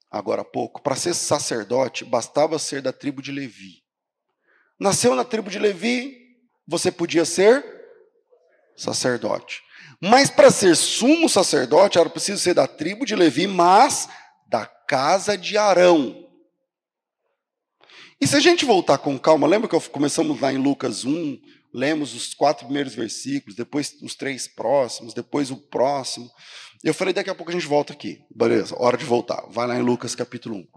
agora 0.10 0.42
há 0.42 0.46
pouco, 0.46 0.82
para 0.82 0.96
ser 0.96 1.14
sacerdote 1.14 2.04
bastava 2.04 2.58
ser 2.58 2.82
da 2.82 2.92
tribo 2.92 3.22
de 3.22 3.32
Levi. 3.32 3.84
Nasceu 4.80 5.14
na 5.16 5.24
tribo 5.24 5.50
de 5.50 5.60
Levi, 5.60 6.18
você 6.68 6.92
podia 6.92 7.26
ser 7.26 7.64
sacerdote. 8.76 9.62
Mas 10.02 10.30
para 10.30 10.50
ser 10.50 10.76
sumo 10.76 11.28
sacerdote 11.28 11.98
era 11.98 12.10
preciso 12.10 12.42
ser 12.42 12.54
da 12.54 12.66
tribo 12.66 13.06
de 13.06 13.16
Levi, 13.16 13.46
mas 13.48 14.08
da 14.48 14.66
casa 14.66 15.38
de 15.38 15.58
Arão. 15.58 16.26
E 18.22 18.28
se 18.28 18.36
a 18.36 18.40
gente 18.40 18.66
voltar 18.66 18.98
com 18.98 19.18
calma, 19.18 19.48
lembra 19.48 19.70
que 19.70 19.90
começamos 19.90 20.40
lá 20.40 20.52
em 20.52 20.58
Lucas 20.58 21.06
1, 21.06 21.40
lemos 21.74 22.14
os 22.14 22.34
quatro 22.34 22.66
primeiros 22.66 22.94
versículos, 22.94 23.56
depois 23.56 23.96
os 24.02 24.16
três 24.16 24.48
próximos, 24.48 25.14
depois 25.14 25.52
o 25.52 25.58
próximo. 25.58 26.30
Eu 26.82 26.94
falei, 26.94 27.14
daqui 27.14 27.30
a 27.30 27.36
pouco 27.36 27.52
a 27.52 27.54
gente 27.54 27.68
volta 27.68 27.92
aqui. 27.92 28.24
Beleza, 28.34 28.74
hora 28.78 28.98
de 28.98 29.04
voltar. 29.04 29.46
Vai 29.50 29.68
lá 29.68 29.78
em 29.78 29.82
Lucas 29.82 30.16
capítulo 30.16 30.56
1. 30.56 30.68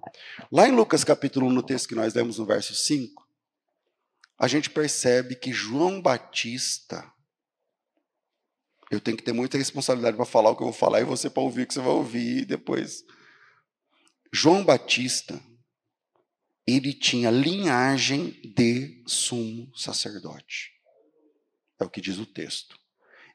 Lá 0.51 0.69
em 0.69 0.73
Lucas 0.73 1.05
capítulo 1.05 1.47
1, 1.47 1.53
no 1.53 1.63
texto 1.63 1.89
que 1.89 1.95
nós 1.95 2.13
lemos 2.13 2.39
no 2.39 2.45
verso 2.45 2.75
5, 2.75 3.23
a 4.37 4.49
gente 4.49 4.69
percebe 4.69 5.37
que 5.37 5.53
João 5.53 6.03
Batista. 6.03 7.09
Eu 8.91 9.01
tenho 9.01 9.17
que 9.17 9.23
ter 9.23 9.33
muita 9.33 9.57
responsabilidade 9.57 10.17
para 10.17 10.27
falar 10.27 10.51
o 10.51 10.57
que 10.57 10.63
eu 10.63 10.67
vou 10.67 10.75
falar 10.75 11.01
e 11.01 11.05
você 11.05 11.31
para 11.31 11.43
ouvir 11.43 11.63
o 11.63 11.67
que 11.69 11.75
você 11.75 11.81
vai 11.81 11.93
ouvir 11.93 12.45
depois. 12.47 13.05
João 14.33 14.65
Batista, 14.65 15.41
ele 16.67 16.93
tinha 16.93 17.31
linhagem 17.31 18.33
de 18.57 19.05
sumo 19.07 19.71
sacerdote. 19.77 20.73
É 21.81 21.85
o 21.85 21.91
que 21.91 22.01
diz 22.01 22.19
o 22.19 22.27
texto. 22.27 22.82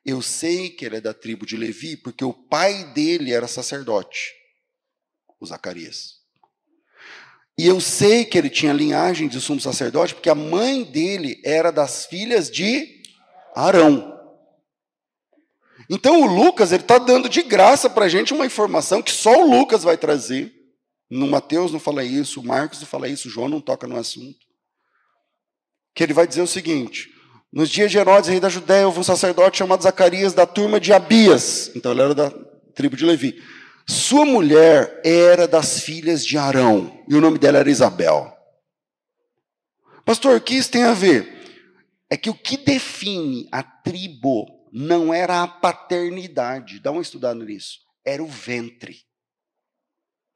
Eu 0.08 0.22
sei 0.22 0.70
que 0.70 0.86
ele 0.86 0.96
é 0.96 1.02
da 1.02 1.14
tribo 1.14 1.46
de 1.46 1.58
Levi 1.58 1.98
porque 1.98 2.24
o 2.24 2.32
pai 2.32 2.86
dele 2.94 3.34
era 3.34 3.46
sacerdote, 3.46 4.34
o 5.38 5.46
Zacarias. 5.46 6.22
E 7.58 7.68
eu 7.68 7.82
sei 7.82 8.24
que 8.24 8.38
ele 8.38 8.50
tinha 8.50 8.72
linhagem 8.72 9.28
de 9.28 9.42
sumo 9.42 9.60
sacerdote 9.60 10.14
porque 10.16 10.30
a 10.30 10.36
mãe 10.36 10.86
dele 10.86 11.42
era 11.44 11.72
das 11.72 12.06
filhas 12.06 12.50
de 12.50 13.04
Arão. 13.54 14.18
Então 15.90 16.22
o 16.22 16.26
Lucas 16.26 16.72
ele 16.72 16.84
está 16.84 16.98
dando 16.98 17.28
de 17.28 17.44
graça 17.44 17.90
para 17.90 18.06
a 18.06 18.10
gente 18.10 18.34
uma 18.34 18.46
informação 18.46 19.04
que 19.04 19.12
só 19.12 19.44
o 19.44 19.50
Lucas 19.50 19.84
vai 19.84 19.98
trazer. 19.98 20.56
No 21.10 21.28
Mateus 21.28 21.74
não 21.74 21.82
fala 21.82 22.06
isso, 22.06 22.40
o 22.40 22.46
Marcos 22.46 22.80
não 22.80 22.88
fala 22.88 23.10
isso, 23.10 23.28
o 23.28 23.32
João 23.32 23.50
não 23.50 23.60
toca 23.60 23.86
no 23.86 23.98
assunto. 23.98 24.40
Que 25.94 26.04
ele 26.04 26.14
vai 26.14 26.26
dizer 26.26 26.42
o 26.42 26.48
seguinte: 26.48 27.10
nos 27.58 27.72
dias 27.72 27.90
de 27.90 27.98
Herodes, 27.98 28.30
rei 28.30 28.40
da 28.40 28.50
Judéia, 28.50 28.86
houve 28.86 29.00
um 29.00 29.04
sacerdote 29.04 29.58
chamado 29.58 29.82
Zacarias 29.82 30.32
da 30.32 30.46
turma 30.46 30.80
de 30.80 30.94
Abias. 30.94 31.72
Então 31.76 31.92
ele 31.92 32.04
era 32.04 32.14
da 32.14 32.30
tribo 32.76 32.96
de 32.96 33.04
Levi. 33.04 33.44
Sua 33.88 34.24
mulher 34.24 35.02
era 35.04 35.48
das 35.48 35.80
filhas 35.80 36.24
de 36.24 36.38
Arão, 36.38 37.04
e 37.10 37.16
o 37.16 37.20
nome 37.20 37.40
dela 37.40 37.58
era 37.58 37.68
Isabel. 37.68 38.32
Pastor, 40.06 40.38
o 40.38 40.42
que 40.42 40.54
isso 40.54 40.70
tem 40.70 40.84
a 40.84 40.94
ver? 40.94 41.36
É 42.08 42.16
que 42.16 42.30
o 42.30 42.36
que 42.36 42.58
define 42.58 43.50
a 43.52 43.64
tribo 43.64 44.46
não 44.72 45.12
era 45.12 45.42
a 45.42 45.48
paternidade, 45.48 46.80
dá 46.80 46.92
uma 46.92 47.02
estudada 47.02 47.44
nisso, 47.44 47.80
era 48.06 48.24
o 48.24 48.28
ventre. 48.28 49.00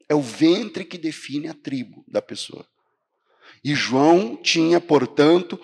É 0.09 0.15
o 0.15 0.21
ventre 0.21 0.83
que 0.83 0.97
define 0.97 1.49
a 1.49 1.53
tribo 1.53 2.03
da 2.07 2.19
pessoa. 2.19 2.65
E 3.63 3.75
João 3.75 4.35
tinha, 4.35 4.81
portanto, 4.81 5.59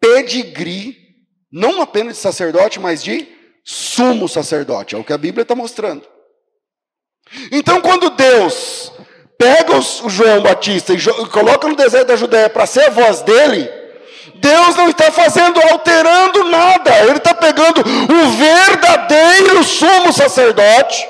pedigree, 0.00 0.96
não 1.50 1.80
apenas 1.80 2.16
de 2.16 2.22
sacerdote, 2.22 2.78
mas 2.78 3.02
de 3.02 3.28
sumo 3.64 4.28
sacerdote. 4.28 4.94
É 4.94 4.98
o 4.98 5.04
que 5.04 5.12
a 5.12 5.18
Bíblia 5.18 5.42
está 5.42 5.54
mostrando. 5.54 6.06
Então, 7.50 7.80
quando 7.80 8.10
Deus 8.10 8.92
pega 9.36 9.76
o 9.76 10.08
João 10.08 10.42
Batista 10.42 10.92
e 10.92 10.98
coloca 11.28 11.68
no 11.68 11.76
deserto 11.76 12.08
da 12.08 12.16
Judéia 12.16 12.48
para 12.48 12.66
ser 12.66 12.84
a 12.84 12.90
voz 12.90 13.22
dele, 13.22 13.68
Deus 14.36 14.76
não 14.76 14.88
está 14.88 15.10
fazendo, 15.10 15.60
alterando 15.60 16.44
nada, 16.44 16.98
Ele 17.04 17.18
está 17.18 17.34
pegando 17.34 17.80
o 17.80 18.30
verdadeiro 18.30 19.64
sumo 19.64 20.12
sacerdote 20.12 21.06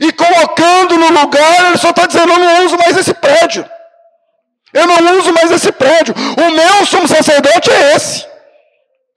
e 0.00 0.12
colocando 0.12 0.96
no 0.96 1.20
lugar, 1.20 1.66
Ele 1.68 1.78
só 1.78 1.90
está 1.90 2.06
dizendo: 2.06 2.32
Eu 2.32 2.38
não 2.38 2.66
uso 2.66 2.76
mais 2.78 2.96
esse 2.96 3.14
prédio, 3.14 3.68
eu 4.72 4.86
não 4.86 5.18
uso 5.18 5.32
mais 5.32 5.50
esse 5.50 5.72
prédio, 5.72 6.14
o 6.14 6.50
meu 6.50 6.86
sumo 6.86 7.08
sacerdote 7.08 7.70
é 7.70 7.96
esse. 7.96 8.26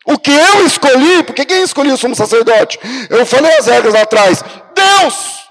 O 0.05 0.17
que 0.17 0.31
eu 0.31 0.65
escolhi, 0.65 1.23
porque 1.23 1.45
quem 1.45 1.61
escolheu 1.61 1.93
o 1.93 1.97
sumo 1.97 2.15
sacerdote? 2.15 2.79
Eu 3.09 3.25
falei 3.25 3.55
as 3.57 3.67
regras 3.67 3.93
lá 3.93 4.01
atrás: 4.01 4.43
Deus. 4.73 5.41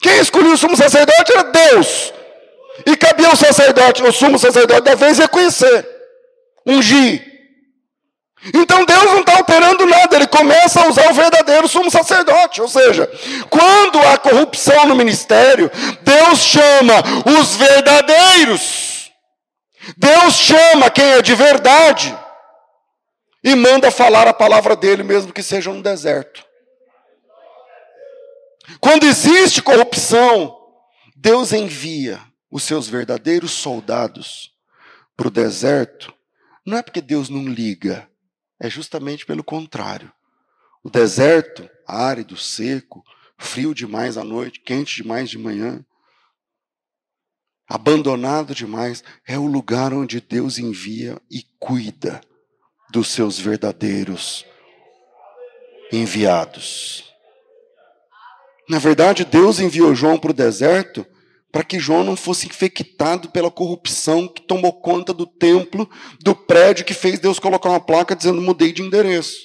Quem 0.00 0.18
escolheu 0.18 0.52
o 0.52 0.56
sumo 0.56 0.76
sacerdote 0.76 1.32
era 1.32 1.44
Deus. 1.44 2.12
E 2.86 2.96
cabia 2.96 3.30
o 3.30 3.36
sacerdote, 3.36 4.02
o 4.02 4.12
sumo 4.12 4.38
sacerdote 4.38 4.82
da 4.82 4.94
vez 4.94 5.18
reconhecer, 5.18 5.88
ungir. 6.66 7.37
Então 8.54 8.84
Deus 8.84 9.04
não 9.04 9.20
está 9.20 9.40
operando 9.40 9.84
nada, 9.84 10.16
ele 10.16 10.26
começa 10.26 10.80
a 10.80 10.88
usar 10.88 11.10
o 11.10 11.14
verdadeiro 11.14 11.68
sumo 11.68 11.90
sacerdote. 11.90 12.60
Ou 12.62 12.68
seja, 12.68 13.10
quando 13.50 13.98
há 13.98 14.16
corrupção 14.16 14.86
no 14.86 14.94
ministério, 14.94 15.70
Deus 16.02 16.38
chama 16.38 16.94
os 17.38 17.56
verdadeiros. 17.56 19.10
Deus 19.96 20.34
chama 20.34 20.90
quem 20.90 21.04
é 21.04 21.22
de 21.22 21.34
verdade 21.34 22.16
e 23.42 23.54
manda 23.54 23.90
falar 23.90 24.26
a 24.28 24.34
palavra 24.34 24.76
dele, 24.76 25.02
mesmo 25.02 25.32
que 25.32 25.42
seja 25.42 25.72
no 25.72 25.82
deserto. 25.82 26.44
Quando 28.80 29.04
existe 29.04 29.62
corrupção, 29.62 30.54
Deus 31.16 31.52
envia 31.52 32.20
os 32.50 32.62
seus 32.62 32.88
verdadeiros 32.88 33.50
soldados 33.52 34.52
para 35.16 35.28
o 35.28 35.30
deserto. 35.30 36.12
Não 36.64 36.76
é 36.76 36.82
porque 36.82 37.00
Deus 37.00 37.28
não 37.28 37.44
liga, 37.44 38.08
é 38.60 38.68
justamente 38.68 39.24
pelo 39.24 39.44
contrário. 39.44 40.12
O 40.82 40.90
deserto, 40.90 41.68
árido, 41.86 42.36
seco, 42.36 43.04
frio 43.36 43.74
demais 43.74 44.16
à 44.16 44.24
noite, 44.24 44.60
quente 44.60 45.02
demais 45.02 45.30
de 45.30 45.38
manhã, 45.38 45.84
abandonado 47.68 48.54
demais, 48.54 49.04
é 49.26 49.38
o 49.38 49.46
lugar 49.46 49.92
onde 49.92 50.20
Deus 50.20 50.58
envia 50.58 51.20
e 51.30 51.42
cuida 51.58 52.20
dos 52.90 53.08
seus 53.08 53.38
verdadeiros 53.38 54.46
enviados. 55.92 57.14
Na 58.68 58.78
verdade, 58.78 59.24
Deus 59.24 59.60
enviou 59.60 59.94
João 59.94 60.18
para 60.18 60.30
o 60.30 60.34
deserto 60.34 61.06
para 61.58 61.64
que 61.64 61.80
João 61.80 62.04
não 62.04 62.14
fosse 62.14 62.46
infectado 62.46 63.30
pela 63.30 63.50
corrupção 63.50 64.28
que 64.28 64.40
tomou 64.42 64.72
conta 64.72 65.12
do 65.12 65.26
templo, 65.26 65.90
do 66.22 66.32
prédio 66.32 66.84
que 66.84 66.94
fez 66.94 67.18
Deus 67.18 67.40
colocar 67.40 67.68
uma 67.68 67.80
placa 67.80 68.14
dizendo 68.14 68.40
mudei 68.40 68.70
de 68.70 68.80
endereço. 68.80 69.40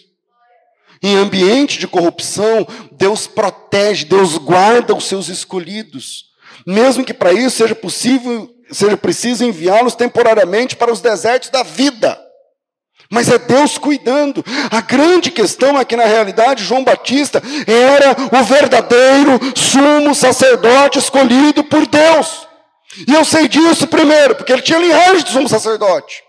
Em 1.01 1.15
ambiente 1.15 1.79
de 1.79 1.87
corrupção, 1.87 2.67
Deus 2.91 3.25
protege, 3.25 4.05
Deus 4.05 4.37
guarda 4.37 4.93
os 4.93 5.05
seus 5.05 5.27
escolhidos, 5.27 6.25
mesmo 6.67 7.03
que 7.03 7.15
para 7.15 7.33
isso 7.33 7.57
seja 7.57 7.73
possível, 7.73 8.47
seja 8.71 8.95
preciso 8.95 9.43
enviá-los 9.43 9.95
temporariamente 9.95 10.75
para 10.75 10.93
os 10.93 11.01
desertos 11.01 11.49
da 11.49 11.63
vida 11.63 12.22
mas 13.13 13.29
é 13.29 13.37
Deus 13.37 13.77
cuidando. 13.77 14.43
A 14.71 14.81
grande 14.81 15.29
questão 15.29 15.79
é 15.79 15.85
que, 15.85 15.95
na 15.95 16.05
realidade, 16.05 16.63
João 16.63 16.83
Batista 16.83 17.41
era 17.67 18.15
o 18.35 18.43
verdadeiro 18.43 19.39
sumo 19.55 20.15
sacerdote 20.15 20.97
escolhido 20.97 21.63
por 21.63 21.85
Deus. 21.85 22.47
E 23.07 23.13
eu 23.13 23.23
sei 23.23 23.47
disso 23.47 23.85
primeiro, 23.85 24.33
porque 24.33 24.51
ele 24.51 24.63
tinha 24.63 24.79
linhagem 24.79 25.23
de 25.23 25.31
sumo 25.31 25.47
sacerdote. 25.47 26.23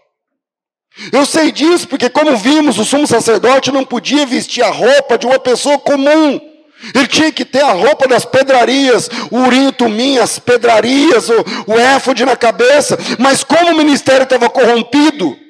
Eu 1.11 1.24
sei 1.24 1.51
disso 1.51 1.89
porque, 1.89 2.11
como 2.11 2.37
vimos, 2.37 2.78
o 2.78 2.85
sumo 2.85 3.07
sacerdote 3.07 3.72
não 3.72 3.85
podia 3.85 4.26
vestir 4.26 4.62
a 4.62 4.70
roupa 4.70 5.16
de 5.16 5.26
uma 5.26 5.39
pessoa 5.39 5.78
comum. 5.78 6.39
Ele 6.95 7.07
tinha 7.07 7.32
que 7.32 7.47
ter 7.47 7.62
a 7.62 7.72
roupa 7.72 8.07
das 8.07 8.26
pedrarias, 8.26 9.09
o 9.30 9.72
tumim, 9.72 10.18
as 10.18 10.39
pedrarias, 10.39 11.30
o, 11.30 11.45
o 11.66 11.78
éfode 11.78 12.26
na 12.26 12.37
cabeça. 12.37 12.99
Mas 13.18 13.43
como 13.43 13.70
o 13.70 13.76
ministério 13.76 14.24
estava 14.24 14.51
corrompido, 14.51 15.44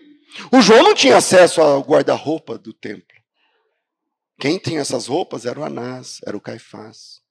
o 0.52 0.60
João 0.60 0.82
não 0.82 0.94
tinha 0.94 1.16
acesso 1.16 1.60
ao 1.60 1.80
guarda-roupa 1.80 2.58
do 2.58 2.72
templo. 2.72 3.14
Quem 4.38 4.58
tinha 4.58 4.80
essas 4.80 5.06
roupas 5.06 5.46
era 5.46 5.60
o 5.60 5.64
Anás, 5.64 6.20
era 6.26 6.36
o 6.36 6.40
Caifás. 6.40 7.22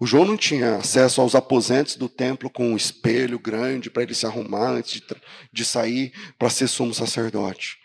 O 0.00 0.06
João 0.06 0.24
não 0.24 0.36
tinha 0.36 0.76
acesso 0.76 1.20
aos 1.20 1.34
aposentos 1.34 1.96
do 1.96 2.08
templo 2.08 2.50
com 2.50 2.68
um 2.68 2.76
espelho 2.76 3.38
grande 3.38 3.90
para 3.90 4.02
ele 4.02 4.14
se 4.14 4.26
arrumar 4.26 4.70
antes 4.70 5.00
de, 5.00 5.06
de 5.52 5.64
sair 5.64 6.12
para 6.38 6.50
ser 6.50 6.68
sumo 6.68 6.92
sacerdote. 6.92 7.78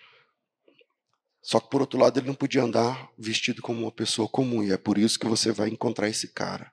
Só 1.41 1.59
que, 1.59 1.69
por 1.69 1.81
outro 1.81 1.99
lado, 1.99 2.19
ele 2.19 2.27
não 2.27 2.35
podia 2.35 2.63
andar 2.63 3.09
vestido 3.17 3.61
como 3.61 3.81
uma 3.81 3.91
pessoa 3.91 4.27
comum, 4.27 4.63
e 4.63 4.71
é 4.71 4.77
por 4.77 4.97
isso 4.97 5.17
que 5.17 5.27
você 5.27 5.51
vai 5.51 5.69
encontrar 5.69 6.09
esse 6.09 6.27
cara 6.27 6.71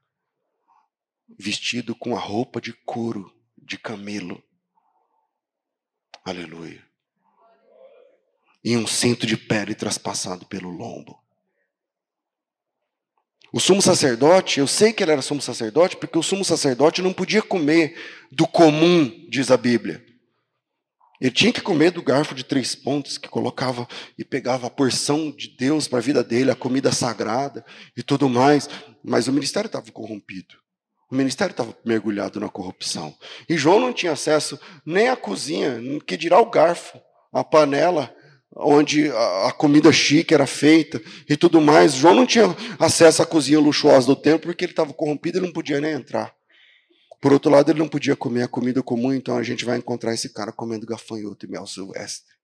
vestido 1.38 1.94
com 1.94 2.16
a 2.16 2.20
roupa 2.20 2.60
de 2.60 2.72
couro 2.72 3.32
de 3.56 3.78
camelo, 3.78 4.42
Aleluia. 6.26 6.84
E 8.64 8.76
um 8.76 8.84
cinto 8.84 9.28
de 9.28 9.36
pele 9.36 9.76
traspassado 9.76 10.44
pelo 10.44 10.68
lombo. 10.68 11.16
O 13.52 13.60
sumo 13.60 13.80
sacerdote, 13.80 14.58
eu 14.58 14.66
sei 14.66 14.92
que 14.92 15.04
ele 15.04 15.12
era 15.12 15.22
sumo 15.22 15.40
sacerdote, 15.40 15.96
porque 15.96 16.18
o 16.18 16.24
sumo 16.24 16.44
sacerdote 16.44 17.00
não 17.00 17.12
podia 17.12 17.40
comer 17.40 17.96
do 18.32 18.44
comum, 18.44 19.24
diz 19.30 19.52
a 19.52 19.56
Bíblia. 19.56 20.04
Ele 21.20 21.30
tinha 21.30 21.52
que 21.52 21.60
comer 21.60 21.92
do 21.92 22.02
garfo 22.02 22.34
de 22.34 22.44
três 22.44 22.74
pontos 22.74 23.16
que 23.16 23.28
colocava 23.28 23.86
e 24.18 24.24
pegava 24.24 24.66
a 24.66 24.70
porção 24.70 25.30
de 25.30 25.56
Deus 25.56 25.86
para 25.86 25.98
a 25.98 26.02
vida 26.02 26.24
dele, 26.24 26.50
a 26.50 26.56
comida 26.56 26.90
sagrada 26.90 27.64
e 27.96 28.02
tudo 28.02 28.28
mais. 28.28 28.68
Mas 29.00 29.28
o 29.28 29.32
ministério 29.32 29.68
estava 29.68 29.92
corrompido. 29.92 30.65
O 31.10 31.14
ministério 31.14 31.52
estava 31.52 31.76
mergulhado 31.84 32.40
na 32.40 32.48
corrupção. 32.48 33.14
E 33.48 33.56
João 33.56 33.78
não 33.78 33.92
tinha 33.92 34.12
acesso 34.12 34.58
nem 34.84 35.08
à 35.08 35.16
cozinha, 35.16 35.78
que 36.06 36.16
dirá 36.16 36.40
o 36.40 36.50
garfo, 36.50 37.00
a 37.32 37.44
panela 37.44 38.14
onde 38.58 39.10
a 39.10 39.52
comida 39.52 39.92
chique 39.92 40.32
era 40.32 40.46
feita 40.46 41.00
e 41.28 41.36
tudo 41.36 41.60
mais. 41.60 41.94
João 41.94 42.14
não 42.14 42.26
tinha 42.26 42.46
acesso 42.78 43.22
à 43.22 43.26
cozinha 43.26 43.60
luxuosa 43.60 44.06
do 44.06 44.16
templo 44.16 44.46
porque 44.46 44.64
ele 44.64 44.72
estava 44.72 44.92
corrompido 44.92 45.38
e 45.38 45.42
não 45.42 45.52
podia 45.52 45.80
nem 45.80 45.92
entrar. 45.92 46.34
Por 47.20 47.32
outro 47.32 47.50
lado, 47.50 47.70
ele 47.70 47.78
não 47.78 47.88
podia 47.88 48.16
comer 48.16 48.44
a 48.44 48.48
comida 48.48 48.82
comum, 48.82 49.12
então 49.12 49.36
a 49.36 49.42
gente 49.42 49.64
vai 49.64 49.78
encontrar 49.78 50.14
esse 50.14 50.32
cara 50.32 50.52
comendo 50.52 50.86
gafanhoto 50.86 51.44
e 51.44 51.48
mel 51.48 51.66
silvestre. 51.66 52.34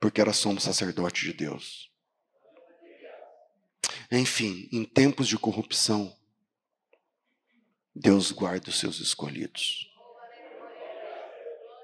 Porque 0.00 0.20
era 0.20 0.32
sumo 0.32 0.60
sacerdote 0.60 1.24
de 1.24 1.32
Deus. 1.32 1.91
Enfim, 4.14 4.68
em 4.70 4.84
tempos 4.84 5.26
de 5.26 5.38
corrupção, 5.38 6.14
Deus 7.94 8.30
guarda 8.30 8.68
os 8.68 8.78
seus 8.78 9.00
escolhidos. 9.00 9.90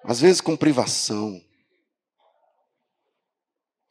Às 0.04 0.20
vezes 0.20 0.42
com 0.42 0.54
privação, 0.54 1.42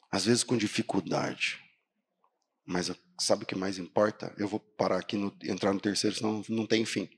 às 0.08 0.24
vezes 0.24 0.44
com 0.44 0.56
dificuldade. 0.56 1.60
Mas 2.64 2.92
sabe 3.18 3.42
o 3.42 3.46
que 3.46 3.56
mais 3.56 3.76
importa? 3.76 4.32
Eu 4.38 4.46
vou 4.46 4.60
parar 4.60 5.00
aqui, 5.00 5.16
no, 5.16 5.36
entrar 5.42 5.74
no 5.74 5.80
terceiro, 5.80 6.14
senão 6.14 6.40
não 6.48 6.64
tem 6.64 6.84
fim. 6.84 7.10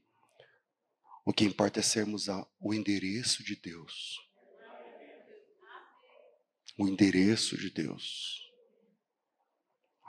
O 1.23 1.35
que 1.35 1.45
importa 1.45 1.81
é 1.81 1.83
sermos 1.83 2.31
a, 2.31 2.47
o 2.59 2.73
endereço 2.73 3.45
de 3.45 3.57
Deus. 3.57 4.19
O 6.79 6.89
endereço 6.89 7.59
de 7.59 7.69
Deus. 7.69 8.50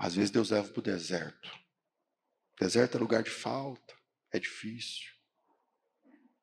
Às 0.02 0.16
vezes 0.16 0.32
Deus 0.32 0.50
leva 0.50 0.68
para 0.68 0.80
o 0.80 0.84
deserto. 0.84 1.52
Deserto 2.60 2.98
é 2.98 3.00
lugar 3.00 3.22
de 3.22 3.30
falta, 3.30 3.94
é 4.34 4.40
difícil. 4.40 5.12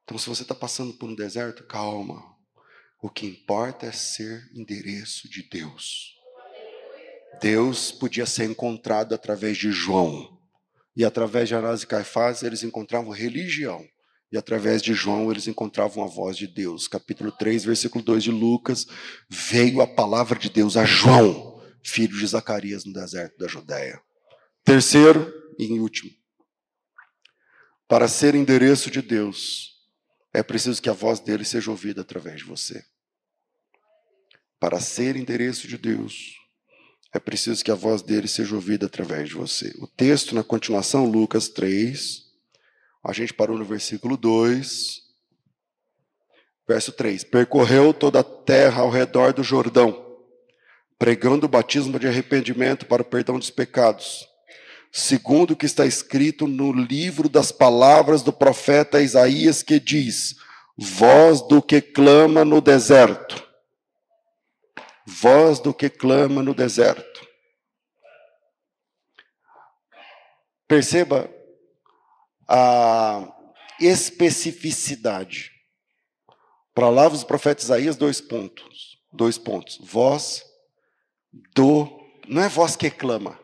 Então, 0.05 0.17
se 0.17 0.29
você 0.29 0.43
está 0.43 0.55
passando 0.55 0.93
por 0.93 1.09
um 1.09 1.15
deserto, 1.15 1.65
calma. 1.65 2.23
O 3.03 3.11
que 3.11 3.27
importa 3.27 3.87
é 3.87 3.91
ser 3.91 4.49
endereço 4.55 5.29
de 5.29 5.43
Deus. 5.43 6.15
Deus 7.41 7.91
podia 7.91 8.27
ser 8.27 8.45
encontrado 8.45 9.13
através 9.13 9.59
de 9.59 9.73
João. 9.73 10.41
E 10.95 11.05
através 11.05 11.49
de 11.49 11.57
Anás 11.57 11.83
e 11.83 11.87
Caifás, 11.89 12.45
eles 12.45 12.63
encontravam 12.63 13.11
religião. 13.11 13.85
E 14.31 14.39
através 14.39 14.81
de 14.81 14.95
João, 14.95 15.33
eles 15.33 15.49
encontravam 15.49 16.05
a 16.05 16.07
voz 16.07 16.37
de 16.37 16.47
Deus. 16.47 16.87
Capítulo 16.87 17.33
3, 17.33 17.65
versículo 17.65 18.05
2 18.05 18.23
de 18.23 18.31
Lucas. 18.31 18.87
Veio 19.29 19.81
a 19.81 19.87
palavra 19.87 20.39
de 20.39 20.49
Deus 20.49 20.77
a 20.77 20.85
João 20.85 21.58
filho 21.83 22.19
de 22.19 22.27
Zacarias 22.27 22.85
no 22.85 22.93
deserto 22.93 23.39
da 23.39 23.47
Judéia. 23.47 24.01
Terceiro 24.65 25.33
e 25.59 25.79
último. 25.79 26.11
Para 27.87 28.07
ser 28.07 28.35
endereço 28.35 28.91
de 28.91 29.01
Deus, 29.01 29.79
é 30.33 30.43
preciso 30.43 30.81
que 30.83 30.91
a 30.91 30.93
voz 30.93 31.21
dele 31.21 31.45
seja 31.45 31.71
ouvida 31.71 32.03
através 32.03 32.39
de 32.39 32.45
você. 32.45 32.85
Para 34.61 34.81
ser 34.81 35.17
endereço 35.17 35.67
de 35.67 35.79
Deus, 35.79 36.35
é 37.15 37.19
preciso 37.19 37.65
que 37.65 37.71
a 37.71 37.75
voz 37.75 38.03
dele 38.03 38.29
seja 38.29 38.55
ouvida 38.55 38.87
através 38.87 39.29
de 39.29 39.35
você. 39.35 39.75
O 39.79 39.87
texto, 39.87 40.35
na 40.35 40.45
continuação, 40.45 41.07
Lucas 41.07 41.49
3, 41.49 42.27
a 43.03 43.13
gente 43.13 43.33
parou 43.33 43.57
no 43.57 43.65
versículo 43.65 44.17
2, 44.17 45.01
verso 46.67 46.93
3: 46.93 47.25
Percorreu 47.25 47.95
toda 47.95 48.21
a 48.21 48.25
terra 48.25 48.83
ao 48.83 48.91
redor 48.91 49.33
do 49.33 49.43
Jordão 49.43 50.08
pregando 50.99 51.47
o 51.47 51.49
batismo 51.49 51.99
de 51.99 52.09
arrependimento 52.09 52.85
para 52.87 53.03
o 53.03 53.05
perdão 53.05 53.39
dos 53.39 53.51
pecados, 53.51 54.29
segundo 54.91 55.53
o 55.53 55.57
que 55.57 55.67
está 55.67 55.87
escrito 55.87 56.47
no 56.49 56.73
livro 56.73 57.29
das 57.29 57.53
palavras 57.53 58.23
do 58.23 58.33
profeta 58.33 59.01
Isaías, 59.01 59.63
que 59.63 59.79
diz: 59.79 60.37
Voz 60.77 61.41
do 61.47 61.63
que 61.63 61.81
clama 61.81 62.45
no 62.45 62.61
deserto. 62.61 63.47
Voz 65.07 65.59
do 65.61 65.73
que 65.73 65.89
clama 65.89 66.43
no 66.43 66.53
deserto. 66.53 67.27
Perceba 70.67 71.31
a 72.47 73.27
especificidade. 73.81 75.51
Para 76.75 76.91
lá 76.91 77.09
os 77.09 77.25
profetas 77.25 77.65
Isaías, 77.65 77.97
dois 77.97 78.21
pontos. 78.21 78.99
Dois 79.11 79.39
pontos. 79.39 79.79
Voz 79.83 80.48
do. 81.33 81.89
Não 82.27 82.43
é 82.43 82.49
voz 82.49 82.77
que 82.77 82.91
clama. 82.91 83.39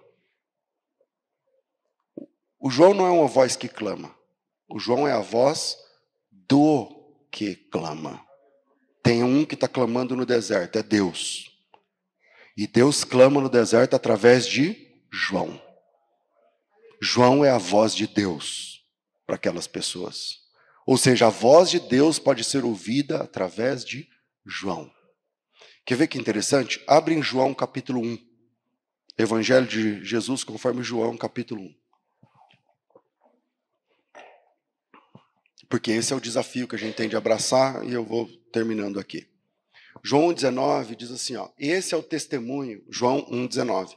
O 2.61 2.71
João 2.71 2.95
não 2.95 3.07
é 3.07 3.11
uma 3.11 3.27
voz 3.27 3.57
que 3.57 3.69
clama. 3.69 4.15
O 4.69 4.79
João 4.79 5.07
é 5.07 5.13
a 5.13 5.21
voz 5.21 5.77
do 6.31 6.89
que 7.31 7.55
clama. 7.55 8.25
Tem 9.03 9.23
um 9.23 9.45
que 9.45 9.55
está 9.55 9.69
clamando 9.69 10.17
no 10.17 10.25
deserto, 10.25 10.79
é 10.79 10.83
Deus. 10.83 11.51
E 12.57 12.67
Deus 12.67 13.05
clama 13.05 13.41
no 13.41 13.49
deserto 13.49 13.95
através 13.95 14.47
de 14.47 14.95
João. 15.13 15.61
João 17.03 17.45
é 17.45 17.51
a 17.51 17.59
voz 17.59 17.95
de 17.95 18.07
Deus 18.07 18.83
para 19.27 19.37
aquelas 19.37 19.67
pessoas. 19.67 20.39
Ou 20.87 20.97
seja, 20.97 21.27
a 21.27 21.31
voz 21.31 21.71
de 21.71 21.81
Deus 21.81 22.19
pode 22.19 22.45
ser 22.45 22.65
ouvida 22.65 23.23
através 23.23 23.85
de 23.85 24.09
João. 24.47 24.91
Quer 25.87 25.97
ver 25.97 26.07
que 26.07 26.17
interessante? 26.17 26.83
Abre 26.87 27.15
em 27.15 27.23
João 27.23 27.53
capítulo 27.53 28.01
1. 28.01 28.19
Evangelho 29.19 29.67
de 29.67 30.03
Jesus 30.03 30.43
conforme 30.43 30.83
João 30.83 31.15
capítulo 31.15 31.61
1. 31.61 31.75
Porque 35.69 35.91
esse 35.91 36.15
é 36.15 36.17
o 36.17 36.21
desafio 36.21 36.67
que 36.67 36.75
a 36.75 36.79
gente 36.79 36.95
tem 36.95 37.07
de 37.07 37.17
abraçar 37.17 37.85
e 37.87 37.93
eu 37.93 38.03
vou 38.03 38.27
terminando 38.51 38.99
aqui. 38.99 39.29
João 40.03 40.33
19 40.33 40.97
diz 40.97 41.11
assim, 41.11 41.37
ó, 41.37 41.51
esse 41.59 41.93
é 41.93 41.99
o 41.99 42.03
testemunho, 42.03 42.83
João 42.89 43.21
1:19. 43.31 43.95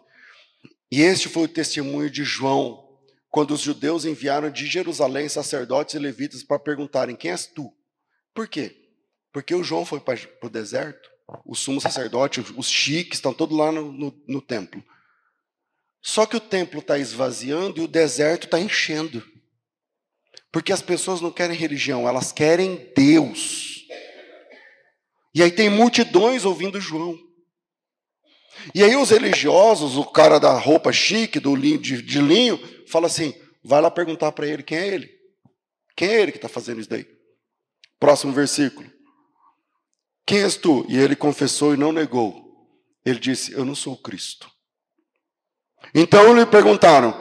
E 0.91 1.01
este 1.01 1.29
foi 1.29 1.43
o 1.43 1.47
testemunho 1.47 2.09
de 2.09 2.25
João, 2.25 2.99
quando 3.29 3.51
os 3.51 3.61
judeus 3.61 4.03
enviaram 4.03 4.49
de 4.49 4.67
Jerusalém 4.67 5.29
sacerdotes 5.29 5.95
e 5.95 5.99
levitas 5.99 6.43
para 6.43 6.59
perguntarem: 6.59 7.15
"Quem 7.15 7.31
és 7.31 7.45
tu?" 7.45 7.73
Por 8.33 8.45
quê? 8.45 8.75
Porque 9.31 9.55
o 9.55 9.63
João 9.63 9.85
foi 9.85 10.01
para 10.01 10.19
o 10.43 10.49
deserto 10.49 11.16
o 11.45 11.55
sumo 11.55 11.81
sacerdote, 11.81 12.39
os 12.55 12.69
chiques, 12.69 13.17
estão 13.17 13.33
todos 13.33 13.57
lá 13.57 13.71
no, 13.71 13.91
no, 13.91 14.23
no 14.27 14.41
templo. 14.41 14.83
Só 16.01 16.25
que 16.25 16.37
o 16.37 16.41
templo 16.41 16.79
está 16.79 16.97
esvaziando 16.97 17.79
e 17.79 17.83
o 17.83 17.87
deserto 17.87 18.45
está 18.45 18.59
enchendo. 18.59 19.25
Porque 20.51 20.71
as 20.71 20.81
pessoas 20.81 21.19
não 21.19 21.31
querem 21.31 21.57
religião, 21.57 22.07
elas 22.07 22.31
querem 22.31 22.91
Deus. 22.95 23.85
E 25.35 25.43
aí 25.43 25.51
tem 25.51 25.69
multidões 25.69 26.45
ouvindo 26.45 26.79
João. 26.79 27.17
E 28.73 28.83
aí 28.83 28.95
os 28.95 29.09
religiosos, 29.09 29.97
o 29.97 30.05
cara 30.05 30.39
da 30.39 30.57
roupa 30.57 30.91
chique, 30.91 31.39
do 31.39 31.55
linho, 31.55 31.77
de, 31.77 32.01
de 32.01 32.21
linho, 32.21 32.59
fala 32.87 33.07
assim: 33.07 33.33
vai 33.63 33.81
lá 33.81 33.91
perguntar 33.91 34.31
para 34.31 34.47
ele 34.47 34.63
quem 34.63 34.77
é 34.77 34.87
ele. 34.87 35.09
Quem 35.95 36.09
é 36.09 36.21
ele 36.21 36.31
que 36.31 36.37
está 36.37 36.49
fazendo 36.49 36.79
isso 36.79 36.89
daí? 36.89 37.05
Próximo 37.99 38.31
versículo. 38.31 38.96
Quem 40.27 40.43
és 40.43 40.57
tu? 40.57 40.85
E 40.89 40.97
ele 40.97 41.15
confessou 41.15 41.73
e 41.73 41.77
não 41.77 41.93
negou. 41.93 42.45
Ele 43.05 43.17
disse: 43.17 43.53
Eu 43.53 43.63
não 43.63 43.73
sou 43.73 43.93
o 43.93 44.01
Cristo. 44.01 44.51
Então 45.95 46.35
lhe 46.35 46.45
perguntaram: 46.45 47.17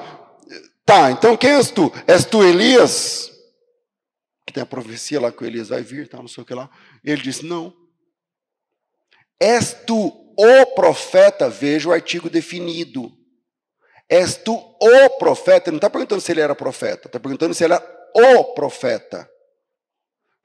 Tá, 0.84 1.12
então 1.12 1.36
quem 1.36 1.50
és 1.50 1.70
tu? 1.70 1.92
És 2.04 2.24
tu 2.24 2.42
Elias? 2.42 3.30
Que 4.44 4.52
tem 4.52 4.62
a 4.64 4.66
profecia 4.66 5.20
lá 5.20 5.30
que 5.30 5.44
o 5.44 5.46
Elias 5.46 5.68
vai 5.68 5.82
vir, 5.82 6.08
tá, 6.08 6.18
não 6.18 6.26
sei 6.26 6.42
o 6.42 6.46
que 6.46 6.52
lá. 6.52 6.68
Ele 7.04 7.22
disse: 7.22 7.46
Não. 7.46 7.72
És 9.38 9.72
tu 9.86 10.08
o 10.36 10.66
profeta? 10.74 11.48
Veja 11.48 11.88
o 11.88 11.92
artigo 11.92 12.28
definido. 12.28 13.16
És 14.08 14.36
tu 14.36 14.52
o 14.54 15.10
profeta? 15.18 15.70
Ele 15.70 15.76
não 15.76 15.78
está 15.78 15.90
perguntando 15.90 16.20
se 16.20 16.32
ele 16.32 16.40
era 16.40 16.56
profeta, 16.56 17.06
está 17.06 17.20
perguntando 17.20 17.54
se 17.54 17.62
ele 17.62 17.74
era 17.74 18.10
o 18.14 18.54
profeta. 18.54 19.30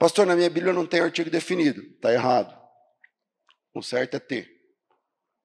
Pastor, 0.01 0.25
na 0.25 0.35
minha 0.35 0.49
Bíblia 0.49 0.73
não 0.73 0.87
tem 0.87 0.99
artigo 0.99 1.29
definido. 1.29 1.79
Está 1.79 2.11
errado. 2.11 2.59
O 3.71 3.83
certo 3.83 4.15
é 4.15 4.19
ter. 4.19 4.49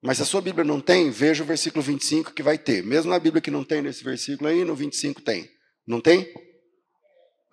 Mas 0.01 0.17
se 0.17 0.23
a 0.23 0.25
sua 0.25 0.41
Bíblia 0.41 0.65
não 0.65 0.81
tem, 0.81 1.11
veja 1.11 1.43
o 1.43 1.45
versículo 1.45 1.83
25 1.83 2.33
que 2.33 2.41
vai 2.41 2.57
ter. 2.57 2.83
Mesmo 2.83 3.11
na 3.11 3.19
Bíblia 3.19 3.39
que 3.39 3.51
não 3.51 3.63
tem 3.63 3.83
nesse 3.83 4.03
versículo 4.03 4.49
aí, 4.49 4.65
no 4.65 4.75
25 4.75 5.21
tem. 5.21 5.47
Não 5.85 6.01
tem? 6.01 6.33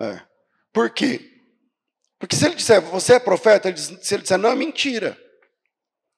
É. 0.01 0.23
Por 0.73 0.89
quê? 0.89 1.43
Porque 2.19 2.37
se 2.37 2.47
ele 2.47 2.55
disser, 2.55 2.81
você 2.81 3.17
é 3.17 3.21
profeta, 3.21 3.69
ele 3.69 3.75
diz, 3.75 3.85
se 4.01 4.15
ele 4.15 4.23
disser, 4.23 4.39
não, 4.39 4.53
é 4.53 4.57
mentira. 4.57 5.15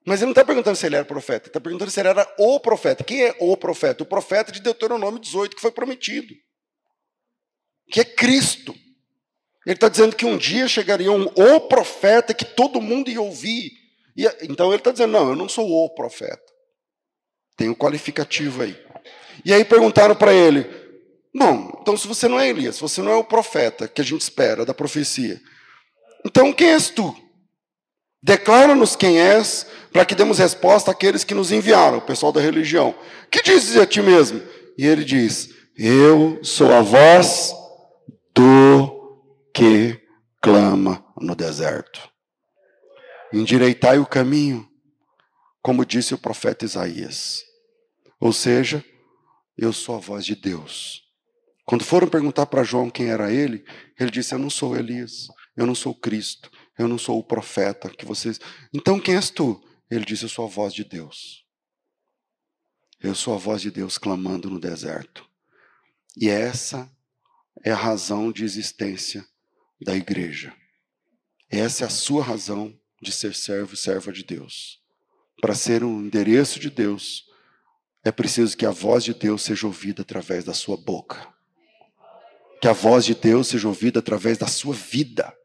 Mas 0.07 0.21
ele 0.21 0.27
não 0.27 0.33
está 0.35 0.45
perguntando 0.45 0.77
se 0.77 0.87
ele 0.87 0.95
era 0.95 1.05
profeta, 1.05 1.49
está 1.49 1.61
perguntando 1.61 1.91
se 1.91 1.99
ele 1.99 2.11
era 2.11 2.33
o 2.39 2.61
profeta. 2.61 3.03
Quem 3.03 3.25
é 3.25 3.37
o 3.41 3.57
profeta? 3.57 4.05
O 4.05 4.07
profeta 4.07 4.53
de 4.53 4.63
Deuteronômio 4.63 5.19
18, 5.19 5.57
que 5.57 5.63
foi 5.63 5.73
prometido. 5.73 6.33
Que 7.91 8.03
é 8.03 8.05
Cristo. 8.05 8.73
Ele 9.67 9.75
está 9.75 9.89
dizendo 9.89 10.15
que 10.15 10.25
um 10.25 10.39
dia 10.39 10.69
chegaria 10.69 11.11
um 11.11 11.27
o 11.27 11.61
profeta 11.63 12.33
que 12.33 12.45
todo 12.45 12.81
mundo 12.81 13.11
ia 13.11 13.21
ouvir. 13.21 13.73
E, 14.17 14.25
então 14.43 14.69
ele 14.69 14.77
está 14.77 14.93
dizendo: 14.93 15.11
não, 15.11 15.31
eu 15.31 15.37
não 15.37 15.49
sou 15.49 15.69
o 15.69 15.91
profeta. 15.91 16.41
Tem 17.57 17.69
um 17.69 17.75
qualificativo 17.75 18.63
aí. 18.63 18.79
E 19.45 19.53
aí 19.53 19.65
perguntaram 19.65 20.15
para 20.15 20.33
ele: 20.33 20.65
bom, 21.35 21.77
então 21.83 21.97
se 21.97 22.07
você 22.07 22.29
não 22.29 22.39
é 22.39 22.49
Elias, 22.49 22.77
se 22.77 22.81
você 22.81 23.03
não 23.03 23.11
é 23.11 23.17
o 23.17 23.25
profeta 23.25 23.89
que 23.89 24.01
a 24.01 24.05
gente 24.05 24.21
espera 24.21 24.65
da 24.65 24.73
profecia, 24.73 25.41
então 26.25 26.53
quem 26.53 26.71
és 26.71 26.89
tu? 26.89 27.15
Declara-nos 28.23 28.97
quem 28.97 29.21
és, 29.21 29.67
para 29.93 30.05
que 30.05 30.15
demos 30.15 30.39
resposta 30.39 30.91
àqueles 30.91 31.25
que 31.25 31.35
nos 31.35 31.53
enviaram, 31.53 31.99
o 31.99 32.03
pessoal 32.03 32.33
da 32.33 32.41
religião. 32.41 32.95
Que 33.31 33.43
dizes 33.43 33.77
a 33.77 33.87
ti 33.87 34.01
mesmo? 34.01 34.41
E 34.79 34.87
ele 34.87 35.05
diz: 35.05 35.51
Eu 35.77 36.39
sou 36.43 36.73
a 36.73 36.81
voz 36.81 37.53
do 38.35 38.96
que 39.57 40.07
clama 40.43 41.03
no 41.19 41.35
deserto. 41.35 42.13
Endireitai 43.33 43.99
o 43.99 44.05
caminho, 44.05 44.69
como 45.63 45.87
disse 45.87 46.13
o 46.13 46.19
profeta 46.19 46.67
Isaías. 46.67 47.43
Ou 48.21 48.35
seja, 48.35 48.85
eu 49.57 49.73
sou 49.73 49.97
a 49.97 49.99
voz 49.99 50.27
de 50.27 50.37
Deus. 50.37 51.03
Quando 51.65 51.85
foram 51.85 52.07
perguntar 52.07 52.45
para 52.45 52.63
João 52.63 52.91
quem 52.91 53.09
era 53.09 53.33
ele, 53.33 53.65
ele 53.99 54.11
disse: 54.11 54.35
Eu 54.35 54.39
não 54.39 54.51
sou 54.51 54.77
Elias, 54.77 55.27
eu 55.57 55.65
não 55.65 55.75
sou 55.75 55.95
Cristo, 55.95 56.51
eu 56.79 56.87
não 56.87 56.99
sou 56.99 57.19
o 57.19 57.25
profeta 57.25 57.89
que 57.89 58.05
vocês. 58.05 58.39
Então 58.75 59.01
quem 59.01 59.17
és 59.17 59.31
tu? 59.31 59.59
Ele 59.91 60.05
disse: 60.05 60.27
Eu 60.27 60.29
sou 60.29 60.45
a 60.45 60.49
voz 60.49 60.75
de 60.75 60.85
Deus. 60.85 61.47
Eu 63.01 63.15
sou 63.15 63.35
a 63.35 63.39
voz 63.39 63.63
de 63.63 63.71
Deus 63.71 63.97
clamando 63.97 64.51
no 64.51 64.61
deserto. 64.61 65.27
E 66.15 66.29
essa 66.29 66.91
é 67.65 67.71
a 67.71 67.77
razão 67.77 68.31
de 68.31 68.45
existência 68.45 69.27
da 69.81 69.95
igreja. 69.95 70.55
Essa 71.49 71.85
é 71.85 71.87
a 71.87 71.91
sua 71.91 72.23
razão 72.23 72.79
de 73.01 73.13
ser 73.13 73.35
servo 73.35 73.75
e 73.75 73.77
serva 73.77 74.13
de 74.13 74.25
Deus. 74.25 74.81
Para 75.41 75.55
ser 75.55 75.85
um 75.85 76.01
endereço 76.01 76.59
de 76.59 76.71
Deus, 76.71 77.27
é 78.05 78.11
preciso 78.11 78.57
que 78.57 78.65
a 78.65 78.71
voz 78.71 79.05
de 79.05 79.13
Deus 79.13 79.43
seja 79.43 79.67
ouvida 79.67 80.03
através 80.03 80.45
da 80.45 80.55
sua 80.55 80.77
boca. 80.77 81.33
Que 82.61 82.69
a 82.69 82.73
voz 82.73 83.05
de 83.05 83.15
Deus 83.15 83.49
seja 83.49 83.69
ouvida 83.69 83.99
através 83.99 84.39
da 84.39 84.47
sua 84.47 84.75
vida. 84.75 85.37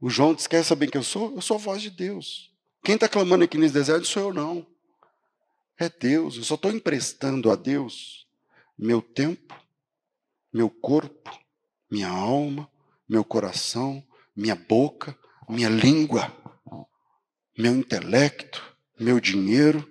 O 0.00 0.08
João 0.08 0.34
diz: 0.34 0.46
Quer 0.46 0.64
saber 0.64 0.90
quem 0.90 0.98
eu 0.98 1.04
sou? 1.04 1.34
Eu 1.34 1.42
sou 1.42 1.56
a 1.56 1.60
voz 1.60 1.82
de 1.82 1.90
Deus. 1.90 2.52
Quem 2.82 2.94
está 2.94 3.08
clamando 3.08 3.44
aqui 3.44 3.58
nesse 3.58 3.74
deserto 3.74 4.06
sou 4.06 4.22
eu, 4.22 4.32
não. 4.32 4.66
É 5.76 5.88
Deus. 5.88 6.36
Eu 6.36 6.44
só 6.44 6.54
estou 6.54 6.70
emprestando 6.70 7.50
a 7.50 7.56
Deus 7.56 8.26
meu 8.78 9.02
tempo, 9.02 9.60
meu 10.52 10.70
corpo, 10.70 11.36
minha 11.90 12.08
alma, 12.08 12.70
meu 13.08 13.24
coração, 13.24 14.04
minha 14.36 14.54
boca, 14.54 15.16
minha 15.48 15.68
língua, 15.68 16.32
meu 17.56 17.74
intelecto, 17.74 18.62
meu 18.98 19.18
dinheiro. 19.18 19.88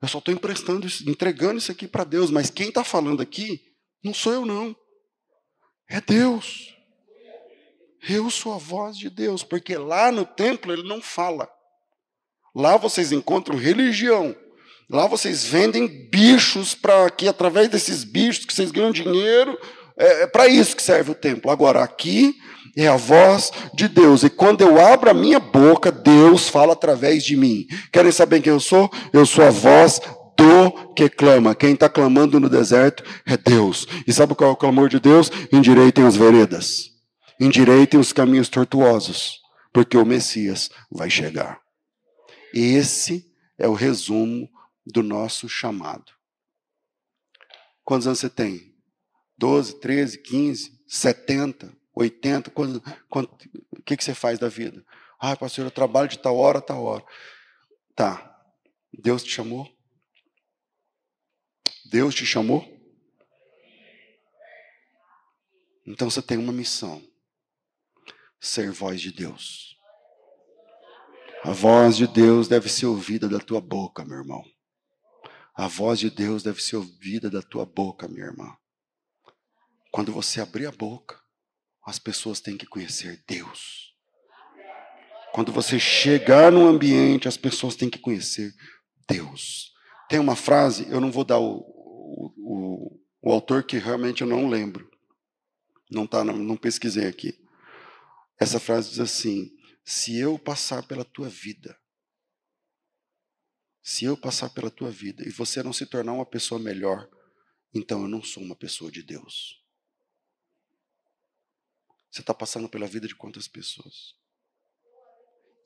Eu 0.00 0.08
só 0.08 0.18
estou 0.18 0.32
emprestando, 0.32 0.86
entregando 1.06 1.58
isso 1.58 1.72
aqui 1.72 1.86
para 1.86 2.04
Deus. 2.04 2.30
Mas 2.30 2.50
quem 2.50 2.68
está 2.68 2.84
falando 2.84 3.20
aqui 3.20 3.62
não 4.02 4.14
sou 4.14 4.32
eu, 4.32 4.46
não. 4.46 4.76
É 5.88 6.00
Deus. 6.00 6.74
Eu 8.06 8.30
sou 8.30 8.52
a 8.52 8.58
voz 8.58 8.96
de 8.98 9.08
Deus, 9.08 9.42
porque 9.42 9.76
lá 9.76 10.12
no 10.12 10.26
templo 10.26 10.72
ele 10.72 10.86
não 10.86 11.00
fala. 11.00 11.48
Lá 12.54 12.76
vocês 12.76 13.12
encontram 13.12 13.56
religião. 13.56 14.36
Lá 14.88 15.06
vocês 15.06 15.44
vendem 15.44 16.08
bichos 16.10 16.74
para 16.74 17.10
que 17.10 17.26
através 17.26 17.68
desses 17.68 18.04
bichos 18.04 18.44
que 18.44 18.52
vocês 18.52 18.70
ganham 18.70 18.92
dinheiro, 18.92 19.58
é, 19.98 20.22
é 20.22 20.26
para 20.26 20.48
isso 20.48 20.76
que 20.76 20.82
serve 20.82 21.12
o 21.12 21.14
templo. 21.14 21.50
Agora 21.50 21.82
aqui 21.82 22.34
é 22.76 22.86
a 22.86 22.96
voz 22.96 23.52
de 23.74 23.88
Deus. 23.88 24.22
E 24.22 24.30
quando 24.30 24.62
eu 24.62 24.80
abro 24.80 25.10
a 25.10 25.14
minha 25.14 25.38
boca, 25.38 25.92
Deus 25.92 26.48
fala 26.48 26.72
através 26.72 27.24
de 27.24 27.36
mim. 27.36 27.66
Querem 27.92 28.12
saber 28.12 28.40
quem 28.40 28.52
eu 28.52 28.60
sou? 28.60 28.90
Eu 29.12 29.24
sou 29.24 29.44
a 29.44 29.50
voz 29.50 30.00
do 30.36 30.92
que 30.94 31.08
clama. 31.08 31.54
Quem 31.54 31.74
está 31.74 31.88
clamando 31.88 32.40
no 32.40 32.48
deserto 32.48 33.04
é 33.26 33.36
Deus. 33.36 33.86
E 34.06 34.12
sabe 34.12 34.34
qual 34.34 34.50
é 34.50 34.52
o 34.52 34.56
clamor 34.56 34.88
de 34.88 34.98
Deus? 34.98 35.30
Endireitem 35.52 36.04
as 36.04 36.16
veredas 36.16 36.94
endireitem 37.38 37.98
os 37.98 38.12
caminhos 38.12 38.48
tortuosos, 38.48 39.40
porque 39.72 39.96
o 39.96 40.04
Messias 40.04 40.70
vai 40.90 41.10
chegar. 41.10 41.60
Esse 42.52 43.30
é 43.58 43.66
o 43.66 43.74
resumo 43.74 44.48
do 44.86 45.02
nosso 45.02 45.48
chamado. 45.48 46.12
Quantos 47.82 48.06
anos 48.06 48.20
você 48.20 48.30
tem? 48.30 48.73
12, 49.36 49.80
13, 49.80 50.18
15, 50.18 50.82
70, 50.86 51.76
80? 51.94 52.50
Quando, 52.50 52.82
quando, 53.08 53.30
o 53.70 53.82
que, 53.82 53.96
que 53.96 54.04
você 54.04 54.14
faz 54.14 54.38
da 54.38 54.48
vida? 54.48 54.84
Ah, 55.18 55.36
pastor, 55.36 55.64
eu 55.64 55.70
trabalho 55.70 56.08
de 56.08 56.18
tal 56.18 56.36
hora 56.36 56.58
a 56.58 56.62
tal 56.62 56.82
hora. 56.84 57.04
Tá. 57.94 58.30
Deus 58.92 59.22
te 59.22 59.30
chamou? 59.30 59.68
Deus 61.86 62.14
te 62.14 62.24
chamou? 62.24 62.74
Então 65.86 66.08
você 66.08 66.22
tem 66.22 66.38
uma 66.38 66.52
missão 66.52 67.02
ser 68.40 68.70
voz 68.70 69.00
de 69.00 69.12
Deus. 69.12 69.78
A 71.42 71.52
voz 71.52 71.96
de 71.96 72.06
Deus 72.06 72.48
deve 72.48 72.68
ser 72.68 72.86
ouvida 72.86 73.28
da 73.28 73.38
tua 73.38 73.60
boca, 73.60 74.04
meu 74.04 74.18
irmão. 74.18 74.42
A 75.54 75.68
voz 75.68 75.98
de 75.98 76.10
Deus 76.10 76.42
deve 76.42 76.62
ser 76.62 76.76
ouvida 76.76 77.30
da 77.30 77.42
tua 77.42 77.66
boca, 77.66 78.08
minha 78.08 78.24
irmã. 78.24 78.56
Quando 79.94 80.12
você 80.12 80.40
abrir 80.40 80.66
a 80.66 80.72
boca, 80.72 81.22
as 81.86 82.00
pessoas 82.00 82.40
têm 82.40 82.58
que 82.58 82.66
conhecer 82.66 83.22
Deus. 83.28 83.94
Quando 85.32 85.52
você 85.52 85.78
chegar 85.78 86.50
num 86.50 86.66
ambiente, 86.66 87.28
as 87.28 87.36
pessoas 87.36 87.76
têm 87.76 87.88
que 87.88 88.00
conhecer 88.00 88.52
Deus. 89.08 89.72
Tem 90.08 90.18
uma 90.18 90.34
frase, 90.34 90.90
eu 90.90 91.00
não 91.00 91.12
vou 91.12 91.22
dar 91.22 91.38
o, 91.38 91.58
o, 92.36 93.00
o, 93.22 93.32
autor 93.32 93.62
que 93.62 93.78
realmente 93.78 94.22
eu 94.22 94.26
não 94.26 94.48
lembro. 94.48 94.90
Não 95.88 96.08
tá, 96.08 96.24
não, 96.24 96.36
não 96.36 96.56
pesquisei 96.56 97.06
aqui. 97.06 97.40
Essa 98.36 98.58
frase 98.58 98.90
diz 98.90 98.98
assim: 98.98 99.48
se 99.84 100.18
eu 100.18 100.36
passar 100.36 100.84
pela 100.88 101.04
tua 101.04 101.28
vida, 101.28 101.78
se 103.80 104.04
eu 104.04 104.16
passar 104.16 104.50
pela 104.50 104.72
tua 104.72 104.90
vida 104.90 105.22
e 105.24 105.30
você 105.30 105.62
não 105.62 105.72
se 105.72 105.86
tornar 105.86 106.14
uma 106.14 106.26
pessoa 106.26 106.60
melhor, 106.60 107.08
então 107.72 108.02
eu 108.02 108.08
não 108.08 108.24
sou 108.24 108.42
uma 108.42 108.56
pessoa 108.56 108.90
de 108.90 109.00
Deus. 109.00 109.62
Você 112.14 112.20
está 112.20 112.32
passando 112.32 112.68
pela 112.68 112.86
vida 112.86 113.08
de 113.08 113.14
quantas 113.14 113.48
pessoas? 113.48 114.14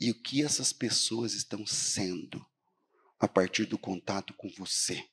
E 0.00 0.10
o 0.10 0.22
que 0.22 0.42
essas 0.42 0.72
pessoas 0.72 1.34
estão 1.34 1.66
sendo 1.66 2.44
a 3.20 3.28
partir 3.28 3.66
do 3.66 3.76
contato 3.76 4.32
com 4.34 4.48
você? 4.56 5.04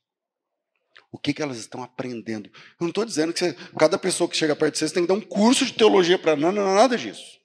O 1.11 1.17
que, 1.17 1.33
que 1.33 1.41
elas 1.41 1.57
estão 1.57 1.83
aprendendo? 1.83 2.49
Eu 2.49 2.81
não 2.81 2.89
estou 2.89 3.03
dizendo 3.03 3.33
que 3.33 3.39
você, 3.39 3.53
cada 3.77 3.97
pessoa 3.97 4.29
que 4.29 4.37
chega 4.37 4.55
perto 4.55 4.73
de 4.73 4.79
você, 4.79 4.87
você 4.87 4.93
tem 4.93 5.03
que 5.03 5.09
dar 5.09 5.15
um 5.15 5.21
curso 5.21 5.65
de 5.65 5.73
teologia 5.73 6.17
para 6.17 6.37
não, 6.37 6.51
não, 6.51 6.73
nada 6.73 6.97
disso 6.97 7.43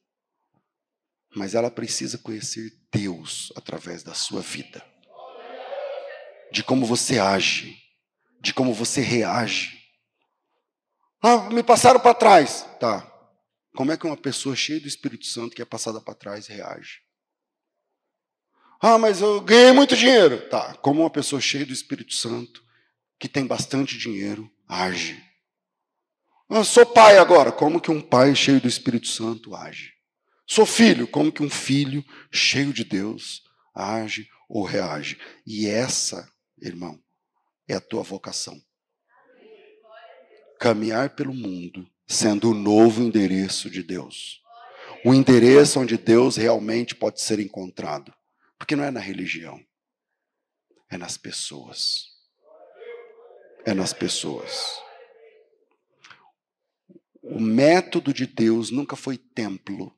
mas 1.34 1.55
ela 1.55 1.70
precisa 1.70 2.18
conhecer 2.18 2.72
Deus 2.93 3.53
através 3.57 4.03
da 4.03 4.14
sua 4.14 4.41
vida. 4.41 4.84
De 6.51 6.64
como 6.64 6.84
você 6.84 7.18
age, 7.18 7.76
de 8.41 8.53
como 8.53 8.74
você 8.74 9.01
reage. 9.01 9.78
Ah, 11.22 11.49
me 11.51 11.62
passaram 11.62 12.01
para 12.01 12.14
trás. 12.14 12.66
Tá. 12.80 13.07
Como 13.75 13.93
é 13.93 13.97
que 13.97 14.07
uma 14.07 14.16
pessoa 14.16 14.57
cheia 14.57 14.81
do 14.81 14.89
Espírito 14.89 15.27
Santo 15.27 15.55
que 15.55 15.62
é 15.62 15.64
passada 15.64 16.01
para 16.01 16.14
trás 16.14 16.47
reage? 16.47 17.03
Ah, 18.81 18.99
mas 18.99 19.21
eu 19.21 19.41
ganhei 19.41 19.73
muito 19.73 19.97
dinheiro. 19.97 20.49
Tá. 20.49 20.75
Como 20.77 21.03
uma 21.03 21.11
pessoa 21.11 21.41
cheia 21.41 21.66
do 21.66 21.73
Espírito 21.73 22.14
Santo, 22.14 22.64
que 23.18 23.29
tem 23.29 23.47
bastante 23.47 23.99
dinheiro, 23.99 24.51
age. 24.66 25.23
Eu 26.49 26.64
sou 26.64 26.87
pai 26.87 27.18
agora. 27.18 27.53
Como 27.53 27.81
que 27.81 27.91
um 27.91 28.01
pai 28.01 28.35
cheio 28.35 28.61
do 28.61 28.66
Espírito 28.66 29.07
Santo 29.07 29.55
age? 29.55 29.93
Sou 30.47 30.66
filho, 30.66 31.07
como 31.07 31.31
que 31.31 31.43
um 31.43 31.51
filho 31.51 32.05
cheio 32.33 32.73
de 32.73 32.83
Deus 32.83 33.43
age 33.73 34.29
ou 34.49 34.64
reage? 34.64 35.16
E 35.47 35.68
essa, 35.68 36.29
irmão, 36.61 37.01
é 37.68 37.75
a 37.75 37.81
tua 37.81 38.03
vocação. 38.03 38.61
Caminhar 40.59 41.11
pelo 41.11 41.33
mundo 41.33 41.89
sendo 42.11 42.50
o 42.50 42.54
novo 42.54 43.00
endereço 43.00 43.70
de 43.70 43.84
Deus. 43.84 44.42
O 45.04 45.14
endereço 45.14 45.78
onde 45.78 45.96
Deus 45.96 46.34
realmente 46.34 46.92
pode 46.92 47.20
ser 47.20 47.38
encontrado. 47.38 48.12
Porque 48.58 48.74
não 48.74 48.82
é 48.82 48.90
na 48.90 48.98
religião, 48.98 49.64
é 50.90 50.98
nas 50.98 51.16
pessoas. 51.16 52.06
É 53.64 53.72
nas 53.72 53.92
pessoas. 53.92 54.82
O 57.22 57.40
método 57.40 58.12
de 58.12 58.26
Deus 58.26 58.70
nunca 58.70 58.96
foi 58.96 59.16
templo 59.16 59.96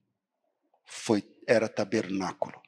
foi, 0.84 1.24
era 1.46 1.66
tabernáculo. 1.66 2.60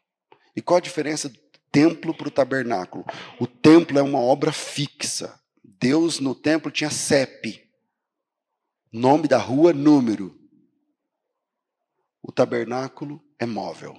E 0.57 0.63
qual 0.63 0.79
a 0.79 0.81
diferença 0.81 1.29
do 1.29 1.39
templo 1.71 2.15
para 2.15 2.29
o 2.29 2.31
tabernáculo? 2.31 3.05
O 3.39 3.47
templo 3.47 3.99
é 3.99 4.03
uma 4.03 4.21
obra 4.21 4.53
fixa. 4.53 5.39
Deus 5.63 6.19
no 6.19 6.35
templo 6.35 6.71
tinha 6.71 6.89
CEP. 6.89 7.64
Nome 8.97 9.27
da 9.27 9.39
rua, 9.39 9.73
número. 9.73 10.39
O 12.23 12.31
tabernáculo 12.31 13.21
é 13.41 13.45
móvel. 13.45 13.93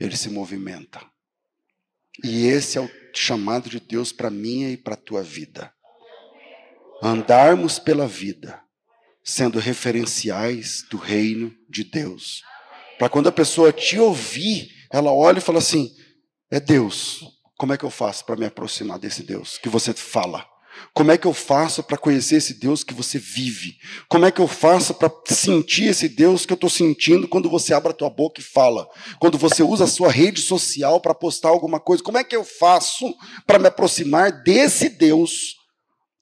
Ele 0.00 0.16
se 0.16 0.30
movimenta. 0.30 1.04
E 2.24 2.46
esse 2.46 2.78
é 2.78 2.80
o 2.80 2.90
chamado 3.14 3.68
de 3.68 3.78
Deus 3.78 4.10
para 4.10 4.30
minha 4.30 4.70
e 4.70 4.76
para 4.78 4.94
a 4.94 4.96
tua 4.96 5.22
vida. 5.22 5.70
Andarmos 7.02 7.78
pela 7.78 8.08
vida, 8.08 8.62
sendo 9.22 9.58
referenciais 9.58 10.82
do 10.90 10.96
reino 10.96 11.54
de 11.68 11.84
Deus. 11.84 12.42
Para 12.98 13.10
quando 13.10 13.28
a 13.28 13.32
pessoa 13.32 13.70
te 13.70 13.98
ouvir, 13.98 14.70
ela 14.90 15.12
olha 15.12 15.40
e 15.40 15.42
fala 15.42 15.58
assim: 15.58 15.94
é 16.50 16.58
Deus. 16.58 17.20
Como 17.54 17.74
é 17.74 17.76
que 17.76 17.84
eu 17.84 17.90
faço 17.90 18.24
para 18.24 18.36
me 18.36 18.46
aproximar 18.46 18.98
desse 18.98 19.22
Deus 19.22 19.58
que 19.58 19.68
você 19.68 19.92
fala? 19.92 20.49
Como 20.92 21.10
é 21.10 21.18
que 21.18 21.26
eu 21.26 21.32
faço 21.32 21.82
para 21.82 21.96
conhecer 21.96 22.36
esse 22.36 22.54
Deus 22.54 22.82
que 22.82 22.94
você 22.94 23.18
vive? 23.18 23.76
Como 24.08 24.26
é 24.26 24.30
que 24.30 24.40
eu 24.40 24.48
faço 24.48 24.94
para 24.94 25.10
sentir 25.28 25.84
esse 25.84 26.08
Deus 26.08 26.44
que 26.44 26.52
eu 26.52 26.56
estou 26.56 26.70
sentindo 26.70 27.28
quando 27.28 27.48
você 27.48 27.72
abre 27.72 27.90
a 27.90 27.94
tua 27.94 28.10
boca 28.10 28.40
e 28.40 28.44
fala? 28.44 28.88
Quando 29.18 29.38
você 29.38 29.62
usa 29.62 29.84
a 29.84 29.88
sua 29.88 30.10
rede 30.10 30.40
social 30.40 31.00
para 31.00 31.14
postar 31.14 31.48
alguma 31.48 31.80
coisa? 31.80 32.02
Como 32.02 32.18
é 32.18 32.24
que 32.24 32.34
eu 32.34 32.44
faço 32.44 33.14
para 33.46 33.58
me 33.58 33.68
aproximar 33.68 34.42
desse 34.42 34.88
Deus 34.88 35.60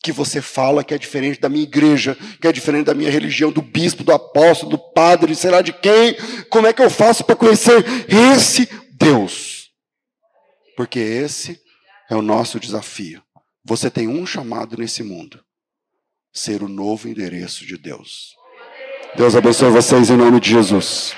que 0.02 0.12
você 0.12 0.40
fala 0.40 0.84
que 0.84 0.94
é 0.94 0.98
diferente 0.98 1.40
da 1.40 1.48
minha 1.48 1.64
igreja, 1.64 2.16
que 2.40 2.46
é 2.46 2.52
diferente 2.52 2.86
da 2.86 2.94
minha 2.94 3.10
religião, 3.10 3.50
do 3.50 3.60
bispo, 3.60 4.04
do 4.04 4.12
apóstolo, 4.12 4.70
do 4.70 4.92
padre, 4.92 5.34
sei 5.34 5.50
lá 5.50 5.60
de 5.60 5.72
quem? 5.72 6.16
Como 6.50 6.66
é 6.66 6.72
que 6.72 6.82
eu 6.82 6.90
faço 6.90 7.24
para 7.24 7.34
conhecer 7.34 7.84
esse 8.08 8.68
Deus? 8.92 9.70
Porque 10.76 11.00
esse 11.00 11.60
é 12.08 12.14
o 12.14 12.22
nosso 12.22 12.60
desafio. 12.60 13.22
Você 13.68 13.90
tem 13.90 14.08
um 14.08 14.24
chamado 14.24 14.78
nesse 14.78 15.02
mundo: 15.02 15.44
ser 16.32 16.62
o 16.62 16.68
novo 16.68 17.06
endereço 17.06 17.66
de 17.66 17.76
Deus. 17.76 18.34
Deus 19.14 19.36
abençoe 19.36 19.70
vocês 19.70 20.08
em 20.08 20.16
nome 20.16 20.40
de 20.40 20.48
Jesus. 20.48 21.14